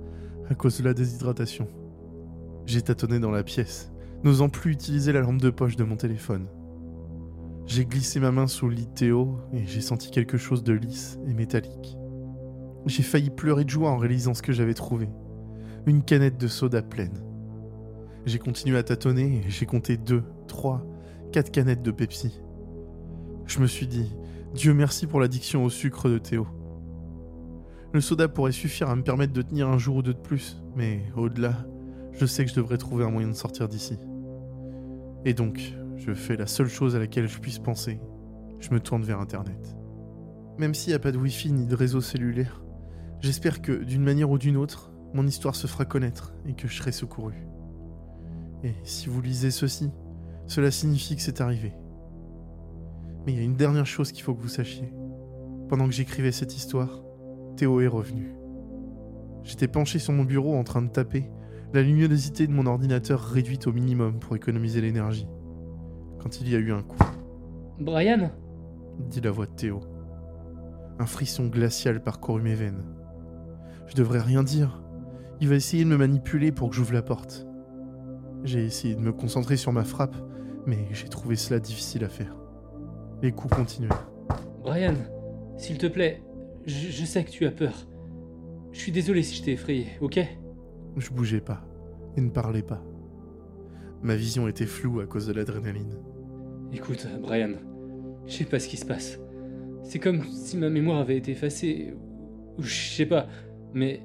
à 0.49 0.55
cause 0.55 0.79
de 0.79 0.83
la 0.83 0.93
déshydratation. 0.93 1.67
J'ai 2.65 2.81
tâtonné 2.81 3.19
dans 3.19 3.31
la 3.31 3.43
pièce, 3.43 3.91
n'osant 4.23 4.49
plus 4.49 4.71
utiliser 4.71 5.11
la 5.11 5.21
lampe 5.21 5.41
de 5.41 5.49
poche 5.49 5.75
de 5.75 5.83
mon 5.83 5.97
téléphone. 5.97 6.47
J'ai 7.65 7.85
glissé 7.85 8.19
ma 8.19 8.31
main 8.31 8.47
sous 8.47 8.69
le 8.69 8.75
lit 8.75 8.85
de 8.85 8.93
Théo 8.93 9.39
et 9.51 9.65
j'ai 9.65 9.81
senti 9.81 10.11
quelque 10.11 10.37
chose 10.37 10.63
de 10.63 10.73
lisse 10.73 11.19
et 11.27 11.33
métallique. 11.33 11.97
J'ai 12.85 13.03
failli 13.03 13.31
pleurer 13.31 13.65
de 13.65 13.69
joie 13.69 13.89
en 13.89 13.97
réalisant 13.97 14.35
ce 14.35 14.43
que 14.43 14.53
j'avais 14.53 14.75
trouvé. 14.75 15.09
Une 15.87 16.03
canette 16.03 16.37
de 16.37 16.47
soda 16.47 16.81
pleine. 16.81 17.23
J'ai 18.25 18.39
continué 18.39 18.77
à 18.77 18.83
tâtonner 18.83 19.41
et 19.45 19.49
j'ai 19.49 19.65
compté 19.65 19.97
deux, 19.97 20.23
trois, 20.47 20.85
quatre 21.31 21.51
canettes 21.51 21.81
de 21.81 21.91
Pepsi. 21.91 22.39
Je 23.47 23.59
me 23.59 23.67
suis 23.67 23.87
dit, 23.87 24.15
Dieu 24.53 24.73
merci 24.73 25.07
pour 25.07 25.19
l'addiction 25.19 25.63
au 25.63 25.69
sucre 25.69 26.09
de 26.09 26.17
Théo. 26.17 26.47
Le 27.95 28.01
soda 28.01 28.27
pourrait 28.27 28.51
suffire 28.51 28.89
à 28.89 28.95
me 28.97 29.03
permettre 29.03 29.31
de 29.31 29.41
tenir 29.41 29.69
un 29.69 29.77
jour 29.77 29.95
ou 29.95 30.01
deux 30.01 30.13
de 30.13 30.19
plus, 30.19 30.61
mais 30.75 31.01
au-delà, 31.15 31.65
je 32.11 32.25
sais 32.25 32.43
que 32.43 32.51
je 32.51 32.55
devrais 32.57 32.77
trouver 32.77 33.05
un 33.05 33.09
moyen 33.09 33.29
de 33.29 33.33
sortir 33.33 33.69
d'ici. 33.69 33.97
Et 35.23 35.33
donc, 35.33 35.73
je 35.95 36.13
fais 36.13 36.35
la 36.35 36.45
seule 36.45 36.67
chose 36.67 36.97
à 36.97 36.99
laquelle 36.99 37.29
je 37.29 37.39
puisse 37.39 37.57
penser. 37.57 38.01
Je 38.59 38.73
me 38.73 38.81
tourne 38.81 39.03
vers 39.03 39.21
Internet. 39.21 39.77
Même 40.57 40.73
s'il 40.73 40.89
n'y 40.89 40.95
a 40.95 40.99
pas 40.99 41.13
de 41.13 41.17
Wi-Fi 41.17 41.53
ni 41.53 41.67
de 41.67 41.73
réseau 41.73 42.01
cellulaire, 42.01 42.65
j'espère 43.21 43.61
que, 43.61 43.71
d'une 43.71 44.03
manière 44.03 44.29
ou 44.29 44.37
d'une 44.37 44.57
autre, 44.57 44.91
mon 45.13 45.25
histoire 45.25 45.55
se 45.55 45.65
fera 45.65 45.85
connaître 45.85 46.33
et 46.45 46.53
que 46.53 46.67
je 46.67 46.75
serai 46.75 46.91
secouru. 46.91 47.47
Et 48.65 48.73
si 48.83 49.07
vous 49.07 49.21
lisez 49.21 49.51
ceci, 49.51 49.89
cela 50.47 50.69
signifie 50.69 51.15
que 51.15 51.21
c'est 51.21 51.39
arrivé. 51.39 51.71
Mais 53.25 53.31
il 53.31 53.37
y 53.37 53.41
a 53.41 53.45
une 53.45 53.55
dernière 53.55 53.85
chose 53.85 54.11
qu'il 54.11 54.23
faut 54.23 54.35
que 54.35 54.41
vous 54.41 54.49
sachiez. 54.49 54.93
Pendant 55.69 55.85
que 55.85 55.93
j'écrivais 55.93 56.33
cette 56.33 56.57
histoire, 56.57 57.04
Théo 57.55 57.81
est 57.81 57.87
revenu. 57.87 58.35
J'étais 59.43 59.67
penché 59.67 59.99
sur 59.99 60.13
mon 60.13 60.23
bureau 60.23 60.55
en 60.55 60.63
train 60.63 60.81
de 60.81 60.89
taper, 60.89 61.29
la 61.73 61.81
luminosité 61.81 62.47
de 62.47 62.51
mon 62.51 62.65
ordinateur 62.65 63.21
réduite 63.21 63.67
au 63.67 63.73
minimum 63.73 64.19
pour 64.19 64.35
économiser 64.35 64.81
l'énergie. 64.81 65.27
Quand 66.19 66.41
il 66.41 66.49
y 66.49 66.55
a 66.55 66.59
eu 66.59 66.71
un 66.71 66.81
coup, 66.81 66.97
Brian 67.79 68.31
dit 68.99 69.21
la 69.21 69.31
voix 69.31 69.45
de 69.45 69.51
Théo. 69.51 69.81
Un 70.99 71.05
frisson 71.05 71.47
glacial 71.47 72.01
parcourut 72.01 72.41
mes 72.41 72.55
veines. 72.55 72.83
Je 73.87 73.95
devrais 73.95 74.21
rien 74.21 74.43
dire. 74.43 74.81
Il 75.41 75.49
va 75.49 75.55
essayer 75.55 75.83
de 75.83 75.89
me 75.89 75.97
manipuler 75.97 76.51
pour 76.51 76.69
que 76.69 76.75
j'ouvre 76.75 76.93
la 76.93 77.01
porte. 77.01 77.45
J'ai 78.43 78.63
essayé 78.63 78.95
de 78.95 79.01
me 79.01 79.11
concentrer 79.11 79.57
sur 79.57 79.73
ma 79.73 79.83
frappe, 79.83 80.15
mais 80.65 80.87
j'ai 80.91 81.09
trouvé 81.09 81.35
cela 81.35 81.59
difficile 81.59 82.05
à 82.05 82.09
faire. 82.09 82.35
Les 83.21 83.31
coups 83.31 83.55
continuèrent. 83.55 84.09
Brian, 84.63 84.95
s'il 85.57 85.77
te 85.77 85.87
plaît, 85.87 86.23
je, 86.65 86.89
je 86.89 87.05
sais 87.05 87.23
que 87.23 87.31
tu 87.31 87.45
as 87.45 87.51
peur. 87.51 87.87
Je 88.71 88.79
suis 88.79 88.91
désolé 88.91 89.23
si 89.23 89.35
je 89.35 89.43
t'ai 89.43 89.51
effrayé, 89.53 89.87
ok? 90.01 90.19
Je 90.97 91.09
bougeais 91.11 91.41
pas 91.41 91.65
et 92.17 92.21
ne 92.21 92.29
parlais 92.29 92.61
pas. 92.61 92.83
Ma 94.01 94.15
vision 94.15 94.47
était 94.47 94.65
floue 94.65 94.99
à 94.99 95.05
cause 95.05 95.27
de 95.27 95.33
l'adrénaline. 95.33 95.97
Écoute, 96.73 97.07
Brian, 97.21 97.53
je 98.27 98.33
sais 98.33 98.45
pas 98.45 98.59
ce 98.59 98.67
qui 98.67 98.77
se 98.77 98.85
passe. 98.85 99.19
C'est 99.83 99.99
comme 99.99 100.23
si 100.23 100.57
ma 100.57 100.69
mémoire 100.69 100.99
avait 100.99 101.17
été 101.17 101.31
effacée, 101.31 101.93
ou 102.57 102.63
je 102.63 102.73
sais 102.73 103.05
pas, 103.05 103.27
mais. 103.73 104.01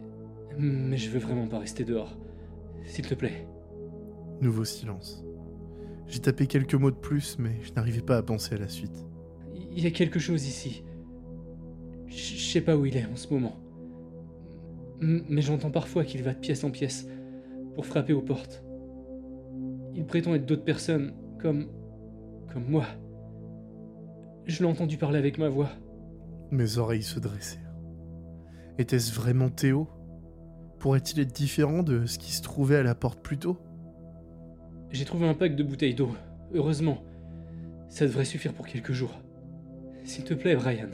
Mais 0.59 0.97
je 0.97 1.11
veux 1.11 1.21
vraiment 1.21 1.47
pas 1.47 1.61
rester 1.61 1.85
dehors. 1.85 2.19
S'il 2.85 3.07
te 3.07 3.15
plaît. 3.15 3.47
Nouveau 4.41 4.65
silence. 4.65 5.25
J'ai 6.07 6.19
tapé 6.19 6.47
quelques 6.47 6.75
mots 6.75 6.91
de 6.91 6.97
plus, 6.97 7.39
mais 7.39 7.61
je 7.63 7.73
n'arrivais 7.73 8.03
pas 8.03 8.17
à 8.17 8.23
penser 8.23 8.57
à 8.57 8.59
la 8.59 8.69
suite. 8.69 9.07
Il 9.55 9.83
y 9.83 9.87
a 9.87 9.91
quelque 9.91 10.19
chose 10.19 10.47
ici. 10.47 10.83
Je 12.11 12.37
sais 12.37 12.61
pas 12.61 12.77
où 12.77 12.85
il 12.87 12.97
est 12.97 13.07
en 13.07 13.17
ce 13.17 13.33
moment. 13.33 13.57
M- 15.01 15.25
Mais 15.29 15.41
j'entends 15.43 15.71
parfois 15.71 16.05
qu'il 16.05 16.23
va 16.23 16.35
de 16.35 16.39
pièce 16.39 16.65
en 16.65 16.71
pièce 16.71 17.07
pour 17.75 17.87
frapper 17.87 18.13
aux 18.13 18.21
portes. 18.23 18.63
Il 19.95 20.05
prétend 20.05 20.35
être 20.35 20.47
d'autres 20.47 20.65
personnes, 20.65 21.13
comme. 21.39 21.67
comme 22.53 22.65
moi. 22.69 22.85
Je 24.47 24.59
l'ai 24.63 24.69
entendu 24.69 24.97
parler 24.97 25.19
avec 25.19 25.39
ma 25.39 25.49
voix. 25.49 25.71
Mes 26.51 26.79
oreilles 26.79 27.03
se 27.03 27.21
dressèrent. 27.21 27.61
Était-ce 28.79 29.15
vraiment 29.15 29.49
Théo? 29.51 29.89
Pourrait-il 30.79 31.21
être 31.21 31.33
différent 31.33 31.83
de 31.83 32.07
ce 32.07 32.19
qui 32.19 32.33
se 32.33 32.43
trouvait 32.43 32.77
à 32.77 32.83
la 32.83 32.95
porte 32.95 33.21
plus 33.23 33.39
tôt? 33.39 33.59
J'ai 34.91 35.05
trouvé 35.05 35.29
un 35.29 35.35
pack 35.35 35.55
de 35.55 35.63
bouteilles 35.63 35.95
d'eau. 35.95 36.11
Heureusement. 36.55 36.99
Ça 37.89 38.07
devrait 38.07 38.25
suffire 38.25 38.53
pour 38.55 38.67
quelques 38.67 38.93
jours. 38.93 39.21
S'il 40.05 40.25
te 40.25 40.35
plaît, 40.35 40.57
Brian. 40.57 40.89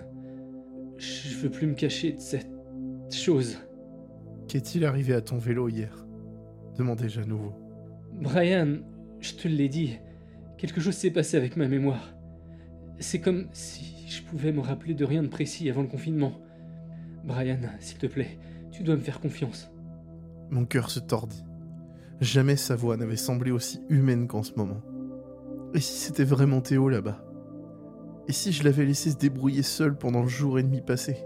Je 0.99 1.37
veux 1.37 1.51
plus 1.51 1.67
me 1.67 1.75
cacher 1.75 2.13
de 2.13 2.21
cette 2.21 2.49
chose. 3.11 3.59
Qu'est-il 4.49 4.85
arrivé 4.85 5.15
à 5.15 5.21
ton 5.21 5.39
vélo 5.39 5.69
hier? 5.69 6.07
demandai-je 6.77 7.21
à 7.21 7.25
nouveau. 7.25 7.55
Brian, 8.21 8.79
je 9.21 9.33
te 9.33 9.49
l'ai 9.49 9.69
dit, 9.69 9.99
quelque 10.59 10.81
chose 10.81 10.95
s'est 10.95 11.11
passé 11.11 11.37
avec 11.37 11.57
ma 11.57 11.69
mémoire. 11.69 12.15
C'est 12.99 13.21
comme 13.21 13.47
si 13.53 14.07
je 14.09 14.23
pouvais 14.23 14.53
me 14.53 14.61
rappeler 14.61 14.95
de 14.95 15.05
rien 15.05 15.23
de 15.23 15.29
précis 15.29 15.71
avant 15.71 15.83
le 15.83 15.89
confinement. 15.89 16.33
Brian, 17.25 17.59
s'il 17.81 17.99
te 17.99 18.07
plaît, 18.07 18.39
tu 18.73 18.83
dois 18.83 18.97
me 18.97 19.01
faire 19.01 19.21
confiance. 19.21 19.71
Mon 20.51 20.65
cœur 20.65 20.91
se 20.91 21.01
tordit. 21.01 21.45
Jamais 22.21 22.57
sa 22.57 22.77
voix 22.77 22.97
n'avait 22.97 23.17
semblé 23.17 23.51
aussi 23.51 23.81
humaine 23.89 24.27
qu'en 24.27 24.43
ce 24.43 24.53
moment. 24.57 24.81
Et 25.75 25.81
si 25.81 25.95
c'était 25.95 26.25
vraiment 26.25 26.61
Théo 26.61 26.89
là-bas? 26.89 27.26
Et 28.29 28.33
si 28.33 28.51
je 28.53 28.65
l'avais 28.65 28.85
laissé 28.85 29.11
se 29.11 29.17
débrouiller 29.17 29.63
seul 29.63 29.97
pendant 29.97 30.23
le 30.23 30.29
jour 30.29 30.59
et 30.59 30.63
demi 30.63 30.81
passé? 30.81 31.17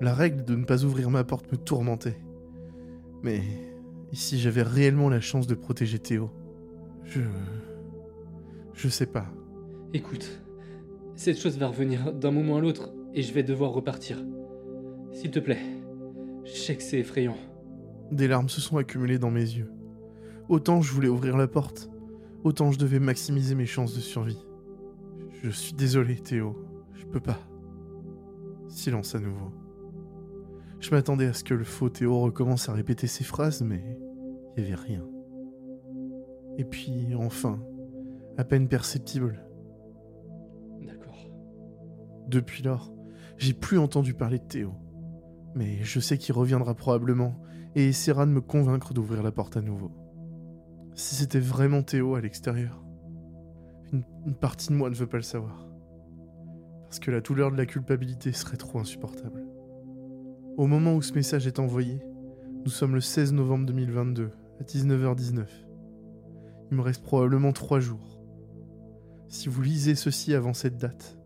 La 0.00 0.14
règle 0.14 0.44
de 0.44 0.56
ne 0.56 0.64
pas 0.64 0.84
ouvrir 0.84 1.10
ma 1.10 1.24
porte 1.24 1.50
me 1.52 1.56
tourmentait. 1.56 2.18
Mais 3.22 3.42
et 4.12 4.16
si 4.16 4.38
j'avais 4.38 4.62
réellement 4.62 5.08
la 5.08 5.20
chance 5.20 5.46
de 5.46 5.54
protéger 5.54 5.98
Théo? 5.98 6.30
Je... 7.04 7.20
Je 8.72 8.88
sais 8.88 9.06
pas. 9.06 9.26
Écoute, 9.92 10.40
cette 11.14 11.38
chose 11.38 11.58
va 11.58 11.68
revenir 11.68 12.12
d'un 12.12 12.30
moment 12.30 12.56
à 12.56 12.60
l'autre 12.60 12.90
et 13.14 13.22
je 13.22 13.32
vais 13.32 13.42
devoir 13.42 13.72
repartir. 13.72 14.18
S'il 15.12 15.30
te 15.30 15.40
plaît, 15.40 15.62
je 16.44 16.52
sais 16.52 16.76
que 16.76 16.82
c'est 16.82 16.98
effrayant. 16.98 17.36
Des 18.10 18.28
larmes 18.28 18.48
se 18.48 18.60
sont 18.60 18.76
accumulées 18.76 19.18
dans 19.18 19.30
mes 19.30 19.40
yeux. 19.40 19.70
Autant 20.48 20.80
je 20.80 20.92
voulais 20.92 21.08
ouvrir 21.08 21.36
la 21.36 21.48
porte, 21.48 21.90
autant 22.44 22.72
je 22.72 22.78
devais 22.78 23.00
maximiser 23.00 23.54
mes 23.54 23.66
chances 23.66 23.94
de 23.94 24.00
survie. 24.00 24.47
Je 25.42 25.50
suis 25.50 25.72
désolé, 25.72 26.16
Théo. 26.16 26.56
Je 26.94 27.06
peux 27.06 27.20
pas. 27.20 27.38
Silence 28.68 29.14
à 29.14 29.20
nouveau. 29.20 29.52
Je 30.80 30.90
m'attendais 30.90 31.26
à 31.26 31.32
ce 31.32 31.44
que 31.44 31.54
le 31.54 31.64
faux 31.64 31.88
Théo 31.88 32.20
recommence 32.20 32.68
à 32.68 32.72
répéter 32.72 33.06
ses 33.06 33.24
phrases, 33.24 33.62
mais 33.62 33.82
il 34.56 34.64
n'y 34.64 34.72
avait 34.72 34.82
rien. 34.82 35.04
Et 36.56 36.64
puis, 36.64 37.14
enfin, 37.14 37.60
à 38.36 38.44
peine 38.44 38.68
perceptible. 38.68 39.44
D'accord. 40.82 41.30
Depuis 42.28 42.62
lors, 42.64 42.92
j'ai 43.36 43.54
plus 43.54 43.78
entendu 43.78 44.14
parler 44.14 44.38
de 44.38 44.44
Théo. 44.44 44.72
Mais 45.54 45.82
je 45.82 46.00
sais 46.00 46.18
qu'il 46.18 46.34
reviendra 46.34 46.74
probablement 46.74 47.40
et 47.76 47.88
essaiera 47.88 48.26
de 48.26 48.32
me 48.32 48.40
convaincre 48.40 48.92
d'ouvrir 48.92 49.22
la 49.22 49.30
porte 49.32 49.56
à 49.56 49.62
nouveau. 49.62 49.92
Si 50.94 51.14
c'était 51.14 51.38
vraiment 51.38 51.82
Théo 51.82 52.16
à 52.16 52.20
l'extérieur, 52.20 52.82
une, 53.92 54.34
partie 54.34 54.68
de 54.68 54.74
moi 54.74 54.90
ne 54.90 54.94
veut 54.94 55.06
pas 55.06 55.16
le 55.16 55.22
savoir. 55.22 55.66
Parce 56.84 56.98
que 56.98 57.10
la 57.10 57.20
douleur 57.20 57.50
de 57.50 57.56
la 57.56 57.66
culpabilité 57.66 58.32
serait 58.32 58.56
trop 58.56 58.78
insupportable. 58.78 59.44
Au 60.56 60.66
moment 60.66 60.94
où 60.94 61.02
ce 61.02 61.12
message 61.12 61.46
est 61.46 61.58
envoyé, 61.58 62.00
nous 62.64 62.70
sommes 62.70 62.94
le 62.94 63.00
16 63.00 63.32
novembre 63.32 63.66
2022, 63.66 64.30
à 64.60 64.62
19h19. 64.64 65.46
Il 66.70 66.76
me 66.76 66.82
reste 66.82 67.02
probablement 67.02 67.52
trois 67.52 67.80
jours. 67.80 68.20
Si 69.28 69.48
vous 69.48 69.62
lisez 69.62 69.94
ceci 69.94 70.34
avant 70.34 70.54
cette 70.54 70.78
date, 70.78 71.18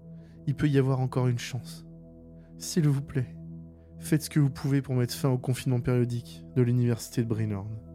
il 0.47 0.55
peut 0.55 0.69
y 0.69 0.79
avoir 0.79 1.01
encore 1.01 1.29
une 1.29 1.39
chance. 1.39 1.87
S'il 2.59 2.89
vous 2.89 3.03
plaît, 3.03 3.35
faites 3.99 4.23
ce 4.23 4.31
que 4.31 4.41
vous 4.41 4.51
pouvez 4.51 4.83
pour 4.83 4.95
mettre 4.95 5.15
fin 5.15 5.31
au 5.31 5.39
confinement 5.39 5.81
périodique 5.81 6.45
de 6.57 6.63
l'université 6.63 7.23
de 7.23 7.29
Brinhorn. 7.29 7.92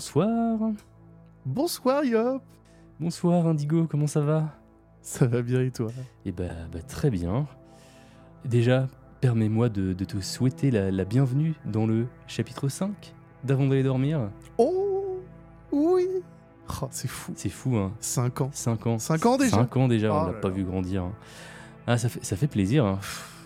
Bonsoir. 0.00 0.58
Bonsoir 1.46 2.04
Yop 2.04 2.42
Bonsoir 3.00 3.46
Indigo, 3.46 3.86
comment 3.90 4.06
ça 4.06 4.20
va? 4.20 4.54
Ça 5.00 5.24
va 5.26 5.40
bien 5.40 5.62
et 5.62 5.70
toi? 5.70 5.86
Eh 6.26 6.32
bah, 6.32 6.44
bah, 6.70 6.82
très 6.86 7.08
bien. 7.08 7.46
Déjà, 8.44 8.88
permets-moi 9.22 9.70
de, 9.70 9.94
de 9.94 10.04
te 10.04 10.20
souhaiter 10.20 10.70
la, 10.70 10.90
la 10.90 11.04
bienvenue 11.06 11.54
dans 11.64 11.86
le 11.86 12.08
chapitre 12.26 12.68
5 12.68 13.14
d'Avant 13.42 13.68
d'aller 13.68 13.84
dormir. 13.84 14.28
Oh 14.58 15.22
Oui 15.72 16.06
Oh, 16.82 16.88
c'est 16.90 17.08
fou. 17.08 17.32
C'est 17.34 17.48
fou, 17.48 17.76
hein 17.78 17.90
5 18.00 18.42
ans. 18.42 18.50
5 18.52 18.86
ans. 18.86 18.98
5 18.98 19.24
ans 19.24 19.38
déjà 19.38 19.56
5 19.56 19.76
ans 19.78 19.88
déjà, 19.88 20.10
Oh 20.12 20.18
on 20.18 20.26
l'a 20.26 20.32
là 20.32 20.38
pas 20.40 20.50
vu 20.50 20.62
grandir. 20.64 21.04
hein. 21.04 21.12
Ah, 21.86 21.96
ça 21.96 22.10
fait, 22.10 22.22
ça 22.22 22.36
fait 22.36 22.48
plaisir. 22.48 22.84
hein. 22.84 22.98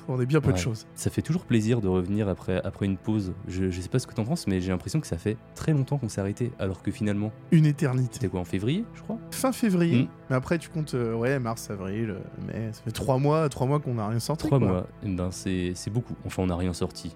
On 0.09 0.21
est 0.21 0.27
bien 0.27 0.41
peu 0.41 0.53
de 0.53 0.59
choses. 0.59 0.87
Ça 0.95 1.11
fait 1.11 1.23
toujours 1.23 1.45
plaisir 1.45 1.81
de 1.81 1.89
revenir 1.89 2.29
après, 2.29 2.61
après 2.65 2.87
une 2.87 2.97
pause. 2.97 3.33
Je, 3.49 3.71
je 3.71 3.81
sais 3.81 3.89
pas 3.89 3.99
ce 3.99 4.07
que 4.07 4.15
t'en 4.15 4.25
penses, 4.25 4.47
mais 4.47 4.61
j'ai 4.61 4.71
l'impression 4.71 5.01
que 5.01 5.07
ça 5.07 5.19
fait 5.19 5.37
très 5.55 5.73
longtemps 5.73 5.99
qu'on 5.99 6.09
s'est 6.09 6.21
arrêté, 6.21 6.53
alors 6.59 6.83
que 6.83 6.91
finalement, 6.91 7.33
Une 7.53 7.67
éternité. 7.67 8.11
c'était 8.15 8.29
quoi 8.29 8.41
en 8.41 8.45
février, 8.45 8.85
je 8.95 9.03
crois? 9.03 9.19
Fin 9.31 9.53
février, 9.53 10.03
Mm. 10.05 10.09
mais 10.31 10.37
après 10.37 10.59
tu 10.59 10.69
comptes, 10.71 10.95
euh, 10.95 11.15
ouais, 11.15 11.39
mars, 11.39 11.71
avril, 11.71 12.11
euh, 12.11 12.19
mai, 12.47 12.71
ça 12.73 12.81
fait 12.83 12.91
trois 12.93 13.19
mois, 13.19 13.49
trois 13.49 13.67
mois 13.67 13.81
qu'on 13.81 13.95
n'a 13.95 14.09
rien 14.09 14.21
sorti. 14.21 14.47
Trois 14.47 14.59
quoi. 14.59 14.69
mois, 14.69 14.87
Eh 15.03 15.09
ben, 15.09 15.31
c'est 15.31 15.75
beaucoup. 15.91 16.15
Enfin, 16.27 16.43
on 16.43 16.47
n'a 16.47 16.57
rien 16.57 16.73
sorti. 16.73 17.15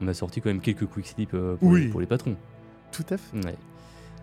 On 0.00 0.08
a 0.08 0.14
sorti 0.14 0.40
quand 0.40 0.50
même 0.50 0.60
quelques 0.60 0.86
quick 0.86 1.06
slips 1.06 1.34
euh, 1.34 1.56
pour, 1.56 1.68
Oui. 1.68 1.84
les, 1.84 1.88
pour 1.88 2.00
les 2.00 2.06
patrons. 2.06 2.36
Tout 2.90 3.04
à 3.10 3.16
fait. 3.16 3.36
Ouais. 3.36 3.54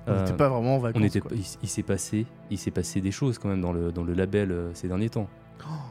On 0.07 0.11
Euh, 0.11 0.19
n'était 0.23 0.35
pas 0.37 0.49
vraiment 0.49 0.75
en 0.75 0.79
vacances. 0.79 1.01
on 1.01 1.05
était, 1.05 1.19
quoi. 1.19 1.31
il, 1.33 1.43
il 1.61 1.67
s'est 1.69 1.83
passé, 1.83 2.25
il 2.49 2.71
passé 2.71 2.99
des 3.01 3.11
choses 3.11 3.37
quand 3.37 3.49
même 3.49 3.61
dans 3.61 3.73
le, 3.73 3.91
dans 3.91 4.03
le 4.03 4.13
label 4.13 4.55
ces 4.73 4.87
derniers 4.87 5.09
temps. 5.09 5.27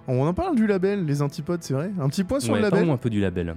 On 0.06 0.26
en 0.26 0.34
parle 0.34 0.56
du 0.56 0.66
label, 0.66 1.04
les 1.04 1.22
antipodes, 1.22 1.62
c'est 1.62 1.74
vrai 1.74 1.90
Un 2.00 2.08
petit 2.08 2.24
point 2.24 2.40
sur 2.40 2.52
Ouais, 2.52 2.58
le 2.58 2.64
label 2.64 2.78
parlons 2.80 2.94
un 2.94 2.98
peu 2.98 3.10
du 3.10 3.20
label. 3.20 3.54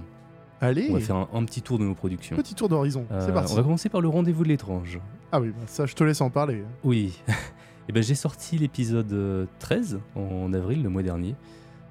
Allez, 0.60 0.86
On 0.90 0.94
va 0.94 1.00
faire 1.00 1.16
un, 1.16 1.28
un 1.34 1.44
petit 1.44 1.60
tour 1.62 1.78
de 1.78 1.84
nos 1.84 1.94
productions. 1.94 2.36
petit 2.36 2.54
tour 2.54 2.68
d'horizon. 2.68 3.04
Euh, 3.10 3.20
c'est 3.26 3.32
parti. 3.32 3.52
on 3.52 3.56
va 3.56 3.62
commencer 3.62 3.88
par 3.88 4.00
le 4.00 4.08
rendez-vous 4.08 4.44
de 4.44 4.48
l'étrange. 4.48 5.00
Ah 5.32 5.40
oui, 5.40 5.48
bah, 5.48 5.64
ça, 5.66 5.86
je 5.86 5.94
te 5.94 6.04
laisse 6.04 6.20
en 6.20 6.30
parler. 6.30 6.62
Oui. 6.84 7.18
Et 7.88 7.92
ben 7.92 8.00
j'ai 8.02 8.14
sorti 8.14 8.58
l'épisode 8.58 9.12
euh, 9.12 9.46
13 9.58 9.98
en 10.14 10.52
avril 10.52 10.82
le 10.84 10.88
mois 10.88 11.02
dernier. 11.02 11.34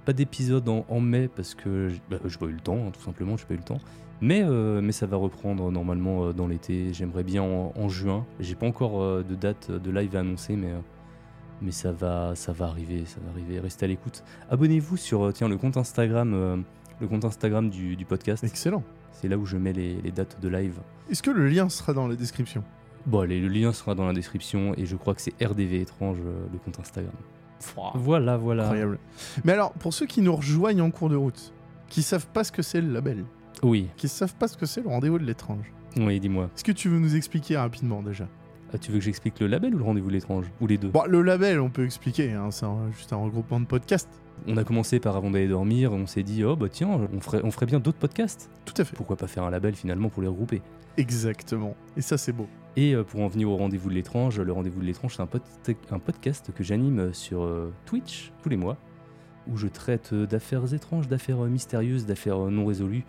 Pas 0.06 0.14
d'épisode 0.14 0.70
en, 0.70 0.86
en 0.88 1.00
mai 1.02 1.28
parce 1.28 1.54
que 1.54 1.90
bah, 2.10 2.18
j'ai 2.26 2.38
pas 2.38 2.46
eu 2.46 2.54
le 2.54 2.62
temps, 2.62 2.78
hein, 2.88 2.92
tout 2.94 3.02
simplement, 3.02 3.36
j'ai 3.36 3.46
pas 3.46 3.56
eu 3.56 3.58
le 3.58 3.64
temps. 3.64 3.80
Mais, 4.22 4.42
euh, 4.44 4.80
mais 4.82 4.92
ça 4.94 5.06
va 5.06 5.18
reprendre 5.18 5.70
normalement 5.72 6.26
euh, 6.28 6.32
dans 6.34 6.48
l'été. 6.48 6.94
J'aimerais 6.94 7.24
bien 7.24 7.44
en, 7.44 7.74
en 7.76 7.90
juin. 7.90 8.26
J'ai 8.40 8.56
pas 8.56 8.68
encore 8.68 9.02
euh, 9.02 9.22
de 9.28 9.36
date 9.36 9.70
de 9.70 9.92
live 9.92 10.16
à 10.16 10.20
annoncer, 10.20 10.56
mais, 10.56 10.68
euh, 10.68 10.80
mais 11.62 11.72
ça, 11.72 11.92
va, 11.92 12.34
ça 12.36 12.52
va 12.52 12.66
arriver. 12.66 13.04
Ça 13.06 13.18
va 13.24 13.32
arriver. 13.32 13.60
Restez 13.60 13.86
à 13.86 13.88
l'écoute. 13.88 14.24
Abonnez-vous 14.50 14.98
sur 14.98 15.24
euh, 15.28 15.32
tiens, 15.32 15.48
le 15.48 15.58
compte 15.58 15.78
Instagram, 15.78 16.34
euh, 16.34 16.58
le 17.00 17.08
compte 17.08 17.26
Instagram 17.26 17.70
du, 17.70 17.96
du 17.96 18.06
podcast. 18.06 18.44
Excellent. 18.44 18.84
C'est 19.12 19.28
là 19.28 19.38
où 19.38 19.46
je 19.46 19.58
mets 19.58 19.74
les, 19.74 20.02
les 20.02 20.12
dates 20.12 20.40
de 20.42 20.48
live. 20.50 20.80
Est-ce 21.10 21.22
que 21.22 21.32
le 21.32 21.48
lien 21.48 21.70
sera 21.70 21.94
dans 21.94 22.08
la 22.08 22.16
description? 22.16 22.64
Bon, 23.06 23.20
allez, 23.22 23.40
le 23.40 23.48
lien 23.48 23.74
sera 23.74 23.96
dans 23.96 24.06
la 24.06 24.14
description 24.14 24.74
et 24.78 24.86
je 24.86 24.96
crois 24.96 25.14
que 25.16 25.22
c'est 25.22 25.34
RDV 25.44 25.82
étrange 25.82 26.18
euh, 26.26 26.46
le 26.52 26.58
compte 26.60 26.80
Instagram. 26.80 27.14
Voilà, 27.96 28.38
voilà. 28.38 28.64
Incroyable. 28.64 29.00
Mais 29.44 29.54
alors, 29.54 29.72
pour 29.74 29.94
ceux 29.94 30.06
qui 30.08 30.22
nous 30.22 30.36
rejoignent 30.36 30.82
en 30.82 30.90
cours 30.92 31.10
de 31.10 31.16
route, 31.16 31.54
qui 31.90 32.02
savent 32.02 32.28
pas 32.28 32.44
ce 32.44 32.52
que 32.52 32.62
c'est 32.62 32.82
le 32.82 32.92
label, 32.92 33.24
Oui, 33.64 33.88
qui 33.98 34.08
savent 34.08 34.34
pas 34.36 34.48
ce 34.48 34.58
que 34.58 34.66
c'est 34.66 34.82
le 34.82 34.90
rendez-vous 34.90 35.20
de 35.20 35.26
l'étrange, 35.26 35.72
oui, 35.98 36.20
dis-moi. 36.20 36.50
est-ce 36.56 36.64
que 36.64 36.72
tu 36.72 36.90
veux 36.90 37.00
nous 37.00 37.16
expliquer 37.16 37.58
rapidement 37.58 38.02
déjà? 38.02 38.28
Ah, 38.74 38.78
tu 38.78 38.92
veux 38.92 39.00
que 39.00 39.04
j'explique 39.04 39.40
le 39.40 39.48
label 39.48 39.76
ou 39.76 39.78
le 39.80 39.84
rendez-vous 39.84 40.08
de 40.08 40.14
l'étrange 40.14 40.46
Ou 40.62 40.68
les 40.68 40.78
deux 40.78 40.90
Bon, 40.90 41.04
le 41.08 41.22
label, 41.22 41.60
on 41.60 41.70
peut 41.70 41.84
expliquer, 41.84 42.32
hein, 42.32 42.52
c'est 42.52 42.66
un- 42.66 42.90
juste 42.92 43.12
un 43.12 43.18
regroupement 43.18 43.60
de 43.60 43.66
podcasts. 43.66 44.10
On 44.48 44.56
a 44.58 44.64
commencé 44.64 45.00
par 45.00 45.16
avant 45.18 45.30
d'aller 45.30 45.48
dormir, 45.50 45.92
on 45.94 46.08
s'est 46.08 46.24
dit, 46.24 46.44
oh 46.44 46.56
bah 46.56 46.68
tiens, 46.70 46.90
on 47.14 47.20
ferait, 47.20 47.42
on 47.44 47.52
ferait 47.52 47.66
bien 47.66 47.80
d'autres 47.80 47.98
podcasts. 48.00 48.50
Tout 48.66 48.74
à 48.78 48.86
fait. 48.86 48.96
Pourquoi 48.96 49.16
pas 49.18 49.28
faire 49.28 49.44
un 49.44 49.52
label 49.52 49.76
finalement 49.76 50.10
pour 50.10 50.22
les 50.24 50.28
regrouper 50.30 50.62
Exactement. 50.98 51.76
Et 51.98 52.02
ça, 52.02 52.18
c'est 52.18 52.32
beau. 52.32 52.48
Et 52.78 52.96
euh, 52.96 53.04
pour 53.04 53.22
en 53.22 53.28
venir 53.28 53.50
au 53.50 53.58
rendez-vous 53.58 53.90
de 53.90 53.94
l'étrange, 53.94 54.40
le 54.40 54.52
rendez-vous 54.54 54.80
de 54.82 54.86
l'étrange, 54.86 55.16
c'est 55.16 55.22
un, 55.22 55.26
pod- 55.28 55.42
un 55.92 56.00
podcast 56.00 56.52
que 56.56 56.64
j'anime 56.64 57.14
sur 57.14 57.44
euh, 57.44 57.74
Twitch 57.86 58.32
tous 58.42 58.50
les 58.50 58.58
mois, 58.58 58.78
où 59.48 59.58
je 59.58 59.68
traite 59.68 60.12
euh, 60.14 60.26
d'affaires 60.26 60.74
étranges, 60.74 61.08
d'affaires 61.08 61.44
euh, 61.44 61.50
mystérieuses, 61.50 62.06
d'affaires 62.06 62.46
euh, 62.46 62.50
non 62.50 62.66
résolues. 62.66 63.04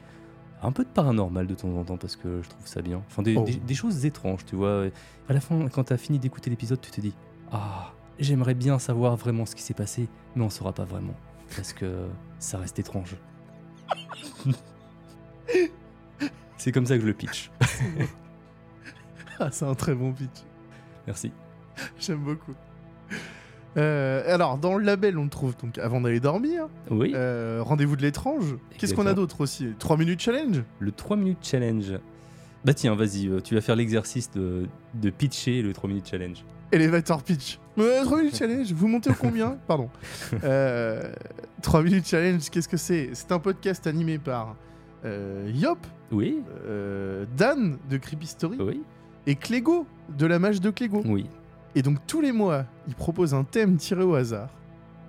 Un 0.64 0.70
peu 0.72 0.84
de 0.84 0.88
paranormal 0.88 1.46
de 1.48 1.54
temps 1.54 1.68
en 1.76 1.82
temps 1.84 1.96
parce 1.96 2.14
que 2.16 2.40
je 2.42 2.48
trouve 2.48 2.66
ça 2.66 2.82
bien. 2.82 3.02
Enfin, 3.08 3.22
des, 3.22 3.36
Oh. 3.36 3.44
des- 3.44 3.56
des 3.56 3.74
choses 3.74 4.06
étranges, 4.06 4.44
tu 4.44 4.54
vois. 4.56 4.84
À 5.28 5.32
la 5.32 5.40
fin, 5.40 5.68
quand 5.68 5.84
t'as 5.84 5.96
fini 5.96 6.18
d'écouter 6.20 6.50
l'épisode, 6.50 6.80
tu 6.80 6.90
te 6.90 7.00
dis 7.00 7.14
Ah, 7.50 7.92
j'aimerais 8.18 8.54
bien 8.54 8.78
savoir 8.78 9.16
vraiment 9.16 9.44
ce 9.44 9.54
qui 9.56 9.62
s'est 9.62 9.74
passé, 9.74 10.08
mais 10.36 10.44
on 10.44 10.50
saura 10.50 10.72
pas 10.72 10.84
vraiment. 10.84 11.14
Parce 11.56 11.72
que 11.72 12.06
ça 12.38 12.58
reste 12.58 12.78
étrange. 12.78 13.16
C'est 16.56 16.70
comme 16.72 16.86
ça 16.86 16.94
que 16.96 17.00
je 17.02 17.06
le 17.06 17.14
pitch. 17.14 17.50
Ah, 19.40 19.50
c'est 19.50 19.64
un 19.64 19.74
très 19.74 19.94
bon 19.94 20.12
pitch. 20.12 20.44
Merci. 21.06 21.32
J'aime 21.98 22.22
beaucoup. 22.22 22.54
Euh, 23.76 24.22
alors, 24.26 24.58
dans 24.58 24.76
le 24.76 24.84
label, 24.84 25.16
on 25.18 25.24
le 25.24 25.30
trouve 25.30 25.56
donc 25.56 25.78
avant 25.78 26.00
d'aller 26.00 26.20
dormir. 26.20 26.68
Oui. 26.90 27.12
Euh, 27.14 27.60
Rendez-vous 27.62 27.96
de 27.96 28.02
l'étrange. 28.02 28.56
Qu'est-ce 28.78 28.94
qu'on 28.94 29.06
a 29.06 29.14
d'autre 29.14 29.40
aussi? 29.40 29.68
3 29.78 29.96
minutes 29.96 30.20
challenge? 30.20 30.62
Le 30.78 30.92
3 30.92 31.16
minutes 31.16 31.38
challenge. 31.42 31.92
Bah 32.64 32.74
tiens, 32.74 32.94
vas-y, 32.94 33.26
euh, 33.28 33.40
tu 33.40 33.54
vas 33.56 33.60
faire 33.60 33.74
l'exercice 33.74 34.30
de, 34.30 34.66
de 34.94 35.10
pitcher 35.10 35.62
le 35.62 35.72
3 35.72 35.88
minutes 35.88 36.08
challenge. 36.08 36.44
Elevator 36.70 37.22
pitch. 37.22 37.58
Euh, 37.78 38.04
3 38.04 38.18
minutes 38.18 38.36
challenge, 38.36 38.72
vous 38.72 38.86
montez 38.88 39.10
au 39.10 39.14
combien? 39.14 39.56
Pardon. 39.66 39.90
Euh, 40.44 41.12
3 41.62 41.82
minutes 41.82 42.06
challenge, 42.06 42.50
qu'est-ce 42.50 42.68
que 42.68 42.76
c'est? 42.76 43.10
C'est 43.14 43.32
un 43.32 43.38
podcast 43.40 43.86
animé 43.86 44.18
par 44.18 44.54
Yop, 45.52 45.78
Oui, 46.12 46.38
Dan 47.36 47.78
de 47.90 47.96
Creepy 47.96 48.26
Story 48.28 48.56
oui, 48.60 48.82
et 49.26 49.34
Clégo 49.34 49.84
de 50.16 50.26
la 50.26 50.38
mage 50.38 50.60
de 50.60 50.70
Clégo. 50.70 51.02
oui. 51.04 51.26
Et 51.74 51.82
donc 51.82 51.98
tous 52.06 52.20
les 52.20 52.32
mois, 52.32 52.64
ils 52.88 52.94
proposent 52.94 53.34
un 53.34 53.44
thème 53.44 53.76
tiré 53.76 54.02
au 54.02 54.14
hasard 54.14 54.50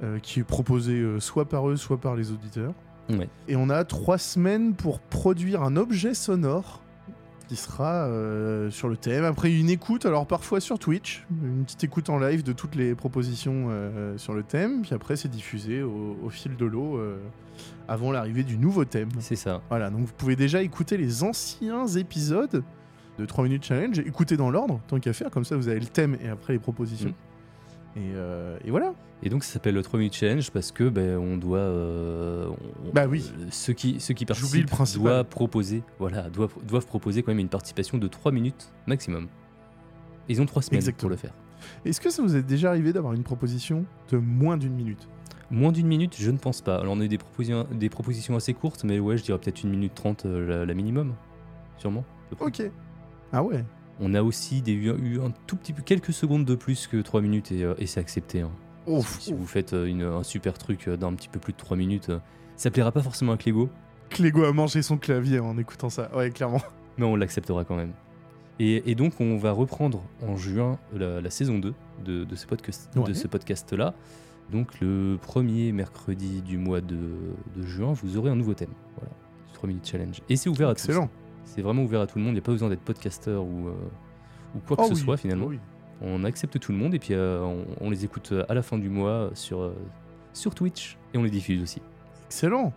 euh, 0.02 0.20
qui 0.20 0.40
est 0.40 0.44
proposé 0.44 0.94
euh, 0.94 1.20
soit 1.20 1.48
par 1.50 1.70
eux, 1.70 1.76
soit 1.76 2.00
par 2.00 2.16
les 2.16 2.32
auditeurs. 2.32 2.74
Ouais. 3.10 3.30
Et 3.48 3.56
on 3.56 3.70
a 3.70 3.84
trois 3.84 4.18
semaines 4.18 4.74
pour 4.74 5.00
produire 5.00 5.64
un 5.64 5.76
objet 5.76 6.14
sonore 6.14 6.82
qui 7.50 7.58
sera 7.58 8.06
euh, 8.08 8.72
sur 8.72 8.88
le 8.88 8.96
thème. 8.96 9.26
Après 9.26 9.54
une 9.54 9.70
écoute, 9.70 10.06
alors 10.06 10.26
parfois 10.26 10.62
sur 10.62 10.80
Twitch, 10.80 11.26
une 11.44 11.66
petite 11.66 11.84
écoute 11.84 12.10
en 12.10 12.18
live 12.18 12.44
de 12.44 12.54
toutes 12.54 12.76
les 12.76 12.96
propositions 12.96 13.68
euh, 13.70 14.18
sur 14.18 14.34
le 14.34 14.44
thème. 14.44 14.84
Puis 14.84 14.94
après 14.94 15.18
c'est 15.18 15.28
diffusé 15.28 15.84
au, 15.84 16.18
au 16.24 16.30
fil 16.30 16.56
de 16.56 16.66
l'eau 16.66 16.98
euh, 16.98 17.18
avant 17.90 18.14
l'arrivée 18.14 18.44
du 18.44 18.58
nouveau 18.58 18.86
thème. 18.86 19.10
C'est 19.20 19.36
ça. 19.36 19.62
Voilà, 19.70 19.90
donc 19.90 20.06
vous 20.06 20.14
pouvez 20.18 20.38
déjà 20.38 20.62
écouter 20.62 20.96
les 20.96 21.24
anciens 21.24 21.86
épisodes 21.88 22.64
de 23.20 23.26
3 23.26 23.44
minutes 23.44 23.64
challenge, 23.66 24.00
écoutez 24.00 24.38
dans 24.38 24.50
l'ordre, 24.50 24.80
tant 24.88 25.00
qu'à 25.00 25.14
faire, 25.14 25.30
comme 25.30 25.44
ça 25.46 25.56
vous 25.56 25.68
avez 25.68 25.80
le 25.80 25.86
thème 25.86 26.18
et 26.24 26.30
après 26.30 26.54
les 26.54 26.60
propositions. 26.60 27.10
Mm. 27.96 28.00
Et, 28.00 28.12
euh, 28.16 28.58
et 28.66 28.72
voilà. 28.72 28.94
Et 29.22 29.30
donc 29.30 29.44
ça 29.44 29.54
s'appelle 29.54 29.76
le 29.76 29.84
3 29.84 30.00
minutes 30.00 30.16
challenge 30.16 30.50
parce 30.52 30.72
que 30.72 30.90
ben, 30.90 31.18
on 31.18 31.38
doit. 31.38 31.60
euh, 31.60 32.48
on- 32.88 32.92
Bah 32.92 33.06
oui. 33.08 33.32
euh, 33.40 33.46
ceux 33.52 33.74
qui, 33.74 34.00
ceux 34.00 34.14
qui 34.16 34.24
le 34.26 34.30
participent 34.30 34.66
principal. 34.68 35.04
doivent 35.04 35.26
proposer, 35.26 35.84
voilà, 36.00 36.30
doivent, 36.30 36.56
doivent 36.68 36.88
proposer 36.88 37.22
quand 37.24 37.32
même 37.32 37.40
une 37.40 37.50
participation 37.50 37.98
de 38.00 38.08
3 38.08 38.32
minutes 38.32 38.72
maximum. 38.88 39.28
Ils 40.28 40.42
ont 40.42 40.46
3 40.46 40.62
semaines 40.64 40.80
Exactement. 40.80 41.00
pour 41.02 41.10
le 41.12 41.16
faire. 41.18 41.34
Est-ce 41.86 42.02
que 42.02 42.10
ça 42.10 42.22
vous 42.24 42.36
est 42.36 42.42
déjà 42.44 42.70
arrivé 42.70 42.92
d'avoir 42.94 43.14
une 43.14 43.24
proposition 43.24 43.86
de 44.12 44.18
moins 44.18 44.58
d'une 44.58 44.74
minute? 44.74 45.08
Moins 45.52 45.72
d'une 45.72 45.88
minute, 45.88 46.16
je 46.20 46.32
ne 46.32 46.38
pense 46.38 46.62
pas. 46.62 46.78
Alors 46.80 46.94
on 46.96 47.00
a 47.00 47.04
eu 47.04 47.08
des 47.10 47.18
propositions, 47.20 47.68
des 47.72 47.90
propositions 47.90 48.36
assez 48.36 48.54
courtes, 48.56 48.84
mais 48.84 49.00
ouais, 49.00 49.18
je 49.18 49.24
dirais 49.24 49.38
peut-être 49.38 49.64
une 49.64 49.70
minute 49.70 49.94
trente 49.94 50.26
euh, 50.26 50.48
la, 50.62 50.66
la 50.66 50.74
minimum. 50.74 51.14
Sûrement. 51.78 52.04
Ok. 52.40 52.64
Ah 53.34 53.44
ouais 53.44 53.66
On 54.00 54.14
a 54.14 54.24
aussi 54.24 54.62
des, 54.62 54.72
eu, 54.74 55.20
un 55.22 55.32
tout 55.48 55.56
petit 55.58 55.74
peu, 55.74 55.82
quelques 55.82 56.14
secondes 56.14 56.46
de 56.46 56.56
plus 56.56 56.88
que 56.88 56.98
3 57.02 57.22
minutes 57.22 57.52
et, 57.52 57.64
euh, 57.64 57.74
et 57.78 57.86
c'est 57.88 58.00
accepté. 58.00 58.42
hein. 58.42 58.52
Ouf, 58.88 59.20
Si, 59.20 59.26
si 59.28 59.34
vous 59.34 59.46
faites 59.46 59.74
euh, 59.74 59.86
une- 59.86 60.02
un 60.04 60.24
super 60.24 60.58
truc 60.58 60.88
euh, 60.88 60.96
d'un 60.98 61.14
petit 61.14 61.30
peu 61.30 61.40
plus 61.40 61.54
de 61.54 61.58
3 61.58 61.76
minutes, 61.78 62.12
ça 62.56 62.70
plaira 62.72 62.92
pas 62.92 63.02
forcément 63.02 63.32
à 63.34 63.38
Clégo, 63.38 63.70
Clégo 64.10 64.44
a 64.44 64.54
mangé 64.54 64.82
son 64.84 64.98
clavier 64.98 65.40
en 65.40 65.58
écoutant 65.58 65.90
ça. 65.90 66.16
Ouais, 66.16 66.30
clairement. 66.30 66.62
mais 66.98 67.06
on 67.06 67.16
l'acceptera 67.16 67.64
quand 67.66 67.76
même. 67.76 67.94
Et, 68.60 68.92
et 68.92 68.94
donc 68.94 69.20
on 69.20 69.38
va 69.38 69.52
reprendre 69.52 70.04
en 70.22 70.36
juin 70.38 70.78
la, 70.94 71.20
la 71.22 71.30
saison 71.32 71.58
2 71.58 71.74
de, 72.06 72.24
de 72.24 72.36
ce 72.36 72.46
Ouais. 72.46 73.28
podcast-là. 73.30 73.96
Donc 74.52 74.80
le 74.82 75.18
premier 75.20 75.72
mercredi 75.72 76.42
du 76.44 76.58
mois 76.60 76.82
de, 76.82 77.00
de 77.56 77.64
juin, 77.64 77.94
vous 77.94 78.18
aurez 78.18 78.30
un 78.30 78.36
nouveau 78.36 78.54
thème. 78.54 78.74
Voilà, 78.98 79.12
du 79.48 79.54
3 79.54 79.68
minutes 79.68 79.88
challenge. 79.88 80.22
Et 80.30 80.36
c'est 80.36 80.50
ouvert 80.50 80.70
à 80.70 80.76
tous. 80.76 80.86
Excellent. 80.86 81.10
C'est 81.46 81.62
vraiment 81.62 81.84
ouvert 81.84 82.02
à 82.02 82.08
tout 82.08 82.18
le 82.18 82.24
monde, 82.24 82.32
il 82.32 82.36
n'y 82.36 82.40
a 82.40 82.44
pas 82.44 82.52
besoin 82.52 82.70
d'être 82.70 82.82
podcasteur 82.82 83.44
ou, 83.44 83.68
euh, 83.68 83.74
ou 84.56 84.60
quoi 84.66 84.78
que 84.78 84.82
Oh 84.84 84.86
ce 84.88 84.94
oui, 84.94 85.00
soit 85.00 85.18
finalement. 85.18 85.46
oui. 85.48 85.60
On 86.02 86.24
accepte 86.24 86.60
tout 86.60 86.72
le 86.72 86.78
monde 86.78 86.94
et 86.96 87.00
puis 87.00 87.14
euh, 87.14 87.42
on, 87.42 87.66
on 87.80 87.90
les 87.90 88.04
écoute 88.06 88.34
à 88.50 88.54
la 88.54 88.62
fin 88.62 88.78
du 88.78 88.90
mois 88.90 89.30
sur, 89.36 89.62
euh, 89.62 89.76
sur 90.34 90.54
Twitch 90.56 90.98
et 91.14 91.18
on 91.18 91.24
les 91.24 91.30
diffuse 91.30 91.62
aussi. 91.62 91.82
Excellent. 92.26 92.74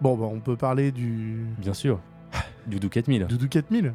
Bon, 0.00 0.16
bah 0.16 0.26
on 0.32 0.40
peut 0.40 0.56
parler 0.56 0.90
du 0.92 1.44
Bien 1.58 1.74
sûr. 1.74 2.00
Doudou 2.66 2.88
4000, 2.88 3.26
Doudou 3.26 3.48
4000, 3.48 3.92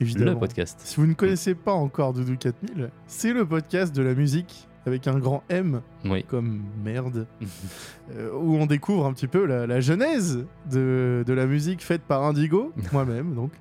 évidemment. 0.00 0.32
le 0.32 0.38
podcast. 0.38 0.80
Si 0.84 0.96
vous 0.96 1.06
ne 1.06 1.14
connaissez 1.14 1.54
pas 1.54 1.72
encore 1.72 2.12
Doudou 2.12 2.36
4000, 2.36 2.90
c'est 3.06 3.32
le 3.32 3.46
podcast 3.46 3.94
de 3.94 4.02
la 4.02 4.14
musique 4.14 4.67
avec 4.88 5.06
un 5.06 5.18
grand 5.18 5.44
M 5.48 5.80
Oui. 6.04 6.24
comme 6.24 6.62
merde, 6.84 7.26
euh, 8.16 8.30
où 8.34 8.56
on 8.56 8.66
découvre 8.66 9.06
un 9.06 9.12
petit 9.12 9.28
peu 9.28 9.46
la, 9.46 9.66
la 9.66 9.80
genèse 9.80 10.44
de, 10.70 11.22
de 11.24 11.32
la 11.32 11.46
musique 11.46 11.82
faite 11.82 12.02
par 12.02 12.24
Indigo, 12.24 12.72
moi-même 12.92 13.34
donc. 13.34 13.52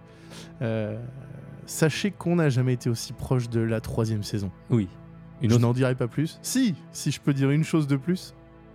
Euh, 0.61 0.97
sachez 1.67 2.11
qu'on 2.11 2.37
n'a 2.37 2.49
jamais 2.49 2.73
été 2.73 2.89
aussi 2.89 3.13
proche 3.13 3.49
de 3.49 3.59
la 3.59 3.79
troisième 3.81 4.23
saison. 4.23 4.49
Oui. 4.69 4.87
Une 5.41 5.51
je 5.51 5.57
n'en 5.57 5.73
dirai 5.73 5.93
pas 5.93 6.07
plus. 6.07 6.39
Si, 6.41 6.73
si 6.91 7.11
je 7.11 7.21
peux 7.21 7.33
dire 7.33 7.51
une 7.51 7.63
chose 7.63 7.85
de 7.85 7.95
plus, 7.95 8.33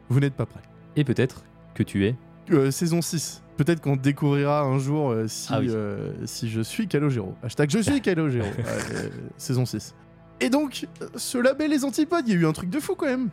vous 0.09 0.20
n'êtes 0.20 0.34
pas 0.34 0.46
prêts. 0.46 0.61
Et 0.94 1.03
peut-être 1.05 1.42
que 1.74 1.82
tu 1.82 2.07
es. 2.07 2.14
Euh, 2.53 2.70
saison 2.70 3.03
6. 3.03 3.42
Peut-être 3.57 3.80
qu'on 3.80 3.96
découvrira 3.96 4.62
un 4.62 4.78
jour 4.78 5.11
euh, 5.11 5.26
si, 5.28 5.48
Ah 5.53 5.59
oui. 5.61 5.68
euh, 5.70 6.12
si 6.24 6.48
je 6.48 6.61
suis 6.61 6.86
Calogero. 6.86 7.34
Hashtag 7.42 7.70
je 7.70 7.78
suis 7.80 8.00
Calogero. 8.03 8.46
Saison 9.36 9.64
6. 9.66 9.94
Et 10.43 10.51
donc, 10.51 10.86
ce 11.14 11.38
label 11.38 11.70
Les 11.70 11.84
Antipodes, 11.84 12.26
il 12.28 12.34
y 12.34 12.36
a 12.36 12.40
eu 12.40 12.47
un 12.47 12.53
truc 12.53 12.68
de 12.70 12.80
fou 12.80 12.95
quand 12.95 13.07
même. 13.07 13.30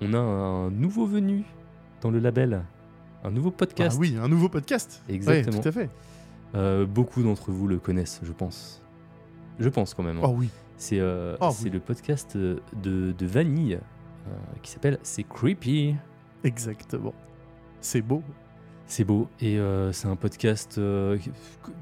On 0.00 0.12
a 0.14 0.18
un 0.18 0.70
nouveau 0.70 1.06
venu 1.06 1.44
dans 2.00 2.10
le 2.10 2.18
label. 2.18 2.62
un 3.24 3.30
nouveau 3.30 3.50
Ah 3.50 3.58
podcast. 3.58 3.96
oui, 4.00 4.16
un 4.20 4.28
nouveau 4.28 4.48
podcast. 4.48 5.02
Exactement. 5.08 5.56
Ouais, 5.56 5.62
tout 5.62 5.68
à 5.68 5.72
fait. 5.72 5.90
Euh, 6.54 6.84
beaucoup 6.84 7.22
d'entre 7.22 7.50
vous 7.52 7.68
le 7.68 7.78
connaissent, 7.78 8.20
je 8.24 8.32
pense. 8.32 8.82
Je 9.60 9.68
pense 9.68 9.94
quand 9.94 10.02
même. 10.02 10.18
hein. 10.18 10.22
Oh 10.24 10.34
oui. 10.36 10.48
C'est 10.76 10.98
euh, 10.98 11.36
Oh, 11.40 11.50
oui. 11.62 11.70
le 11.70 11.78
podcast 11.78 12.34
euh, 12.34 12.56
de, 12.82 13.12
de 13.16 13.26
Vanille 13.26 13.74
euh, 14.26 14.30
qui 14.62 14.70
s'appelle 14.72 14.98
C'est 15.04 15.22
Creepy. 15.22 15.94
Exactement. 16.42 17.14
C'est 17.80 18.02
beau. 18.02 18.22
C'est 18.86 19.04
beau 19.04 19.28
et 19.40 19.58
c'est 19.92 20.08
un 20.08 20.16
podcast. 20.16 20.78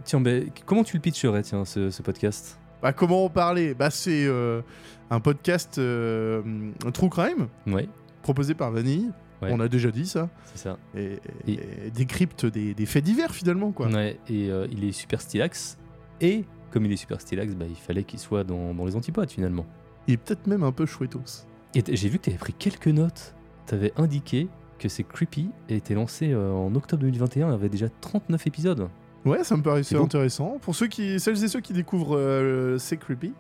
Tiens, 0.05 0.21
ben, 0.21 0.51
comment 0.67 0.85
tu 0.85 0.97
le 0.97 1.03
pitcherais, 1.03 1.43
tiens, 1.43 1.65
ce, 1.65 1.91
ce 1.91 2.03
podcast? 2.03 2.60
Bah, 2.83 2.93
comment 2.93 3.24
en 3.24 3.28
parler? 3.31 3.74
Bah, 3.74 3.91
c'est 3.91 4.24
euh, 4.26 4.62
un 5.11 5.20
podcast 5.20 5.78
euh, 5.78 6.43
un 6.87 6.91
true 6.91 7.09
crime 7.11 7.49
Ouais, 7.66 7.89
proposé 8.22 8.55
par 8.55 8.70
Vanille. 8.70 9.11
Ouais. 9.43 9.49
On 9.53 9.61
a 9.61 9.68
déjà 9.68 9.91
dit 9.91 10.07
ça. 10.07 10.28
c'est 10.53 10.59
ça. 10.59 10.76
Et, 10.95 11.18
Et- 11.47 11.55
et 11.87 11.91
décrypte 11.91 12.45
des, 12.47 12.74
des 12.74 12.87
faits 12.87 13.05
divers 13.05 13.35
finalement, 13.35 13.72
quoi. 13.72 13.89
Ouais, 13.89 14.18
et 14.28 14.51
euh, 14.51 14.66
il 14.70 14.85
est 14.85 14.93
super 14.93 15.20
stylax. 15.20 15.78
Et 16.20 16.45
comme 16.70 16.85
il 16.85 16.93
est 16.93 16.97
super 16.97 17.20
stylax, 17.20 17.55
bah, 17.55 17.64
il 17.68 17.76
fallait 17.76 18.05
qu'il 18.05 18.18
soit 18.18 18.45
dans, 18.45 18.74
dans 18.74 18.85
les 18.85 18.97
antipodes 18.97 19.31
finalement. 19.31 19.64
Il 20.09 20.14
est 20.14 20.16
peut-être 20.18 20.47
même 20.47 20.62
un 20.62 20.72
peu 20.72 20.85
chouettos. 20.87 21.47
J'ai 21.74 22.09
vu 22.09 22.18
que 22.18 22.24
tu 22.24 22.31
avais 22.31 22.39
pris 22.39 22.53
quelques 22.53 22.89
notes. 22.89 23.35
Tu 23.66 23.74
avais 23.74 23.93
indiqué 23.97 24.49
que 24.78 24.89
c'est 24.89 25.05
creepy 25.05 25.51
et 25.68 25.76
était 25.76 25.95
lancé 25.95 26.35
en 26.35 26.74
octobre 26.74 27.03
2021. 27.03 27.49
Il 27.49 27.51
y 27.51 27.55
avait 27.55 27.68
déjà 27.68 27.89
39 28.01 28.47
épisodes. 28.47 28.89
Ouais, 29.25 29.45
ça 29.45 29.57
me 29.57 29.62
paraissait 29.62 29.97
intéressant. 29.97 30.59
Pour 30.62 30.75
ceux 30.75 30.87
qui, 30.87 31.21
celles 31.21 31.43
et 31.45 31.49
ceux 31.49 31.61
qui 31.61 31.73
découvrent 31.73 32.16
euh, 32.16 32.79
C'est 32.79 32.97
Creepy, 32.97 33.33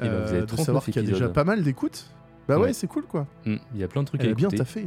Eh 0.00 0.02
ben, 0.02 0.08
vous 0.22 0.28
avez 0.28 0.38
euh, 0.38 0.40
de 0.42 0.46
39 0.46 0.66
savoir 0.66 0.84
qu'il 0.84 0.96
y 0.96 0.98
a 0.98 1.02
déjà 1.02 1.28
pas 1.28 1.44
mal 1.44 1.62
d'écoutes. 1.62 2.06
Bah 2.48 2.56
ouais, 2.58 2.64
Ouais. 2.66 2.72
c'est 2.72 2.86
cool 2.86 3.04
quoi. 3.06 3.26
Hmm, 3.44 3.56
il 3.74 3.80
y 3.80 3.84
a 3.84 3.88
plein 3.88 4.02
de 4.02 4.06
trucs 4.06 4.22
Elle 4.22 4.30
à 4.30 4.34
bien 4.34 4.46
écouter. 4.48 4.58
taffé. 4.58 4.86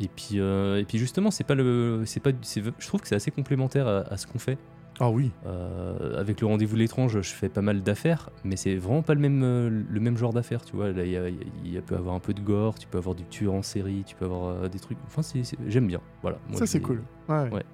Et 0.00 0.08
puis, 0.08 0.38
euh, 0.40 0.78
et 0.78 0.84
puis 0.84 0.96
justement, 0.96 1.30
c'est 1.30 1.44
pas 1.44 1.54
le, 1.56 2.02
c'est 2.06 2.20
pas, 2.20 2.30
je 2.40 2.86
trouve 2.86 3.00
que 3.02 3.08
c'est 3.08 3.16
assez 3.16 3.30
complémentaire 3.30 3.86
à, 3.88 3.98
à 4.12 4.16
ce 4.16 4.26
qu'on 4.26 4.38
fait. 4.38 4.56
Ah 5.00 5.10
oui. 5.10 5.30
Euh, 5.46 6.18
avec 6.18 6.40
le 6.40 6.46
rendez-vous 6.46 6.74
de 6.74 6.80
l'étrange, 6.80 7.20
je 7.20 7.28
fais 7.34 7.48
pas 7.48 7.60
mal 7.62 7.82
d'affaires, 7.82 8.30
mais 8.44 8.56
c'est 8.56 8.74
vraiment 8.76 9.02
pas 9.02 9.14
le 9.14 9.20
même, 9.20 9.84
le 9.88 10.00
même 10.00 10.16
genre 10.16 10.32
d'affaires, 10.32 10.64
tu 10.64 10.74
vois. 10.76 10.90
Là, 10.92 11.04
il 11.04 11.10
y 11.12 11.16
a, 11.16 11.28
il 11.28 11.72
y 11.72 11.76
a- 11.78 11.82
peut 11.82 11.94
avoir 11.94 12.14
un 12.14 12.20
peu 12.20 12.32
de 12.32 12.40
gore, 12.40 12.78
tu 12.78 12.86
peux 12.88 12.98
avoir 12.98 13.14
du 13.14 13.24
tueur 13.24 13.54
en 13.54 13.62
série, 13.62 14.02
tu 14.06 14.14
peux 14.16 14.24
avoir 14.24 14.68
des 14.70 14.78
trucs. 14.78 14.98
Enfin, 15.06 15.22
j'aime 15.68 15.86
bien. 15.88 16.00
Voilà. 16.22 16.38
Moi, 16.48 16.58
ça 16.58 16.66
c'est 16.66 16.80
cool. 16.80 17.02
Ouais. 17.28 17.48
Ouais. 17.50 17.64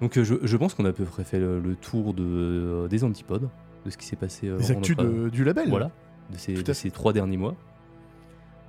Donc, 0.00 0.18
euh, 0.18 0.24
je, 0.24 0.34
je 0.42 0.56
pense 0.56 0.74
qu'on 0.74 0.84
a 0.84 0.90
à 0.90 0.92
peu 0.92 1.04
près 1.04 1.24
fait 1.24 1.38
le, 1.38 1.60
le 1.60 1.76
tour 1.76 2.14
de, 2.14 2.22
euh, 2.24 2.88
des 2.88 3.04
antipodes, 3.04 3.48
de 3.86 3.90
ce 3.90 3.96
qui 3.96 4.06
s'est 4.06 4.16
passé. 4.16 4.48
euh, 4.48 4.58
Les 4.58 4.72
en 4.72 4.78
actus 4.78 4.96
notre- 4.96 5.10
de- 5.10 5.28
du 5.28 5.44
label. 5.44 5.68
Voilà, 5.70 5.90
de 6.32 6.36
ces, 6.36 6.54
de 6.54 6.90
trois 6.90 7.12
derniers 7.12 7.36
mois. 7.36 7.54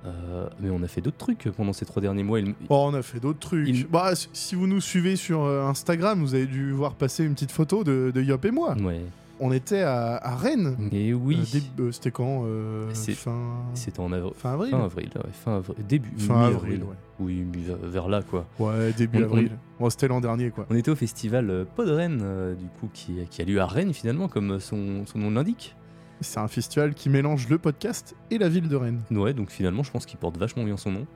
Euh, 0.04 0.48
mais 0.60 0.70
on 0.70 0.82
a 0.84 0.86
fait 0.88 1.00
d'autres 1.00 1.16
trucs 1.16 1.48
pendant 1.56 1.72
ces 1.72 1.84
trois 1.84 2.00
derniers 2.00 2.22
mois. 2.22 2.38
Il- 2.38 2.54
Oh, 2.68 2.86
on 2.88 2.94
a 2.94 3.02
fait 3.02 3.18
d'autres 3.18 3.40
trucs. 3.40 3.66
Il- 3.68 3.88
Bah, 3.88 4.12
si- 4.14 4.54
vous 4.54 4.68
nous 4.68 4.80
suivez 4.80 5.16
sur 5.16 5.42
euh, 5.42 5.64
Instagram, 5.66 6.20
vous 6.20 6.34
avez 6.34 6.46
dû 6.46 6.70
voir 6.70 6.94
passer 6.94 7.24
une 7.24 7.34
petite 7.34 7.50
photo 7.50 7.82
de, 7.82 8.12
de 8.14 8.22
Yop 8.22 8.44
et 8.44 8.50
moi. 8.52 8.76
Ouais. 8.80 9.00
On 9.38 9.52
était 9.52 9.82
à, 9.82 10.16
à 10.16 10.34
Rennes. 10.36 10.76
Et 10.92 11.12
oui, 11.12 11.36
Euh, 11.54 11.82
euh, 11.82 11.92
C'était 11.92 12.10
quand 12.10 12.44
euh, 12.46 12.90
fin... 12.94 13.64
c'était 13.74 14.00
en 14.00 14.10
avril. 14.12 14.32
fin 14.36 14.52
avril 14.54 14.70
Fin 14.70 14.84
avril, 14.84 15.10
ouais, 15.14 15.30
fin 15.32 15.62
début, 15.86 16.10
Fin 16.16 16.40
avril, 16.46 16.82
ouais. 16.84 16.96
Oui, 17.20 17.44
vers- 17.82 18.08
là 18.08 18.22
quoi. 18.22 18.46
Ouais, 18.58 18.92
début 18.92 19.18
On- 19.18 19.20
on- 19.22 19.24
avril. 19.24 19.50
Bon, 19.78 19.90
c'était 19.90 20.08
l'an 20.08 20.20
dernier, 20.20 20.50
quoi. 20.50 20.66
On 20.70 20.74
était 20.74 20.90
au 20.90 20.96
festival 20.96 21.66
Pod 21.76 21.88
Rennes, 21.88 22.56
du 22.58 22.66
coup, 22.80 22.88
qui, 22.94 23.16
qui 23.30 23.42
a 23.42 23.44
lieu 23.44 23.60
à 23.60 23.66
Rennes 23.66 23.92
finalement, 23.92 24.28
comme 24.28 24.58
son, 24.58 25.04
son 25.06 25.18
nom 25.18 25.30
l'indique. 25.30 25.76
C'est 26.22 26.38
un 26.40 26.48
festival 26.48 26.94
qui 26.94 27.10
mélange 27.10 27.46
le 27.50 27.58
podcast 27.58 28.16
et 28.30 28.38
la 28.38 28.48
ville 28.48 28.68
de 28.68 28.76
Rennes. 28.76 29.02
Ouais, 29.10 29.34
donc 29.34 29.50
finalement, 29.50 29.82
je 29.82 29.90
pense 29.90 30.06
qu'il 30.06 30.18
porte 30.18 30.38
vachement 30.38 30.64
bien 30.64 30.78
son 30.78 30.92
nom. 30.92 31.06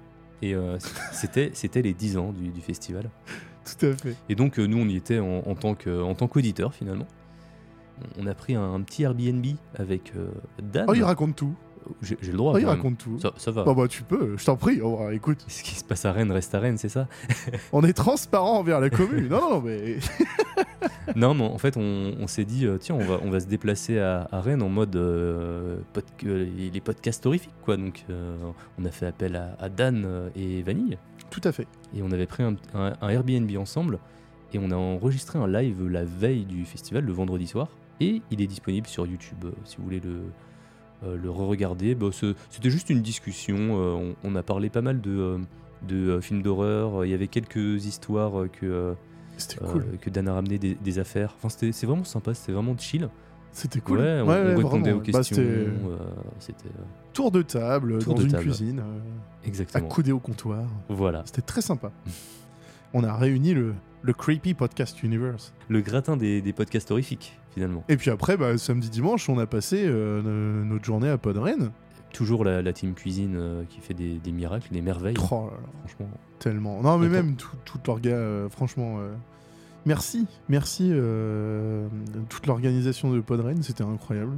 Et 0.42 0.54
euh, 0.54 0.76
c'était, 1.12 1.50
c'était 1.54 1.80
les 1.80 1.94
10 1.94 2.18
ans 2.18 2.32
du, 2.32 2.48
du 2.50 2.60
festival. 2.60 3.08
Tout 3.64 3.86
à 3.86 3.92
fait. 3.94 4.14
Et 4.28 4.34
donc, 4.34 4.58
nous, 4.58 4.76
on 4.78 4.86
y 4.88 4.96
était 4.96 5.18
en, 5.20 5.42
en 5.46 5.54
tant 5.54 6.26
qu'auditeur 6.28 6.74
finalement. 6.74 7.06
On 8.18 8.26
a 8.26 8.34
pris 8.34 8.54
un, 8.54 8.74
un 8.74 8.80
petit 8.82 9.02
Airbnb 9.02 9.44
avec 9.76 10.12
euh, 10.16 10.28
Dan. 10.62 10.86
Oh, 10.88 10.94
il 10.94 11.02
raconte 11.04 11.36
tout. 11.36 11.54
J'ai, 12.02 12.16
j'ai 12.20 12.30
le 12.30 12.36
droit. 12.38 12.52
Oh, 12.54 12.58
il 12.58 12.62
quand 12.64 12.68
même. 12.68 12.76
raconte 12.76 12.98
tout. 12.98 13.18
Ça, 13.18 13.32
ça 13.36 13.50
va. 13.50 13.64
Bah, 13.64 13.74
bah, 13.74 13.88
tu 13.88 14.02
peux, 14.02 14.36
je 14.36 14.44
t'en 14.44 14.56
prie. 14.56 14.80
Oh, 14.82 14.98
bah, 15.00 15.14
écoute, 15.14 15.44
Ce 15.48 15.62
qui 15.62 15.74
se 15.74 15.82
passe 15.84 16.04
à 16.04 16.12
Rennes 16.12 16.30
reste 16.30 16.54
à 16.54 16.60
Rennes, 16.60 16.78
c'est 16.78 16.88
ça? 16.90 17.08
On 17.72 17.82
est 17.82 17.92
transparent 17.94 18.58
envers 18.58 18.80
la 18.80 18.90
commune. 18.90 19.28
non, 19.28 19.40
non, 19.50 19.60
mais. 19.62 19.96
Non, 21.16 21.34
mais 21.34 21.44
en 21.44 21.58
fait, 21.58 21.76
on, 21.76 22.14
on 22.20 22.26
s'est 22.26 22.44
dit, 22.44 22.66
euh, 22.66 22.78
tiens, 22.78 22.94
on 22.94 23.04
va, 23.04 23.18
on 23.22 23.30
va 23.30 23.40
se 23.40 23.46
déplacer 23.46 23.98
à, 23.98 24.28
à 24.30 24.40
Rennes 24.40 24.62
en 24.62 24.68
mode 24.68 24.94
euh, 24.96 25.78
pod- 25.92 26.04
euh, 26.24 26.46
les 26.56 26.70
les 26.70 26.80
podcasts 26.80 27.26
horrifiques, 27.26 27.50
quoi. 27.64 27.76
Donc, 27.76 28.04
euh, 28.10 28.36
on 28.78 28.84
a 28.84 28.90
fait 28.90 29.06
appel 29.06 29.34
à, 29.36 29.56
à 29.58 29.68
Dan 29.68 30.04
euh, 30.06 30.28
et 30.36 30.62
Vanille, 30.62 30.98
Tout 31.30 31.40
à 31.44 31.52
fait. 31.52 31.66
et 31.94 32.02
on 32.02 32.12
avait 32.12 32.26
pris 32.26 32.42
un, 32.44 32.54
un- 32.74 32.92
un 33.00 33.08
Airbnb 33.08 33.50
ensemble, 33.58 33.98
et 34.54 34.58
on 34.58 34.70
a 34.70 34.76
enregistré 34.76 35.38
un 35.38 35.48
live 35.48 35.86
la 35.88 36.04
veille 36.04 36.44
du 36.44 36.64
festival, 36.64 37.04
le 37.04 37.12
vendredi 37.12 37.46
soir, 37.46 37.68
et 38.00 38.22
il 38.30 38.40
est 38.40 38.46
disponible 38.46 38.86
sur 38.86 39.06
YouTube, 39.06 39.44
euh, 39.44 39.52
si 39.64 39.76
vous 39.76 39.84
voulez 39.84 40.00
le, 40.00 40.22
euh, 41.04 41.16
le 41.16 41.30
re-regarder. 41.30 41.94
Bah, 41.94 42.08
C'était 42.50 42.70
juste 42.70 42.90
une 42.90 43.02
discussion, 43.02 43.56
euh, 43.58 43.92
on, 43.94 44.14
on 44.24 44.34
a 44.36 44.42
parlé 44.42 44.70
pas 44.70 44.82
mal 44.82 45.00
de, 45.00 45.10
euh, 45.10 45.38
de 45.86 46.20
films 46.20 46.42
d'horreur, 46.42 47.04
il 47.04 47.10
y 47.10 47.14
avait 47.14 47.28
quelques 47.28 47.86
histoires 47.86 48.44
que... 48.52 48.94
C'était 49.36 49.64
cool. 49.64 49.84
que 50.02 50.10
Dan 50.10 50.28
a 50.28 50.34
ramené 50.34 50.58
des, 50.58 50.74
des 50.74 50.98
affaires. 50.98 51.34
Enfin, 51.42 51.48
c'est 51.48 51.86
vraiment 51.86 52.04
sympa, 52.04 52.34
c'était 52.34 52.52
vraiment 52.52 52.76
chill. 52.76 53.08
C'était 53.52 53.80
cool. 53.80 53.98
Ouais, 54.00 54.20
on, 54.22 54.28
Ouais, 54.28 54.42
on 54.52 54.56
répondait 54.58 54.92
aux 54.92 54.98
Bah, 54.98 55.04
questions. 55.04 55.36
c'était 55.36 55.66
c'était 56.40 56.68
tour 57.14 57.30
de 57.30 57.40
table 57.40 57.98
Tour 58.00 58.14
dans 58.14 58.20
de 58.20 58.26
une 58.26 58.32
table. 58.32 58.42
cuisine, 58.44 58.82
exactement. 59.44 59.86
accoudé 59.86 60.12
au 60.12 60.18
comptoir. 60.20 60.64
Voilà, 60.90 61.22
C'était 61.24 61.40
très 61.42 61.62
sympa. 61.62 61.90
On 62.92 63.02
a 63.02 63.14
réuni 63.16 63.54
le, 63.54 63.74
le 64.02 64.12
Creepy 64.12 64.52
Podcast 64.54 65.02
Universe. 65.02 65.54
le 65.68 65.80
gratin 65.80 66.18
des, 66.18 66.42
des 66.42 66.52
podcasts 66.52 66.90
horrifiques, 66.90 67.39
finalement. 67.54 67.84
Et 67.88 67.96
puis 67.96 68.10
après, 68.10 68.36
bah, 68.36 68.56
samedi 68.58 68.90
dimanche, 68.90 69.28
on 69.28 69.38
a 69.38 69.46
passé 69.46 69.84
euh, 69.86 70.22
no- 70.22 70.64
notre 70.64 70.84
journée 70.84 71.08
à 71.08 71.18
Podren. 71.18 71.70
Toujours 72.12 72.44
la, 72.44 72.60
la 72.62 72.72
team 72.72 72.94
cuisine 72.94 73.36
euh, 73.36 73.62
qui 73.68 73.80
fait 73.80 73.94
des, 73.94 74.18
des 74.18 74.32
miracles, 74.32 74.68
des 74.72 74.82
merveilles. 74.82 75.14
Oh 75.30 75.48
là 75.52 75.56
là, 75.56 75.68
Franchement, 75.86 76.08
tellement. 76.40 76.82
Non, 76.82 76.98
mais 76.98 77.08
même 77.08 77.36
tout, 77.36 77.54
toute 77.64 77.86
l'orga, 77.86 78.10
euh, 78.10 78.48
franchement. 78.48 78.96
euh, 78.98 79.14
merci, 79.86 80.26
merci. 80.48 80.92
toute 82.28 82.46
l'organisation 82.46 83.12
de 83.12 83.20
Podren, 83.20 83.62
c'était 83.62 83.84
incroyable. 83.84 84.36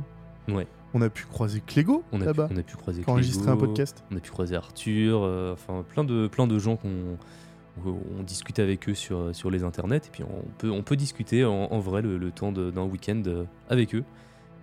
Ouais. 0.49 0.67
On 0.95 1.01
a 1.01 1.09
pu 1.09 1.25
croiser 1.25 1.63
Clégo 1.67 2.03
là-bas, 2.13 2.49
on 2.53 2.57
a 2.59 2.63
pu 2.63 2.77
croiser 2.77 3.03
qui 3.03 3.09
a 3.09 3.13
enregistré 3.15 3.49
un 3.49 3.53
Clégo, 3.57 3.67
podcast. 3.69 4.05
On 4.11 4.17
a 4.17 4.21
pu 4.21 4.31
croiser 4.31 4.57
Arthur, 4.57 5.23
enfin 5.55 5.85
plein 5.89 6.05
de, 6.05 6.27
plein 6.29 6.47
de 6.47 6.59
gens 6.59 6.77
qu'on 6.77 7.17
on, 7.87 7.97
on 8.19 8.23
discute 8.23 8.59
avec 8.59 8.89
eux 8.89 8.95
sur, 8.95 9.35
sur 9.35 9.51
les 9.51 9.65
internets. 9.65 9.97
Et 10.07 10.11
puis 10.13 10.23
on 10.25 10.45
peut, 10.59 10.71
on 10.71 10.83
peut 10.83 10.97
discuter 10.97 11.45
en, 11.45 11.53
en 11.71 11.79
vrai 11.79 12.03
le, 12.03 12.19
le 12.19 12.31
temps 12.31 12.53
d'un 12.53 12.85
week-end 12.85 13.23
euh, 13.27 13.45
avec 13.69 13.95
eux. 13.95 14.05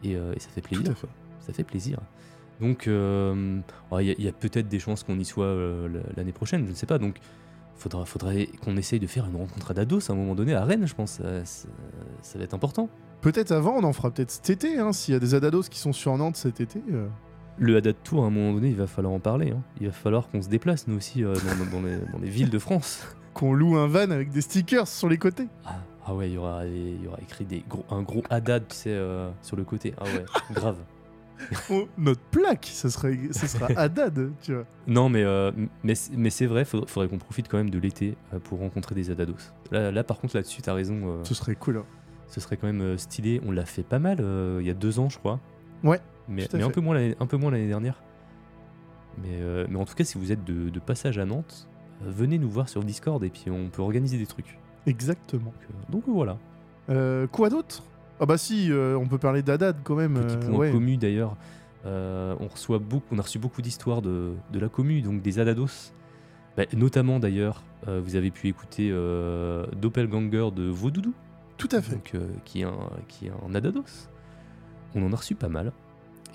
Et, 0.03 0.15
euh, 0.15 0.33
et 0.35 0.39
ça 0.39 0.49
fait 0.49 0.61
plaisir. 0.61 0.97
Fait. 0.97 1.07
Ça 1.41 1.53
fait 1.53 1.63
plaisir. 1.63 1.99
Donc, 2.61 2.87
euh, 2.87 3.59
il 3.99 4.15
y 4.21 4.27
a, 4.27 4.31
peut-être 4.33 4.67
des 4.67 4.79
chances 4.79 5.03
qu'on 5.03 5.17
y 5.17 5.23
soit 5.25 5.45
euh, 5.45 6.01
l'année 6.17 6.33
prochaine, 6.33 6.65
je 6.65 6.71
ne 6.71 6.75
sais 6.75 6.85
pas. 6.85 6.97
Donc, 6.97 7.15
faudra, 7.77 8.03
faudrait 8.05 8.47
qu'on 8.61 8.75
essaye 8.75 8.99
de 8.99 9.07
faire 9.07 9.25
une 9.25 9.37
rencontre 9.37 9.71
à 9.71 9.73
Dados 9.73 10.09
à 10.11 10.13
un 10.13 10.17
moment 10.17 10.35
donné 10.35 10.53
à 10.53 10.65
Rennes, 10.65 10.85
je 10.85 10.93
pense. 10.93 11.11
Ça, 11.11 11.45
ça- 11.45 11.69
ça 12.21 12.37
va 12.37 12.43
être 12.43 12.53
important. 12.53 12.89
Peut-être 13.21 13.51
avant, 13.53 13.77
on 13.77 13.83
en 13.85 13.93
fera 13.93 14.11
peut-être 14.11 14.31
cet 14.31 14.49
été, 14.49 14.77
hein, 14.77 14.91
s'il 14.91 15.13
y 15.13 15.17
a 15.17 15.21
des 15.21 15.33
Adados 15.35 15.63
qui 15.69 15.79
sont 15.79 15.93
sur 15.93 16.17
Nantes 16.17 16.35
cet 16.35 16.59
été. 16.59 16.81
Le 17.59 17.75
Haddad 17.75 17.95
Tour, 18.03 18.23
à 18.23 18.27
un 18.27 18.29
moment 18.29 18.53
donné, 18.53 18.69
il 18.69 18.75
va 18.75 18.87
falloir 18.87 19.13
en 19.13 19.19
parler. 19.19 19.51
hein. 19.51 19.61
Il 19.81 19.87
va 19.87 19.93
falloir 19.93 20.29
qu'on 20.29 20.41
se 20.41 20.47
déplace, 20.49 20.87
nous 20.87 20.95
aussi, 20.97 21.23
euh, 21.23 21.33
dans, 21.71 21.81
les, 21.81 21.97
dans 22.11 22.19
les 22.19 22.29
villes 22.29 22.49
de 22.49 22.59
France. 22.59 23.05
qu'on 23.33 23.53
loue 23.53 23.75
un 23.77 23.87
van 23.87 24.09
avec 24.11 24.31
des 24.31 24.41
stickers 24.41 24.87
sur 24.87 25.09
les 25.09 25.17
côtés. 25.17 25.47
Ah, 25.65 25.75
ah 26.05 26.15
ouais, 26.15 26.29
il 26.29 26.33
y 26.33 26.37
aura, 26.37 26.65
il 26.65 27.03
y 27.03 27.07
aura 27.07 27.19
écrit 27.21 27.45
des 27.45 27.63
gros, 27.69 27.85
un 27.89 28.01
gros 28.01 28.23
Haddad, 28.29 28.67
tu 28.69 28.75
sais, 28.75 28.89
euh, 28.93 29.29
sur 29.41 29.55
le 29.57 29.63
côté. 29.65 29.93
Ah 29.99 30.03
ouais, 30.05 30.25
grave. 30.53 30.77
Oh, 31.69 31.87
notre 31.97 32.21
plaque, 32.31 32.65
ça, 32.71 32.89
serait, 32.89 33.17
ça 33.31 33.47
sera 33.47 33.67
Haddad, 33.77 34.31
tu 34.41 34.53
vois. 34.53 34.65
Non, 34.87 35.09
mais, 35.09 35.23
euh, 35.23 35.51
mais, 35.83 35.93
mais 36.15 36.29
c'est 36.29 36.45
vrai, 36.47 36.65
faudrait, 36.65 36.87
faudrait 36.87 37.07
qu'on 37.09 37.17
profite 37.17 37.47
quand 37.49 37.57
même 37.57 37.69
de 37.69 37.79
l'été 37.79 38.15
pour 38.45 38.59
rencontrer 38.59 38.95
des 38.95 39.09
Adados. 39.11 39.53
Là, 39.71 39.91
là 39.91 40.03
par 40.03 40.19
contre, 40.19 40.35
là-dessus, 40.35 40.61
t'as 40.61 40.73
raison. 40.73 41.23
Ce 41.23 41.33
serait 41.33 41.55
cool. 41.55 41.77
hein. 41.77 41.85
ce 42.27 42.39
serait 42.41 42.57
quand 42.57 42.67
même 42.71 42.97
stylé. 42.97 43.39
On 43.45 43.51
l'a 43.51 43.65
fait 43.65 43.83
pas 43.83 43.99
mal 43.99 44.17
il 44.59 44.65
y 44.65 44.69
a 44.69 44.73
deux 44.73 44.99
ans, 44.99 45.07
je 45.09 45.17
crois. 45.17 45.39
Ouais, 45.83 46.01
Mais, 46.29 46.47
un, 46.55 46.69
peu 46.69 46.79
moins 46.79 46.93
l'année, 46.93 47.15
un 47.19 47.25
peu 47.25 47.37
moins 47.37 47.51
l'année 47.51 47.67
dernière. 47.67 48.01
Mais, 49.17 49.39
euh, 49.41 49.65
mais 49.69 49.77
en 49.77 49.85
tout 49.85 49.95
cas, 49.95 50.03
si 50.03 50.17
vous 50.17 50.31
êtes 50.31 50.43
de, 50.43 50.69
de 50.69 50.79
passage 50.79 51.17
à 51.17 51.25
Nantes, 51.25 51.67
euh, 52.03 52.09
venez 52.09 52.37
nous 52.37 52.49
voir 52.49 52.69
sur 52.69 52.83
Discord 52.83 53.23
et 53.23 53.29
puis 53.29 53.49
on 53.49 53.69
peut 53.69 53.81
organiser 53.81 54.17
des 54.17 54.27
trucs. 54.27 54.57
Exactement. 54.85 55.51
Donc, 55.51 55.63
euh, 55.63 55.91
donc 55.91 56.03
voilà. 56.07 56.37
Quoi 57.31 57.49
d'autre? 57.49 57.83
Ah 58.19 58.25
bah 58.25 58.37
si, 58.37 58.71
on 58.73 59.07
peut 59.07 59.17
parler 59.17 59.41
d'Haddad 59.41 59.77
quand 59.83 59.95
même. 59.95 60.15
Petit 60.15 60.37
point 60.37 60.57
ouais. 60.57 60.71
commu 60.71 60.97
d'ailleurs. 60.97 61.35
On, 61.85 62.47
reçoit 62.47 62.79
beaucoup, 62.79 63.15
on 63.15 63.19
a 63.19 63.21
reçu 63.21 63.39
beaucoup 63.39 63.61
d'histoires 63.61 64.01
de, 64.01 64.33
de 64.51 64.59
la 64.59 64.69
commu, 64.69 65.01
donc 65.01 65.21
des 65.21 65.39
Adados. 65.39 65.93
Bah, 66.57 66.63
notamment 66.73 67.19
d'ailleurs, 67.19 67.63
vous 67.87 68.15
avez 68.15 68.31
pu 68.31 68.47
écouter 68.47 68.89
Doppelganger 69.77 70.49
de 70.53 70.63
Vaudoudou, 70.63 71.13
Tout 71.57 71.69
à 71.71 71.81
fait. 71.81 71.93
donc, 71.93 72.13
qui, 72.43 72.61
est 72.61 72.65
un, 72.65 72.89
qui 73.07 73.27
est 73.27 73.31
un 73.47 73.55
Adados. 73.55 74.09
On 74.95 75.05
en 75.05 75.13
a 75.13 75.15
reçu 75.15 75.35
pas 75.35 75.49
mal. 75.49 75.71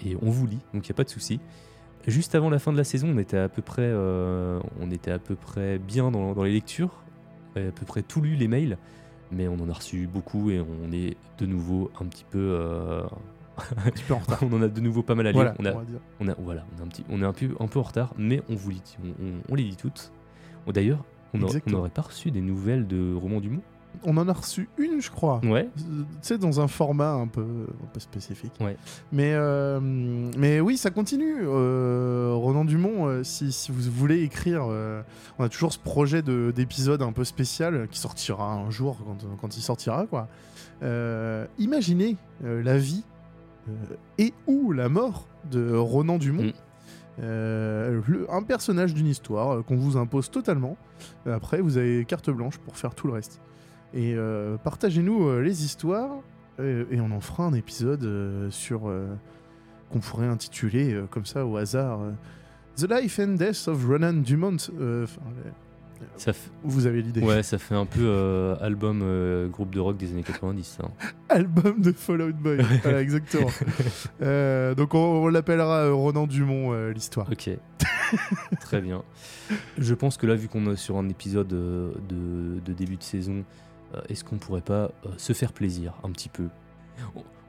Et 0.05 0.17
on 0.23 0.31
vous 0.31 0.47
lit, 0.47 0.59
donc 0.73 0.87
il 0.87 0.91
n'y 0.91 0.95
a 0.95 0.95
pas 0.95 1.05
de 1.05 1.09
souci. 1.11 1.41
Juste 2.07 2.35
avant 2.35 2.51
la 2.51 2.59
fin 2.59 2.73
de 2.73 2.77
la 2.77 2.85
saison, 2.85 3.09
on 3.15 3.19
était 3.19 3.39
à 3.39 3.49
peu 3.49 3.63
près, 3.63 3.83
euh, 3.83 4.61
on 4.81 4.91
était 4.91 5.11
à 5.11 5.19
peu 5.19 5.35
près 5.37 5.79
bien 5.79 6.11
dans, 6.11 6.35
dans 6.35 6.43
les 6.43 6.53
lectures. 6.53 7.03
à 7.57 7.61
peu 7.61 7.87
près 7.87 8.03
tout 8.03 8.21
lu 8.21 8.35
les 8.35 8.49
mails, 8.49 8.77
mais 9.33 9.49
on 9.49 9.55
en 9.55 9.69
a 9.71 9.73
reçu 9.73 10.07
beaucoup 10.07 10.51
et 10.51 10.61
on 10.61 10.93
est 10.93 11.17
de 11.39 11.47
nouveau 11.47 11.91
un 12.01 12.05
petit 12.07 12.25
peu. 12.29 12.39
euh, 12.39 13.03
Un 13.87 13.91
petit 13.91 14.03
peu 14.05 14.15
en 14.15 14.19
retard. 14.19 14.39
on 14.43 14.53
en 14.53 14.61
a 14.63 14.69
de 14.69 14.81
nouveau 14.81 15.03
pas 15.03 15.15
mal 15.15 15.29
à 15.29 15.33
lire. 15.33 15.55
Voilà, 15.55 15.55
on, 15.59 15.65
a, 15.65 15.73
on 15.73 15.79
va 15.79 15.85
dire. 15.85 16.01
on 16.21 16.29
a, 16.29 16.35
voilà, 16.39 16.67
on 16.77 16.81
est 16.81 16.85
un 16.85 16.89
petit, 16.89 17.05
on 17.09 17.23
est 17.23 17.25
un 17.25 17.33
peu, 17.33 17.49
un 17.61 17.69
peu 17.69 17.79
en 17.79 17.83
retard, 17.83 18.13
mais 18.19 18.43
on 18.51 18.55
vous 18.55 18.71
lit, 18.71 18.97
on, 19.49 19.55
les 19.55 19.65
dit 19.65 19.77
toutes. 19.77 20.13
D'ailleurs, 20.67 21.05
on 21.33 21.39
n'aurait 21.39 21.91
pas 21.91 22.03
reçu 22.03 22.31
des 22.31 22.41
nouvelles 22.41 22.87
de 22.87 23.15
Roman 23.15 23.41
Dumont? 23.41 23.63
On 24.03 24.17
en 24.17 24.29
a 24.29 24.33
reçu 24.33 24.69
une, 24.79 25.01
je 25.01 25.11
crois. 25.11 25.41
Ouais. 25.45 25.69
Euh, 25.79 26.03
Tu 26.03 26.07
sais, 26.23 26.39
dans 26.39 26.61
un 26.61 26.69
format 26.69 27.13
un 27.13 27.27
peu, 27.27 27.43
un 27.43 27.87
peu 27.93 28.01
spécifique. 28.01 28.53
Ouais. 28.61 28.77
Mais, 29.13 29.33
euh, 29.35 29.81
mais 30.37 30.61
oui, 30.61 30.77
ça 30.77 30.91
continue. 30.91 31.37
Euh, 31.43 32.33
Ronan 32.35 32.65
Dumont, 32.65 33.07
euh, 33.07 33.23
si, 33.23 33.53
si 33.53 33.71
vous 33.73 33.91
voulez 33.91 34.23
écrire, 34.23 34.65
on 35.39 35.45
a 35.45 35.49
toujours 35.49 35.73
ce 35.73 35.79
projet 35.79 36.23
de- 36.23 36.53
d'épisode 36.55 37.03
un 37.03 37.13
peu 37.13 37.25
spécial 37.25 37.89
qui 37.91 37.99
sortira 37.99 38.53
un 38.53 38.71
jour 38.71 38.99
quand, 39.07 39.27
quand 39.41 39.57
il 39.57 39.63
sortira. 39.63 40.07
Quoi. 40.07 40.29
Imaginez 41.59 42.17
la 42.43 42.79
vie 42.79 43.05
et 44.19 44.35
ou 44.47 44.73
la 44.73 44.89
mort 44.89 45.27
de 45.51 45.75
Ronan 45.75 46.19
Dumont. 46.19 46.43
Mm. 46.45 46.53
Euh, 47.23 48.01
le- 48.09 48.27
un 48.31 48.43
personnage 48.43 48.93
d'une 48.93 49.07
histoire 49.07 49.53
euh, 49.53 49.63
qu'on 49.63 49.77
vous 49.77 49.97
impose 49.97 50.33
totalement. 50.33 50.77
Après, 51.27 51.61
vous 51.61 51.77
avez 51.79 52.05
carte 52.05 52.29
blanche 52.29 52.59
pour 52.59 52.77
faire 52.77 52.95
tout 52.97 53.07
le 53.07 53.13
reste. 53.13 53.41
Et 53.95 54.15
euh, 54.15 54.57
partagez-nous 54.59 55.29
euh, 55.29 55.41
les 55.41 55.65
histoires 55.65 56.11
euh, 56.61 56.85
et 56.91 57.01
on 57.01 57.11
en 57.13 57.21
fera 57.21 57.45
un 57.45 57.53
épisode 57.55 58.49
sur 58.51 58.91
qu'on 59.91 59.99
pourrait 60.01 60.27
intituler 60.27 61.01
comme 61.11 61.25
ça 61.27 61.47
au 61.47 61.57
hasard 61.57 62.01
The 62.77 62.91
Life 62.91 63.21
and 63.21 63.35
Death 63.35 63.69
of 63.69 63.85
Ronan 63.87 64.15
Dumont. 64.15 64.57
Enfin, 64.57 65.21
Ça 66.17 66.33
f- 66.33 66.51
vous 66.65 66.87
avez 66.87 67.03
l'idée. 67.03 67.21
ouais, 67.21 67.45
ça 67.45 67.57
fait 67.59 67.77
un 67.77 67.87
peu 67.87 68.01
euh, 68.03 68.57
album 68.61 69.01
euh, 69.05 69.47
groupe 69.49 69.73
de 69.73 69.79
rock 69.79 69.97
des 69.97 70.11
années 70.11 70.25
90. 70.25 70.65
ça, 70.65 70.85
hein. 70.85 71.09
Album 71.29 71.81
de 71.81 71.93
Fallout 71.93 72.33
Boy. 72.33 72.59
voilà, 72.83 73.01
exactement. 73.01 73.49
Euh, 74.23 74.75
donc 74.75 74.95
on, 74.95 74.99
on 75.25 75.29
l'appellera 75.29 75.91
Ronan 75.91 76.27
Dumont 76.27 76.89
l'histoire. 76.89 77.29
Ok. 77.31 77.51
Très 78.61 78.81
bien. 78.81 79.03
Je 79.79 79.95
pense 79.95 80.17
que 80.17 80.27
là, 80.27 80.35
vu 80.35 80.49
qu'on 80.49 80.71
est 80.73 80.77
sur 80.77 80.97
un 80.97 81.09
épisode 81.09 81.49
de, 81.49 81.93
de 82.65 82.73
début 82.73 82.97
de 82.97 83.03
saison, 83.03 83.45
est-ce 84.09 84.25
qu'on 84.25 84.37
pourrait 84.39 84.61
pas 84.61 84.91
euh, 85.07 85.11
se 85.17 85.33
faire 85.33 85.53
plaisir 85.53 85.95
un 86.05 86.11
petit 86.11 86.29
peu? 86.29 86.49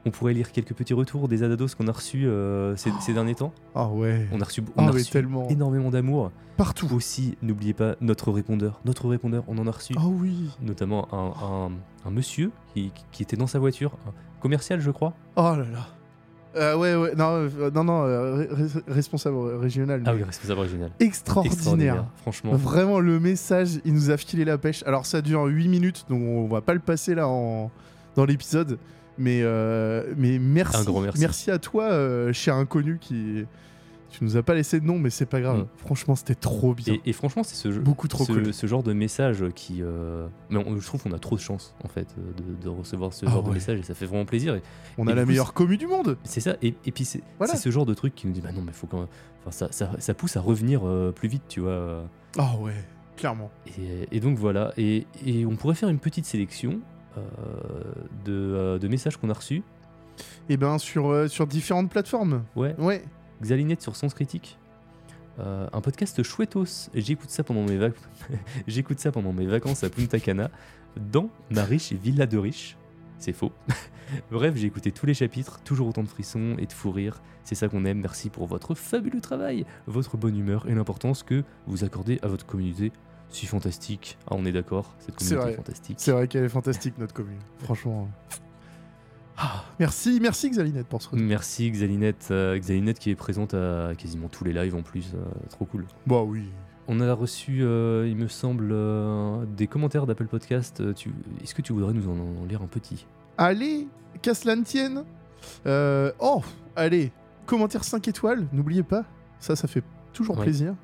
On, 0.04 0.10
pourrait 0.10 0.34
lire 0.34 0.52
quelques 0.52 0.72
petits 0.74 0.94
retours 0.94 1.26
des 1.28 1.42
Adados 1.42 1.68
qu'on 1.76 1.88
a 1.88 1.92
reçus 1.92 2.26
euh, 2.28 2.76
ces, 2.76 2.92
ces 3.00 3.12
derniers 3.12 3.34
temps? 3.34 3.52
Ah 3.74 3.88
ouais. 3.88 4.28
On 4.32 4.40
a 4.40 4.44
reçu, 4.44 4.62
on 4.76 4.84
Ah 4.86 4.88
a 4.88 4.92
reçu 4.92 5.10
tellement. 5.10 5.48
énormément 5.48 5.90
d'amour. 5.90 6.30
Partout. 6.56 6.88
Aussi, 6.94 7.36
n'oubliez 7.42 7.74
pas 7.74 7.96
notre 8.00 8.30
répondeur. 8.30 8.80
Notre 8.84 9.08
répondeur, 9.08 9.42
on 9.48 9.58
en 9.58 9.66
a 9.66 9.70
reçu 9.72 9.94
Ah 9.98 10.06
oui. 10.06 10.50
notamment 10.60 11.08
un, 11.12 11.66
un- 11.66 12.08
un 12.08 12.10
monsieur 12.10 12.52
qui, 12.72 12.92
qui 13.10 13.22
était 13.24 13.36
dans 13.36 13.48
sa 13.48 13.58
voiture, 13.58 13.96
un 14.06 14.12
commercial, 14.40 14.80
je 14.80 14.90
crois. 14.92 15.12
Oh 15.36 15.42
là 15.56 15.64
là. 15.72 15.88
Euh, 16.56 16.76
ouais, 16.76 16.94
ouais. 16.94 17.14
Non, 17.14 17.48
euh, 17.58 17.70
non, 17.70 17.84
non. 17.84 18.04
euh, 18.06 18.46
responsable 18.88 19.36
régional. 19.56 20.02
Ah 20.06 20.14
oui, 20.14 20.22
responsable 20.22 20.60
régional. 20.60 20.90
Extraordinaire. 21.00 21.52
Extraordinaire, 21.52 22.04
franchement. 22.22 22.54
Vraiment, 22.54 23.00
le 23.00 23.20
message, 23.20 23.80
il 23.84 23.94
nous 23.94 24.10
a 24.10 24.16
filé 24.16 24.44
la 24.44 24.58
pêche. 24.58 24.82
Alors, 24.86 25.06
ça 25.06 25.20
dure 25.22 25.44
8 25.44 25.68
minutes, 25.68 26.06
donc 26.08 26.22
on 26.22 26.46
va 26.46 26.60
pas 26.60 26.74
le 26.74 26.80
passer 26.80 27.14
là 27.14 27.28
en... 27.28 27.70
dans 28.14 28.24
l'épisode. 28.24 28.78
Mais, 29.18 29.42
mais 30.16 30.38
merci. 30.38 30.76
Un 30.76 30.84
grand 30.84 31.00
merci. 31.18 31.50
à 31.50 31.58
toi, 31.58 32.32
cher 32.32 32.54
inconnu, 32.54 32.98
qui. 33.00 33.44
Tu 34.16 34.24
nous 34.24 34.36
as 34.38 34.42
pas 34.42 34.54
laissé 34.54 34.80
de 34.80 34.86
nom, 34.86 34.98
mais 34.98 35.10
c'est 35.10 35.26
pas 35.26 35.40
grave. 35.40 35.58
Mm. 35.60 35.66
Franchement, 35.76 36.14
c'était 36.16 36.34
trop 36.34 36.74
bien. 36.74 36.94
Et, 36.94 37.00
et 37.10 37.12
franchement, 37.12 37.42
c'est 37.42 37.54
ce. 37.54 37.68
Beaucoup 37.68 38.08
trop 38.08 38.24
ce, 38.24 38.32
cool. 38.32 38.54
ce 38.54 38.66
genre 38.66 38.82
de 38.82 38.92
message 38.94 39.44
qui. 39.54 39.82
euh, 39.82 40.26
Mais 40.48 40.56
on- 40.58 40.78
je 40.78 40.86
trouve 40.86 41.02
qu'on 41.02 41.12
a 41.12 41.18
trop 41.18 41.36
de 41.36 41.40
chance, 41.40 41.74
en 41.84 41.88
fait, 41.88 42.08
euh, 42.18 42.32
de, 42.56 42.62
de 42.64 42.68
recevoir 42.68 43.12
ce 43.12 43.26
Ah 43.26 43.30
genre 43.30 43.42
de 43.42 43.50
message 43.52 43.78
et 43.80 43.82
ça 43.82 43.94
fait 43.94 44.06
vraiment 44.06 44.24
plaisir. 44.24 44.54
Et 44.54 44.62
On 44.96 45.06
et 45.06 45.12
a 45.12 45.14
la 45.14 45.22
coup, 45.22 45.28
meilleure 45.28 45.52
commu 45.52 45.76
du 45.76 45.86
monde. 45.86 46.16
C'est 46.24 46.40
ça. 46.40 46.56
Et, 46.62 46.74
et 46.86 46.92
puis, 46.92 47.04
c'est 47.04 47.20
Voilà. 47.38 47.56
ce 47.56 47.70
genre 47.70 47.84
de 47.84 47.92
truc 47.94 48.14
qui 48.14 48.26
nous 48.26 48.32
dit 48.32 48.40
bah 48.40 48.52
non, 48.52 48.62
mais 48.62 48.72
faut 48.72 48.86
quand 48.86 48.98
même. 49.00 49.08
Enfin, 49.42 49.50
ça, 49.50 49.68
ça, 49.70 49.90
ça 49.98 50.14
pousse 50.14 50.36
à 50.36 50.40
revenir 50.40 50.80
euh, 50.84 51.12
plus 51.12 51.28
vite, 51.28 51.42
tu 51.48 51.60
vois. 51.60 52.04
Ah 52.38 52.54
ouais, 52.60 52.72
clairement. 53.16 53.50
Et, 54.10 54.20
donc 54.20 54.38
voilà. 54.38 54.72
Et, 54.78 55.06
et 55.26 55.44
on 55.46 55.56
pourrait 55.56 55.74
faire 55.74 55.88
une 55.90 55.98
petite 55.98 56.24
sélection 56.24 56.80
euh, 57.18 57.20
de, 58.24 58.78
de 58.78 58.88
messages 58.88 59.16
qu'on 59.18 59.30
a 59.30 59.34
reçus. 59.34 59.62
Et 60.48 60.56
ben, 60.56 60.78
sur, 60.78 61.10
euh, 61.10 61.28
sur 61.28 61.46
différentes 61.46 61.90
plateformes. 61.90 62.44
Ouais. 62.56 62.74
Ouais. 62.78 63.04
Xalinette 63.42 63.82
sur 63.82 63.96
Sens 63.96 64.14
Critique. 64.14 64.58
Euh, 65.38 65.68
un 65.72 65.80
podcast 65.80 66.22
chouettos. 66.22 66.88
Et 66.94 67.00
J'écoute 67.02 67.30
ça 67.30 67.44
pendant 67.44 67.62
mes 67.64 67.76
vac- 67.76 67.94
J'écoute 68.66 68.98
ça 69.00 69.12
pendant 69.12 69.32
mes 69.32 69.46
vacances 69.46 69.84
à 69.84 69.90
Punta 69.90 70.18
Cana, 70.18 70.50
dans 70.96 71.28
ma 71.50 71.64
riche 71.64 71.92
villa 71.92 72.26
de 72.26 72.38
riche. 72.38 72.76
C'est 73.18 73.32
faux. 73.32 73.52
Bref, 74.30 74.54
j'ai 74.56 74.66
écouté 74.66 74.92
tous 74.92 75.06
les 75.06 75.14
chapitres, 75.14 75.60
toujours 75.64 75.88
autant 75.88 76.02
de 76.02 76.08
frissons 76.08 76.56
et 76.58 76.66
de 76.66 76.72
fou 76.72 76.90
rire. 76.90 77.22
C'est 77.44 77.54
ça 77.54 77.68
qu'on 77.68 77.84
aime. 77.84 78.00
Merci 78.00 78.30
pour 78.30 78.46
votre 78.46 78.74
fabuleux 78.74 79.20
travail, 79.20 79.66
votre 79.86 80.16
bonne 80.16 80.36
humeur 80.38 80.68
et 80.68 80.74
l'importance 80.74 81.22
que 81.22 81.42
vous 81.66 81.84
accordez 81.84 82.18
à 82.22 82.28
votre 82.28 82.46
communauté. 82.46 82.92
Si 83.28 83.44
fantastique. 83.46 84.16
Ah, 84.30 84.34
on 84.36 84.44
est 84.44 84.52
d'accord, 84.52 84.94
cette 85.00 85.16
communauté 85.16 85.42
vrai. 85.42 85.52
est 85.52 85.56
fantastique. 85.56 85.96
C'est 85.98 86.12
vrai 86.12 86.28
qu'elle 86.28 86.44
est 86.44 86.48
fantastique, 86.48 86.96
notre 86.98 87.12
commune. 87.14 87.38
Franchement. 87.58 88.08
Ah, 89.36 89.64
merci, 89.78 90.18
merci 90.20 90.50
Xalinette 90.50 90.86
pour 90.86 91.02
ce 91.02 91.08
retour. 91.08 91.24
Merci 91.24 91.70
Xalinette, 91.70 92.28
euh, 92.30 92.58
Xalinette 92.58 92.98
qui 92.98 93.10
est 93.10 93.14
présente 93.16 93.54
à 93.54 93.92
quasiment 93.96 94.28
tous 94.28 94.44
les 94.44 94.52
lives 94.52 94.74
en 94.74 94.82
plus, 94.82 95.12
euh, 95.14 95.18
trop 95.50 95.64
cool. 95.64 95.84
Bah 96.06 96.22
oui. 96.22 96.44
On 96.88 97.00
a 97.00 97.12
reçu, 97.12 97.58
euh, 97.62 98.06
il 98.08 98.16
me 98.16 98.28
semble, 98.28 98.72
des 99.56 99.66
commentaires 99.66 100.06
d'Apple 100.06 100.26
Podcast. 100.28 100.94
Tu- 100.94 101.12
Est-ce 101.42 101.52
que 101.54 101.60
tu 101.62 101.72
voudrais 101.72 101.92
nous 101.92 102.08
en, 102.08 102.42
en 102.42 102.44
lire 102.46 102.62
un 102.62 102.68
petit? 102.68 103.06
Allez, 103.38 103.88
qu'à 104.22 104.34
cela 104.34 104.54
ne 104.54 104.62
tienne. 104.62 105.02
Oh, 106.20 106.42
allez, 106.76 107.10
commentaire 107.44 107.82
5 107.82 108.06
étoiles, 108.06 108.46
n'oubliez 108.52 108.84
pas. 108.84 109.04
Ça, 109.40 109.56
ça 109.56 109.66
fait 109.66 109.82
toujours 110.12 110.36
Ouais. 110.38 110.44
plaisir. 110.44 110.74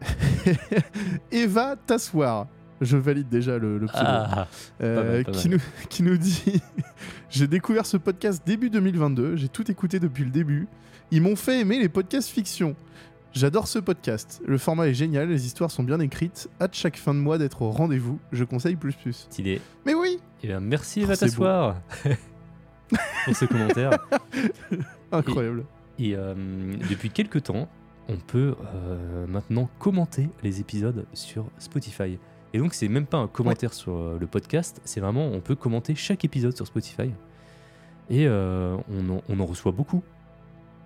Eva 1.30 1.76
Tassoir. 1.76 2.46
Je 2.80 2.96
valide 2.96 3.28
déjà 3.28 3.58
le, 3.58 3.76
le 3.78 3.86
pseudo. 3.86 4.06
Ah 4.06 4.46
nous, 4.80 5.58
qui 5.88 6.02
nous 6.04 6.16
dit 6.16 6.62
J'ai 7.30 7.46
découvert 7.46 7.84
ce 7.86 7.96
podcast 7.96 8.42
début 8.46 8.70
2022, 8.70 9.36
j'ai 9.36 9.48
tout 9.48 9.70
écouté 9.70 10.00
depuis 10.00 10.24
le 10.24 10.30
début. 10.30 10.66
Ils 11.10 11.20
m'ont 11.22 11.36
fait 11.36 11.60
aimer 11.60 11.78
les 11.78 11.88
podcasts 11.88 12.30
fiction. 12.30 12.74
J'adore 13.32 13.68
ce 13.68 13.78
podcast. 13.78 14.40
Le 14.46 14.56
format 14.56 14.88
est 14.88 14.94
génial, 14.94 15.28
les 15.28 15.44
histoires 15.46 15.70
sont 15.70 15.82
bien 15.82 16.00
écrites. 16.00 16.48
Hâte 16.60 16.74
chaque 16.74 16.96
fin 16.96 17.12
de 17.14 17.18
mois 17.20 17.36
d'être 17.36 17.60
au 17.62 17.70
rendez-vous. 17.70 18.18
Je 18.32 18.44
conseille 18.44 18.76
plus 18.76 18.94
plus. 18.94 19.12
Stylé. 19.30 19.60
Mais 19.84 19.94
oui 19.94 20.18
Eh 20.42 20.46
bien, 20.48 20.60
merci, 20.60 21.02
Oh, 21.04 21.06
va 21.06 21.16
t'asseoir 21.16 21.76
pour 23.24 23.36
ce 23.36 23.44
commentaire. 23.44 23.90
Incroyable. 25.12 25.64
Et 25.98 26.14
euh, 26.16 26.34
depuis 26.88 27.10
quelques 27.10 27.44
temps, 27.44 27.68
on 28.08 28.16
peut 28.16 28.54
euh, 28.74 29.26
maintenant 29.26 29.68
commenter 29.78 30.30
les 30.42 30.60
épisodes 30.60 31.04
sur 31.12 31.46
Spotify. 31.58 32.18
Et 32.54 32.58
donc, 32.58 32.74
c'est 32.74 32.88
même 32.88 33.06
pas 33.06 33.18
un 33.18 33.26
commentaire 33.26 33.74
sur 33.74 33.92
euh, 33.92 34.16
le 34.18 34.26
podcast, 34.26 34.80
c'est 34.84 35.00
vraiment, 35.00 35.26
on 35.26 35.40
peut 35.40 35.54
commenter 35.54 35.94
chaque 35.94 36.24
épisode 36.24 36.56
sur 36.56 36.66
Spotify. 36.66 37.10
Et 38.10 38.26
euh, 38.26 38.76
on, 38.90 39.16
en, 39.16 39.22
on 39.28 39.40
en 39.40 39.46
reçoit 39.46 39.72
beaucoup. 39.72 40.02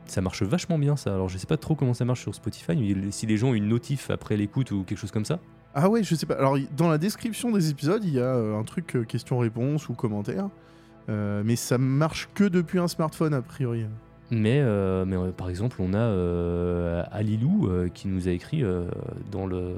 Ça 0.06 0.20
marche 0.20 0.42
vachement 0.42 0.78
bien, 0.78 0.96
ça. 0.96 1.14
Alors, 1.14 1.28
je 1.28 1.38
sais 1.38 1.46
pas 1.46 1.56
trop 1.56 1.76
comment 1.76 1.94
ça 1.94 2.04
marche 2.04 2.22
sur 2.22 2.34
Spotify, 2.34 2.74
mais 2.74 3.12
si 3.12 3.26
les 3.26 3.36
gens 3.36 3.50
ont 3.50 3.54
une 3.54 3.68
notif 3.68 4.10
après 4.10 4.36
l'écoute 4.36 4.72
ou 4.72 4.82
quelque 4.82 4.98
chose 4.98 5.12
comme 5.12 5.24
ça. 5.24 5.38
Ah 5.74 5.88
ouais, 5.88 6.02
je 6.02 6.14
sais 6.14 6.26
pas. 6.26 6.34
Alors, 6.34 6.58
dans 6.76 6.90
la 6.90 6.98
description 6.98 7.52
des 7.52 7.70
épisodes, 7.70 8.04
il 8.04 8.14
y 8.14 8.20
a 8.20 8.34
euh, 8.34 8.58
un 8.58 8.64
truc 8.64 8.96
euh, 8.96 9.04
question-réponse 9.04 9.88
ou 9.88 9.94
commentaire. 9.94 10.48
Euh, 11.08 11.42
mais 11.44 11.56
ça 11.56 11.78
marche 11.78 12.28
que 12.34 12.44
depuis 12.44 12.78
un 12.78 12.88
smartphone, 12.88 13.32
a 13.34 13.42
priori. 13.42 13.86
Mais, 14.30 14.60
euh, 14.60 15.04
mais 15.04 15.16
euh, 15.16 15.30
par 15.30 15.48
exemple, 15.48 15.76
on 15.80 15.94
a 15.94 15.98
euh, 15.98 17.04
Alilou 17.10 17.70
qui 17.94 18.08
nous 18.08 18.28
a 18.28 18.32
écrit 18.32 18.64
dans 19.30 19.46
le. 19.46 19.76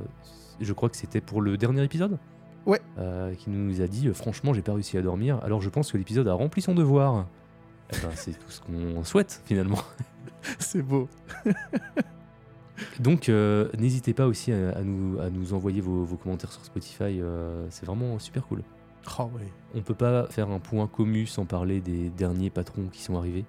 Je 0.61 0.73
crois 0.73 0.89
que 0.89 0.97
c'était 0.97 1.21
pour 1.21 1.41
le 1.41 1.57
dernier 1.57 1.83
épisode. 1.83 2.19
Ouais. 2.67 2.81
Euh, 2.99 3.35
qui 3.35 3.51
nous 3.51 3.83
a 3.83 3.87
dit 3.87 4.09
euh, 4.09 4.15
Franchement, 4.15 4.55
j'ai 4.55 4.63
pas 4.63 4.73
réussi 4.73 4.97
à 4.97 5.03
dormir, 5.03 5.39
alors 5.43 5.61
je 5.61 5.69
pense 5.69 5.93
que 5.93 5.99
l'épisode 5.99 6.27
a 6.29 6.33
rempli 6.35 6.63
son 6.63 6.75
devoir. 6.75 7.27
Eh 7.93 7.97
ben, 8.01 8.11
c'est 8.15 8.33
tout 8.33 8.51
ce 8.51 8.61
qu'on 8.63 9.05
souhaite 9.05 9.43
finalement. 9.45 9.81
C'est 10.59 10.83
beau. 10.83 11.09
Donc, 13.01 13.29
euh, 13.29 13.69
n'hésitez 13.79 14.15
pas 14.15 14.27
aussi 14.27 14.53
à, 14.53 14.71
à 14.71 14.83
nous, 14.83 15.19
à 15.21 15.31
nous 15.31 15.55
envoyer 15.55 15.81
vos, 15.81 16.05
vos 16.05 16.17
commentaires 16.17 16.53
sur 16.53 16.65
Spotify, 16.65 17.21
euh, 17.21 17.67
c'est 17.71 17.87
vraiment 17.87 18.19
super 18.19 18.47
cool. 18.47 18.63
Oh 19.19 19.31
ouais. 19.35 19.49
On 19.75 19.83
peut 19.83 19.95
pas 19.95 20.27
faire 20.27 20.51
un 20.51 20.59
point 20.59 20.87
commu 20.87 21.27
sans 21.27 21.45
parler 21.45 21.81
des 21.81 22.09
derniers 22.11 22.51
patrons 22.51 22.89
qui 22.91 23.03
sont 23.03 23.17
arrivés. 23.17 23.45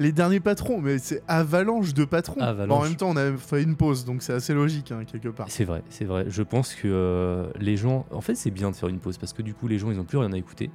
Les 0.00 0.12
derniers 0.12 0.38
patrons, 0.40 0.80
mais 0.80 0.98
c'est 0.98 1.22
avalanche 1.26 1.92
de 1.94 2.04
patrons. 2.04 2.40
Avalanche. 2.40 2.68
Bon, 2.68 2.84
en 2.84 2.88
même 2.88 2.96
temps, 2.96 3.08
on 3.10 3.16
a 3.16 3.36
fait 3.36 3.62
une 3.62 3.74
pause, 3.76 4.04
donc 4.04 4.22
c'est 4.22 4.32
assez 4.32 4.54
logique, 4.54 4.92
hein, 4.92 5.02
quelque 5.10 5.28
part. 5.28 5.46
C'est 5.50 5.64
vrai, 5.64 5.82
c'est 5.88 6.04
vrai. 6.04 6.26
Je 6.28 6.42
pense 6.42 6.74
que 6.74 6.86
euh, 6.86 7.48
les 7.58 7.76
gens. 7.76 8.06
En 8.12 8.20
fait, 8.20 8.34
c'est 8.36 8.50
bien 8.52 8.70
de 8.70 8.76
faire 8.76 8.88
une 8.88 9.00
pause 9.00 9.18
parce 9.18 9.32
que 9.32 9.42
du 9.42 9.54
coup, 9.54 9.66
les 9.66 9.78
gens, 9.78 9.90
ils 9.90 9.96
n'ont 9.96 10.04
plus 10.04 10.18
rien 10.18 10.32
à 10.32 10.36
écouter. 10.36 10.70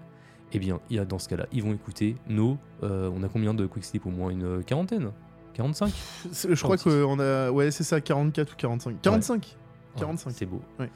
Eh 0.51 0.59
bien, 0.59 0.79
il 0.89 0.97
y 0.97 0.99
a, 0.99 1.05
dans 1.05 1.19
ce 1.19 1.29
cas-là, 1.29 1.47
ils 1.53 1.63
vont 1.63 1.73
écouter 1.73 2.15
nos. 2.27 2.57
euh, 2.83 3.09
on 3.15 3.23
a 3.23 3.29
combien 3.29 3.53
de 3.53 3.65
Quick 3.65 3.85
Sleep? 3.85 4.05
Au 4.05 4.09
moins 4.11 4.29
une 4.29 4.63
quarantaine? 4.63 5.09
45 5.53 5.91
C'est- 6.31 6.53
Je 6.53 6.61
crois 6.63 6.77
46. 6.77 7.03
qu'on 7.05 7.19
a. 7.19 7.49
Ouais, 7.51 7.71
c'est 7.71 7.83
ça, 7.83 8.01
44 8.01 8.51
ou 8.51 8.55
45. 8.57 9.01
45 9.01 9.57
45. 9.97 10.29
Ouais, 10.29 10.35
C'est 10.37 10.45
beau. 10.45 10.61
Ouais. 10.79 10.89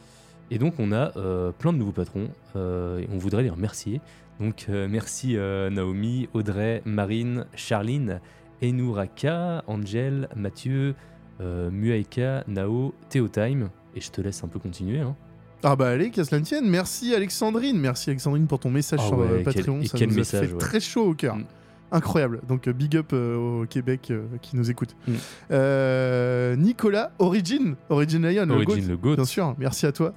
Et 0.52 0.58
donc 0.60 0.76
on 0.80 0.92
a 0.92 1.12
euh, 1.18 1.52
plein 1.52 1.74
de 1.74 1.78
nouveaux 1.78 1.92
patrons 1.92 2.30
euh, 2.56 3.00
et 3.00 3.08
on 3.14 3.18
voudrait 3.18 3.44
les 3.44 3.50
remercier. 3.50 4.00
Donc 4.40 4.68
euh, 4.70 4.88
merci 4.90 5.36
Naomi, 5.36 6.30
Audrey, 6.34 6.82
Marine, 6.86 7.46
Charline, 7.56 8.20
Enuraka, 8.64 9.64
Angel, 9.68 10.30
Mathieu, 10.36 10.96
Muaika, 11.42 12.44
Nao, 12.48 12.94
Théotime. 13.10 13.70
Et 13.96 14.02
je 14.02 14.12
te 14.12 14.22
laisse 14.22 14.44
un 14.44 14.48
peu 14.48 14.60
continuer. 14.60 15.00
hein. 15.00 15.16
Ah 15.64 15.76
bah 15.76 15.90
allez, 15.90 16.12
qu'à 16.12 16.24
cela 16.24 16.40
ne 16.40 16.46
tienne. 16.46 16.70
Merci 16.70 17.16
Alexandrine. 17.16 17.80
Merci 17.80 18.12
Alexandrine 18.12 18.46
pour 18.46 18.60
ton 18.60 18.70
message 18.70 19.00
Ah 19.04 19.08
sur 19.08 19.18
ouais, 19.18 19.28
quel- 19.44 19.56
Patreon. 19.56 19.82
et 19.82 19.88
Ça 19.88 19.98
quel 19.98 20.10
nous 20.10 20.14
a 20.14 20.18
message, 20.18 20.46
fait 20.48 20.52
ouais. 20.54 20.58
très 20.60 20.80
chaud 20.80 21.08
au 21.10 21.14
cœur. 21.16 21.36
Mm. 21.36 21.46
Incroyable. 21.92 22.42
Donc 22.48 22.70
big 22.70 22.96
up 22.98 23.08
euh, 23.14 23.62
au 23.62 23.66
Québec 23.66 24.10
euh, 24.12 24.26
qui 24.42 24.56
nous 24.56 24.70
écoute. 24.70 24.96
Mm. 25.08 25.14
Euh, 25.52 26.56
Nicolas, 26.58 27.12
Origin, 27.18 27.76
Origin 27.90 28.22
Lion, 28.30 28.46
le 28.46 28.54
Origin 28.54 28.76
GOAT, 28.76 28.88
le 28.90 28.98
GOAT. 28.98 29.16
bien 29.16 29.26
sûr. 29.26 29.56
Merci 29.58 29.86
à 29.88 29.92
toi. 29.92 30.14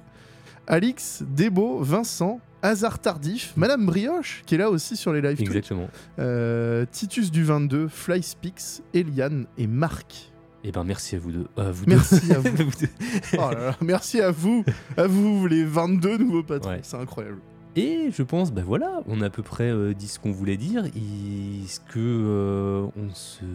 Alix, 0.71 1.21
Debo, 1.35 1.79
Vincent, 1.83 2.39
Hasard 2.61 2.99
Tardif, 2.99 3.51
Madame 3.57 3.85
Brioche 3.85 4.41
qui 4.45 4.55
est 4.55 4.57
là 4.57 4.69
aussi 4.69 4.95
sur 4.95 5.11
les 5.11 5.19
live. 5.21 5.41
Exactement. 5.41 5.89
Euh, 6.17 6.85
Titus 6.89 7.29
du 7.29 7.43
22, 7.43 7.89
Flyspix, 7.89 8.81
Eliane 8.93 9.47
et 9.57 9.67
Marc. 9.67 10.31
Et 10.63 10.71
ben 10.71 10.85
merci 10.85 11.17
à 11.17 11.19
vous 11.19 11.31
deux. 11.33 11.47
À 11.57 11.71
vous 11.71 11.83
Merci 11.87 12.31
à 12.31 12.39
vous. 12.39 12.55
Vous 12.55 12.71
deux. 12.79 12.87
Oh 13.33 13.51
là 13.51 13.51
là, 13.51 13.75
merci 13.81 14.21
à 14.21 14.31
vous, 14.31 14.63
à 14.95 15.07
vous 15.07 15.45
les 15.47 15.65
22 15.65 16.17
nouveaux 16.17 16.43
patrons, 16.43 16.69
Ouais. 16.71 16.79
c'est 16.83 16.95
incroyable. 16.97 17.39
Et 17.77 18.09
je 18.11 18.21
pense, 18.23 18.51
ben 18.51 18.63
voilà, 18.65 19.01
on 19.07 19.21
a 19.21 19.27
à 19.27 19.29
peu 19.29 19.43
près 19.43 19.69
euh, 19.69 19.93
dit 19.93 20.07
ce 20.09 20.19
qu'on 20.19 20.31
voulait 20.31 20.57
dire. 20.57 20.83
Est-ce 20.85 21.79
que 21.79 21.99
euh, 21.99 22.85
on 22.97 23.13
se, 23.13 23.45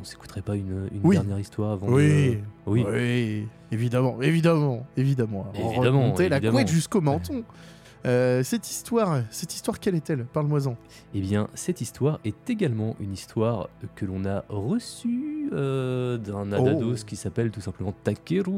on 0.00 0.04
s'écouterait 0.04 0.40
pas 0.40 0.56
une, 0.56 0.88
une 0.92 1.00
Oui. 1.04 1.16
dernière 1.16 1.38
histoire 1.38 1.72
avant 1.72 1.88
Oui. 1.88 2.36
de... 2.36 2.38
Oui. 2.66 2.84
Oui, 2.88 3.46
évidemment, 3.70 4.20
évidemment, 4.22 4.86
évidemment. 4.96 5.46
On 5.54 5.70
Évidemment, 5.72 6.02
remontait 6.04 6.28
la 6.30 6.40
couette 6.40 6.68
jusqu'au 6.68 7.02
menton. 7.02 7.44
Euh, 8.06 8.42
cette 8.42 8.70
histoire, 8.70 9.20
cette 9.30 9.52
histoire, 9.54 9.78
quelle 9.78 9.94
est-elle? 9.94 10.24
Parle-moi-en. 10.24 10.74
Eh 11.12 11.20
bien, 11.20 11.48
cette 11.52 11.82
histoire 11.82 12.18
est 12.24 12.48
également 12.48 12.96
une 12.98 13.12
histoire 13.12 13.68
que 13.94 14.06
l'on 14.06 14.24
a 14.24 14.42
reçue 14.48 15.50
euh, 15.52 16.16
d'un 16.16 16.50
Adados 16.50 16.94
Oh. 17.02 17.04
qui 17.06 17.16
s'appelle 17.16 17.50
tout 17.50 17.60
simplement 17.60 17.92
Takeru, 18.04 18.52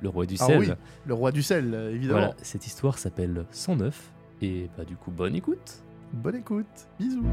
le 0.00 0.08
roi 0.08 0.26
du 0.26 0.34
Ah 0.40 0.46
sel. 0.46 0.58
oui, 0.58 0.68
le 1.06 1.14
roi 1.14 1.30
du 1.30 1.44
sel, 1.44 1.92
évidemment. 1.92 2.18
Voilà, 2.18 2.34
cette 2.42 2.66
histoire 2.66 2.98
s'appelle 2.98 3.44
109. 3.52 4.12
Et 4.42 4.68
bah 4.76 4.84
du 4.84 4.96
coup, 4.96 5.10
bonne 5.10 5.34
écoute. 5.34 5.82
Bonne 6.12 6.36
écoute, 6.36 6.66
bisous. 6.98 7.24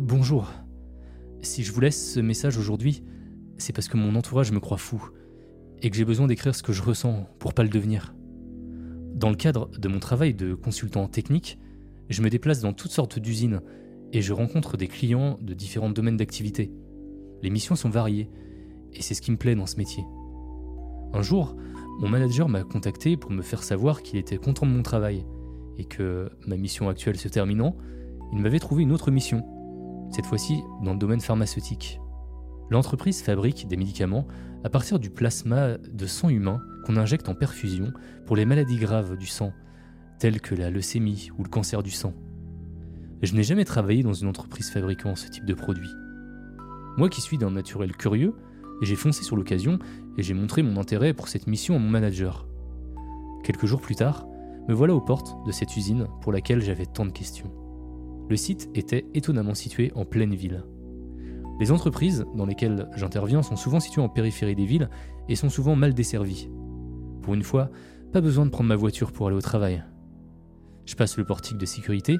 Bonjour. 0.00 0.52
Si 1.42 1.62
je 1.62 1.72
vous 1.72 1.80
laisse 1.80 2.14
ce 2.14 2.20
message 2.20 2.58
aujourd'hui, 2.58 3.04
c'est 3.58 3.72
parce 3.72 3.88
que 3.88 3.96
mon 3.96 4.14
entourage 4.16 4.52
me 4.52 4.60
croit 4.60 4.78
fou 4.78 5.10
et 5.80 5.90
que 5.90 5.96
j'ai 5.96 6.04
besoin 6.04 6.26
d'écrire 6.26 6.54
ce 6.54 6.62
que 6.62 6.72
je 6.72 6.82
ressens 6.82 7.28
pour 7.38 7.54
pas 7.54 7.62
le 7.62 7.68
devenir. 7.68 8.14
Dans 9.14 9.30
le 9.30 9.36
cadre 9.36 9.70
de 9.78 9.86
mon 9.86 10.00
travail 10.00 10.34
de 10.34 10.54
consultant 10.54 11.06
technique, 11.06 11.56
je 12.10 12.20
me 12.20 12.30
déplace 12.30 12.60
dans 12.60 12.72
toutes 12.72 12.90
sortes 12.90 13.20
d'usines 13.20 13.60
et 14.12 14.20
je 14.20 14.32
rencontre 14.32 14.76
des 14.76 14.88
clients 14.88 15.38
de 15.40 15.54
différents 15.54 15.90
domaines 15.90 16.16
d'activité. 16.16 16.72
Les 17.40 17.50
missions 17.50 17.76
sont 17.76 17.90
variées 17.90 18.28
et 18.92 19.02
c'est 19.02 19.14
ce 19.14 19.22
qui 19.22 19.30
me 19.30 19.36
plaît 19.36 19.54
dans 19.54 19.66
ce 19.66 19.76
métier. 19.76 20.04
Un 21.12 21.22
jour, 21.22 21.56
mon 22.00 22.08
manager 22.08 22.48
m'a 22.48 22.64
contacté 22.64 23.16
pour 23.16 23.30
me 23.30 23.42
faire 23.42 23.62
savoir 23.62 24.02
qu'il 24.02 24.18
était 24.18 24.36
content 24.36 24.66
de 24.66 24.72
mon 24.72 24.82
travail 24.82 25.24
et 25.78 25.84
que, 25.84 26.28
ma 26.48 26.56
mission 26.56 26.88
actuelle 26.88 27.16
se 27.16 27.28
terminant, 27.28 27.76
il 28.32 28.40
m'avait 28.40 28.58
trouvé 28.58 28.82
une 28.82 28.90
autre 28.90 29.12
mission 29.12 29.44
cette 30.10 30.26
fois-ci 30.26 30.60
dans 30.82 30.92
le 30.92 30.98
domaine 30.98 31.20
pharmaceutique. 31.20 32.00
L'entreprise 32.68 33.22
fabrique 33.22 33.68
des 33.68 33.76
médicaments 33.76 34.26
à 34.64 34.70
partir 34.70 34.98
du 34.98 35.10
plasma 35.10 35.78
de 35.78 36.06
sang 36.06 36.30
humain 36.30 36.60
qu'on 36.84 36.96
injecte 36.96 37.28
en 37.28 37.34
perfusion 37.34 37.92
pour 38.26 38.36
les 38.36 38.44
maladies 38.44 38.78
graves 38.78 39.16
du 39.16 39.26
sang, 39.26 39.52
telles 40.18 40.40
que 40.40 40.54
la 40.54 40.70
leucémie 40.70 41.30
ou 41.38 41.42
le 41.42 41.48
cancer 41.48 41.82
du 41.82 41.90
sang. 41.90 42.14
Je 43.22 43.34
n'ai 43.34 43.42
jamais 43.42 43.64
travaillé 43.64 44.02
dans 44.02 44.12
une 44.12 44.28
entreprise 44.28 44.70
fabriquant 44.70 45.16
ce 45.16 45.28
type 45.28 45.46
de 45.46 45.54
produit. 45.54 45.90
Moi 46.96 47.08
qui 47.08 47.20
suis 47.20 47.38
d'un 47.38 47.50
naturel 47.50 47.92
curieux, 47.92 48.34
j'ai 48.82 48.96
foncé 48.96 49.24
sur 49.24 49.36
l'occasion 49.36 49.78
et 50.18 50.22
j'ai 50.22 50.34
montré 50.34 50.62
mon 50.62 50.76
intérêt 50.76 51.14
pour 51.14 51.28
cette 51.28 51.46
mission 51.46 51.76
à 51.76 51.78
mon 51.78 51.88
manager. 51.88 52.46
Quelques 53.42 53.66
jours 53.66 53.80
plus 53.80 53.94
tard, 53.94 54.26
me 54.68 54.74
voilà 54.74 54.94
aux 54.94 55.00
portes 55.00 55.36
de 55.46 55.52
cette 55.52 55.76
usine 55.76 56.06
pour 56.20 56.32
laquelle 56.32 56.62
j'avais 56.62 56.86
tant 56.86 57.04
de 57.04 57.12
questions. 57.12 57.50
Le 58.28 58.36
site 58.36 58.70
était 58.74 59.06
étonnamment 59.14 59.54
situé 59.54 59.92
en 59.94 60.04
pleine 60.04 60.34
ville. 60.34 60.64
Les 61.60 61.70
entreprises 61.70 62.24
dans 62.34 62.46
lesquelles 62.46 62.88
j'interviens 62.96 63.42
sont 63.42 63.56
souvent 63.56 63.80
situées 63.80 64.02
en 64.02 64.08
périphérie 64.08 64.56
des 64.56 64.64
villes 64.64 64.88
et 65.28 65.36
sont 65.36 65.50
souvent 65.50 65.76
mal 65.76 65.94
desservies. 65.94 66.48
Pour 67.24 67.32
une 67.32 67.42
fois, 67.42 67.70
pas 68.12 68.20
besoin 68.20 68.44
de 68.44 68.50
prendre 68.50 68.68
ma 68.68 68.76
voiture 68.76 69.10
pour 69.10 69.26
aller 69.26 69.36
au 69.36 69.40
travail. 69.40 69.82
Je 70.84 70.94
passe 70.94 71.16
le 71.16 71.24
portique 71.24 71.56
de 71.56 71.64
sécurité 71.64 72.18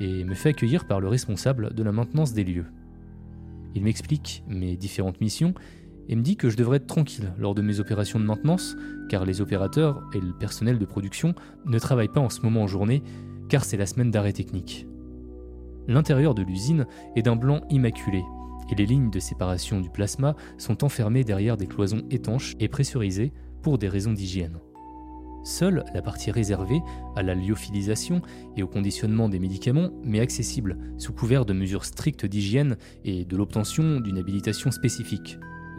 et 0.00 0.24
me 0.24 0.34
fais 0.34 0.48
accueillir 0.48 0.84
par 0.84 1.00
le 1.00 1.06
responsable 1.06 1.72
de 1.72 1.82
la 1.84 1.92
maintenance 1.92 2.32
des 2.32 2.42
lieux. 2.42 2.66
Il 3.76 3.84
m'explique 3.84 4.42
mes 4.48 4.76
différentes 4.76 5.20
missions 5.20 5.54
et 6.08 6.16
me 6.16 6.22
dit 6.22 6.36
que 6.36 6.50
je 6.50 6.56
devrais 6.56 6.78
être 6.78 6.88
tranquille 6.88 7.32
lors 7.38 7.54
de 7.54 7.62
mes 7.62 7.78
opérations 7.78 8.18
de 8.18 8.24
maintenance, 8.24 8.76
car 9.08 9.24
les 9.24 9.40
opérateurs 9.40 10.02
et 10.12 10.20
le 10.20 10.32
personnel 10.32 10.80
de 10.80 10.84
production 10.86 11.36
ne 11.64 11.78
travaillent 11.78 12.08
pas 12.08 12.18
en 12.18 12.28
ce 12.28 12.40
moment 12.40 12.62
en 12.62 12.66
journée, 12.66 13.04
car 13.48 13.64
c'est 13.64 13.76
la 13.76 13.86
semaine 13.86 14.10
d'arrêt 14.10 14.32
technique. 14.32 14.88
L'intérieur 15.86 16.34
de 16.34 16.42
l'usine 16.42 16.86
est 17.14 17.22
d'un 17.22 17.36
blanc 17.36 17.60
immaculé, 17.70 18.24
et 18.72 18.74
les 18.74 18.86
lignes 18.86 19.10
de 19.10 19.20
séparation 19.20 19.80
du 19.80 19.88
plasma 19.90 20.34
sont 20.58 20.82
enfermées 20.82 21.22
derrière 21.22 21.56
des 21.56 21.68
cloisons 21.68 22.02
étanches 22.10 22.56
et 22.58 22.68
pressurisées 22.68 23.32
pour 23.62 23.78
des 23.78 23.88
raisons 23.88 24.12
d'hygiène. 24.12 24.58
Seule 25.44 25.84
la 25.92 26.02
partie 26.02 26.30
réservée 26.30 26.80
à 27.16 27.22
la 27.22 27.34
lyophilisation 27.34 28.22
et 28.56 28.62
au 28.62 28.68
conditionnement 28.68 29.28
des 29.28 29.40
médicaments 29.40 29.90
m'est 30.04 30.20
accessible 30.20 30.78
sous 30.98 31.12
couvert 31.12 31.44
de 31.44 31.52
mesures 31.52 31.84
strictes 31.84 32.26
d'hygiène 32.26 32.76
et 33.04 33.24
de 33.24 33.36
l'obtention 33.36 34.00
d'une 34.00 34.18
habilitation 34.18 34.70
spécifique. 34.70 35.38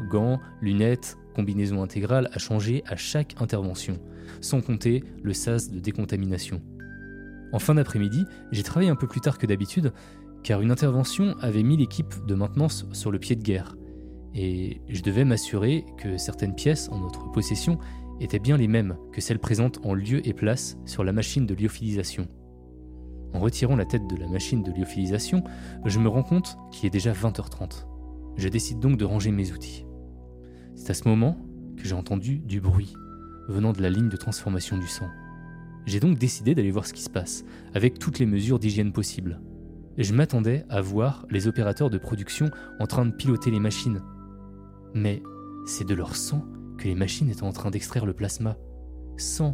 Gants, 0.09 0.39
lunettes, 0.61 1.17
combinaison 1.33 1.81
intégrale 1.81 2.29
à 2.33 2.39
changer 2.39 2.83
à 2.87 2.97
chaque 2.97 3.35
intervention, 3.41 3.99
sans 4.41 4.61
compter 4.61 5.03
le 5.21 5.33
sas 5.33 5.71
de 5.71 5.79
décontamination. 5.79 6.61
En 7.53 7.59
fin 7.59 7.75
d'après-midi, 7.75 8.25
j'ai 8.51 8.63
travaillé 8.63 8.89
un 8.89 8.95
peu 8.95 9.07
plus 9.07 9.21
tard 9.21 9.37
que 9.37 9.45
d'habitude, 9.45 9.93
car 10.43 10.61
une 10.61 10.71
intervention 10.71 11.35
avait 11.39 11.63
mis 11.63 11.77
l'équipe 11.77 12.13
de 12.25 12.35
maintenance 12.35 12.85
sur 12.91 13.11
le 13.11 13.19
pied 13.19 13.35
de 13.35 13.43
guerre, 13.43 13.75
et 14.35 14.81
je 14.89 15.01
devais 15.01 15.25
m'assurer 15.25 15.85
que 15.97 16.17
certaines 16.17 16.55
pièces 16.55 16.89
en 16.89 16.99
notre 16.99 17.31
possession 17.31 17.77
étaient 18.19 18.39
bien 18.39 18.57
les 18.57 18.67
mêmes 18.67 18.95
que 19.11 19.21
celles 19.21 19.39
présentes 19.39 19.79
en 19.83 19.93
lieu 19.93 20.27
et 20.27 20.33
place 20.33 20.77
sur 20.85 21.03
la 21.03 21.13
machine 21.13 21.45
de 21.45 21.53
lyophilisation. 21.53 22.27
En 23.33 23.39
retirant 23.39 23.75
la 23.75 23.85
tête 23.85 24.07
de 24.07 24.15
la 24.15 24.27
machine 24.27 24.63
de 24.63 24.71
lyophilisation, 24.71 25.43
je 25.85 25.99
me 25.99 26.07
rends 26.07 26.23
compte 26.23 26.57
qu'il 26.71 26.85
est 26.85 26.91
déjà 26.91 27.13
20h30. 27.13 27.87
Je 28.37 28.47
décide 28.47 28.79
donc 28.79 28.97
de 28.97 29.05
ranger 29.05 29.31
mes 29.31 29.51
outils. 29.51 29.85
C'est 30.75 30.91
à 30.91 30.93
ce 30.93 31.07
moment 31.07 31.37
que 31.77 31.85
j'ai 31.85 31.95
entendu 31.95 32.39
du 32.39 32.61
bruit 32.61 32.93
venant 33.49 33.73
de 33.73 33.81
la 33.81 33.89
ligne 33.89 34.09
de 34.09 34.17
transformation 34.17 34.77
du 34.77 34.87
sang. 34.87 35.07
J'ai 35.85 35.99
donc 35.99 36.17
décidé 36.17 36.55
d'aller 36.55 36.71
voir 36.71 36.85
ce 36.85 36.93
qui 36.93 37.01
se 37.01 37.09
passe, 37.09 37.43
avec 37.73 37.99
toutes 37.99 38.19
les 38.19 38.25
mesures 38.25 38.59
d'hygiène 38.59 38.93
possibles. 38.93 39.41
Je 39.97 40.13
m'attendais 40.13 40.65
à 40.69 40.81
voir 40.81 41.25
les 41.29 41.47
opérateurs 41.47 41.89
de 41.89 41.97
production 41.97 42.49
en 42.79 42.87
train 42.87 43.05
de 43.05 43.11
piloter 43.11 43.51
les 43.51 43.59
machines. 43.59 44.01
Mais 44.93 45.21
c'est 45.65 45.87
de 45.87 45.93
leur 45.93 46.15
sang 46.15 46.45
que 46.77 46.87
les 46.87 46.95
machines 46.95 47.29
étaient 47.29 47.43
en 47.43 47.51
train 47.51 47.71
d'extraire 47.71 48.05
le 48.05 48.13
plasma. 48.13 48.57
100, 49.17 49.53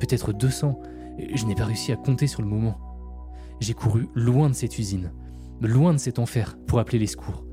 peut-être 0.00 0.32
200, 0.32 0.80
je 1.34 1.46
n'ai 1.46 1.54
pas 1.54 1.64
réussi 1.64 1.92
à 1.92 1.96
compter 1.96 2.26
sur 2.26 2.42
le 2.42 2.48
moment. 2.48 2.78
J'ai 3.60 3.74
couru 3.74 4.08
loin 4.14 4.48
de 4.48 4.54
cette 4.54 4.78
usine, 4.78 5.12
loin 5.60 5.92
de 5.92 5.98
cet 5.98 6.18
enfer 6.18 6.56
pour 6.66 6.78
appeler 6.78 6.98
les 6.98 7.06
secours. 7.06 7.44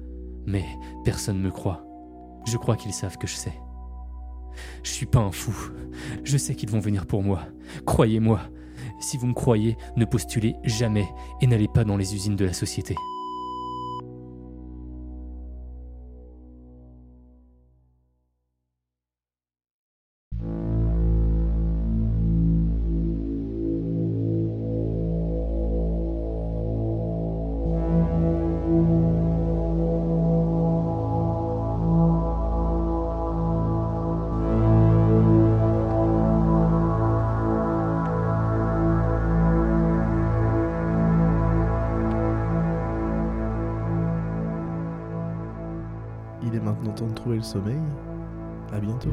Mais 0.45 0.65
personne 1.03 1.37
ne 1.37 1.43
me 1.43 1.51
croit. 1.51 1.83
Je 2.45 2.57
crois 2.57 2.75
qu'ils 2.75 2.93
savent 2.93 3.17
que 3.17 3.27
je 3.27 3.35
sais. 3.35 3.53
Je 4.83 4.91
suis 4.91 5.07
pas 5.07 5.19
un 5.19 5.31
fou. 5.31 5.55
Je 6.23 6.37
sais 6.37 6.55
qu'ils 6.55 6.69
vont 6.69 6.79
venir 6.79 7.07
pour 7.07 7.23
moi. 7.23 7.41
Croyez-moi. 7.85 8.41
Si 8.99 9.17
vous 9.17 9.27
me 9.27 9.33
croyez, 9.33 9.77
ne 9.97 10.05
postulez 10.05 10.55
jamais 10.63 11.07
et 11.41 11.47
n'allez 11.47 11.67
pas 11.67 11.83
dans 11.83 11.97
les 11.97 12.13
usines 12.15 12.35
de 12.35 12.45
la 12.45 12.53
société. 12.53 12.95
Sommeil. 47.45 47.77
À 48.73 48.79
bientôt. 48.79 49.09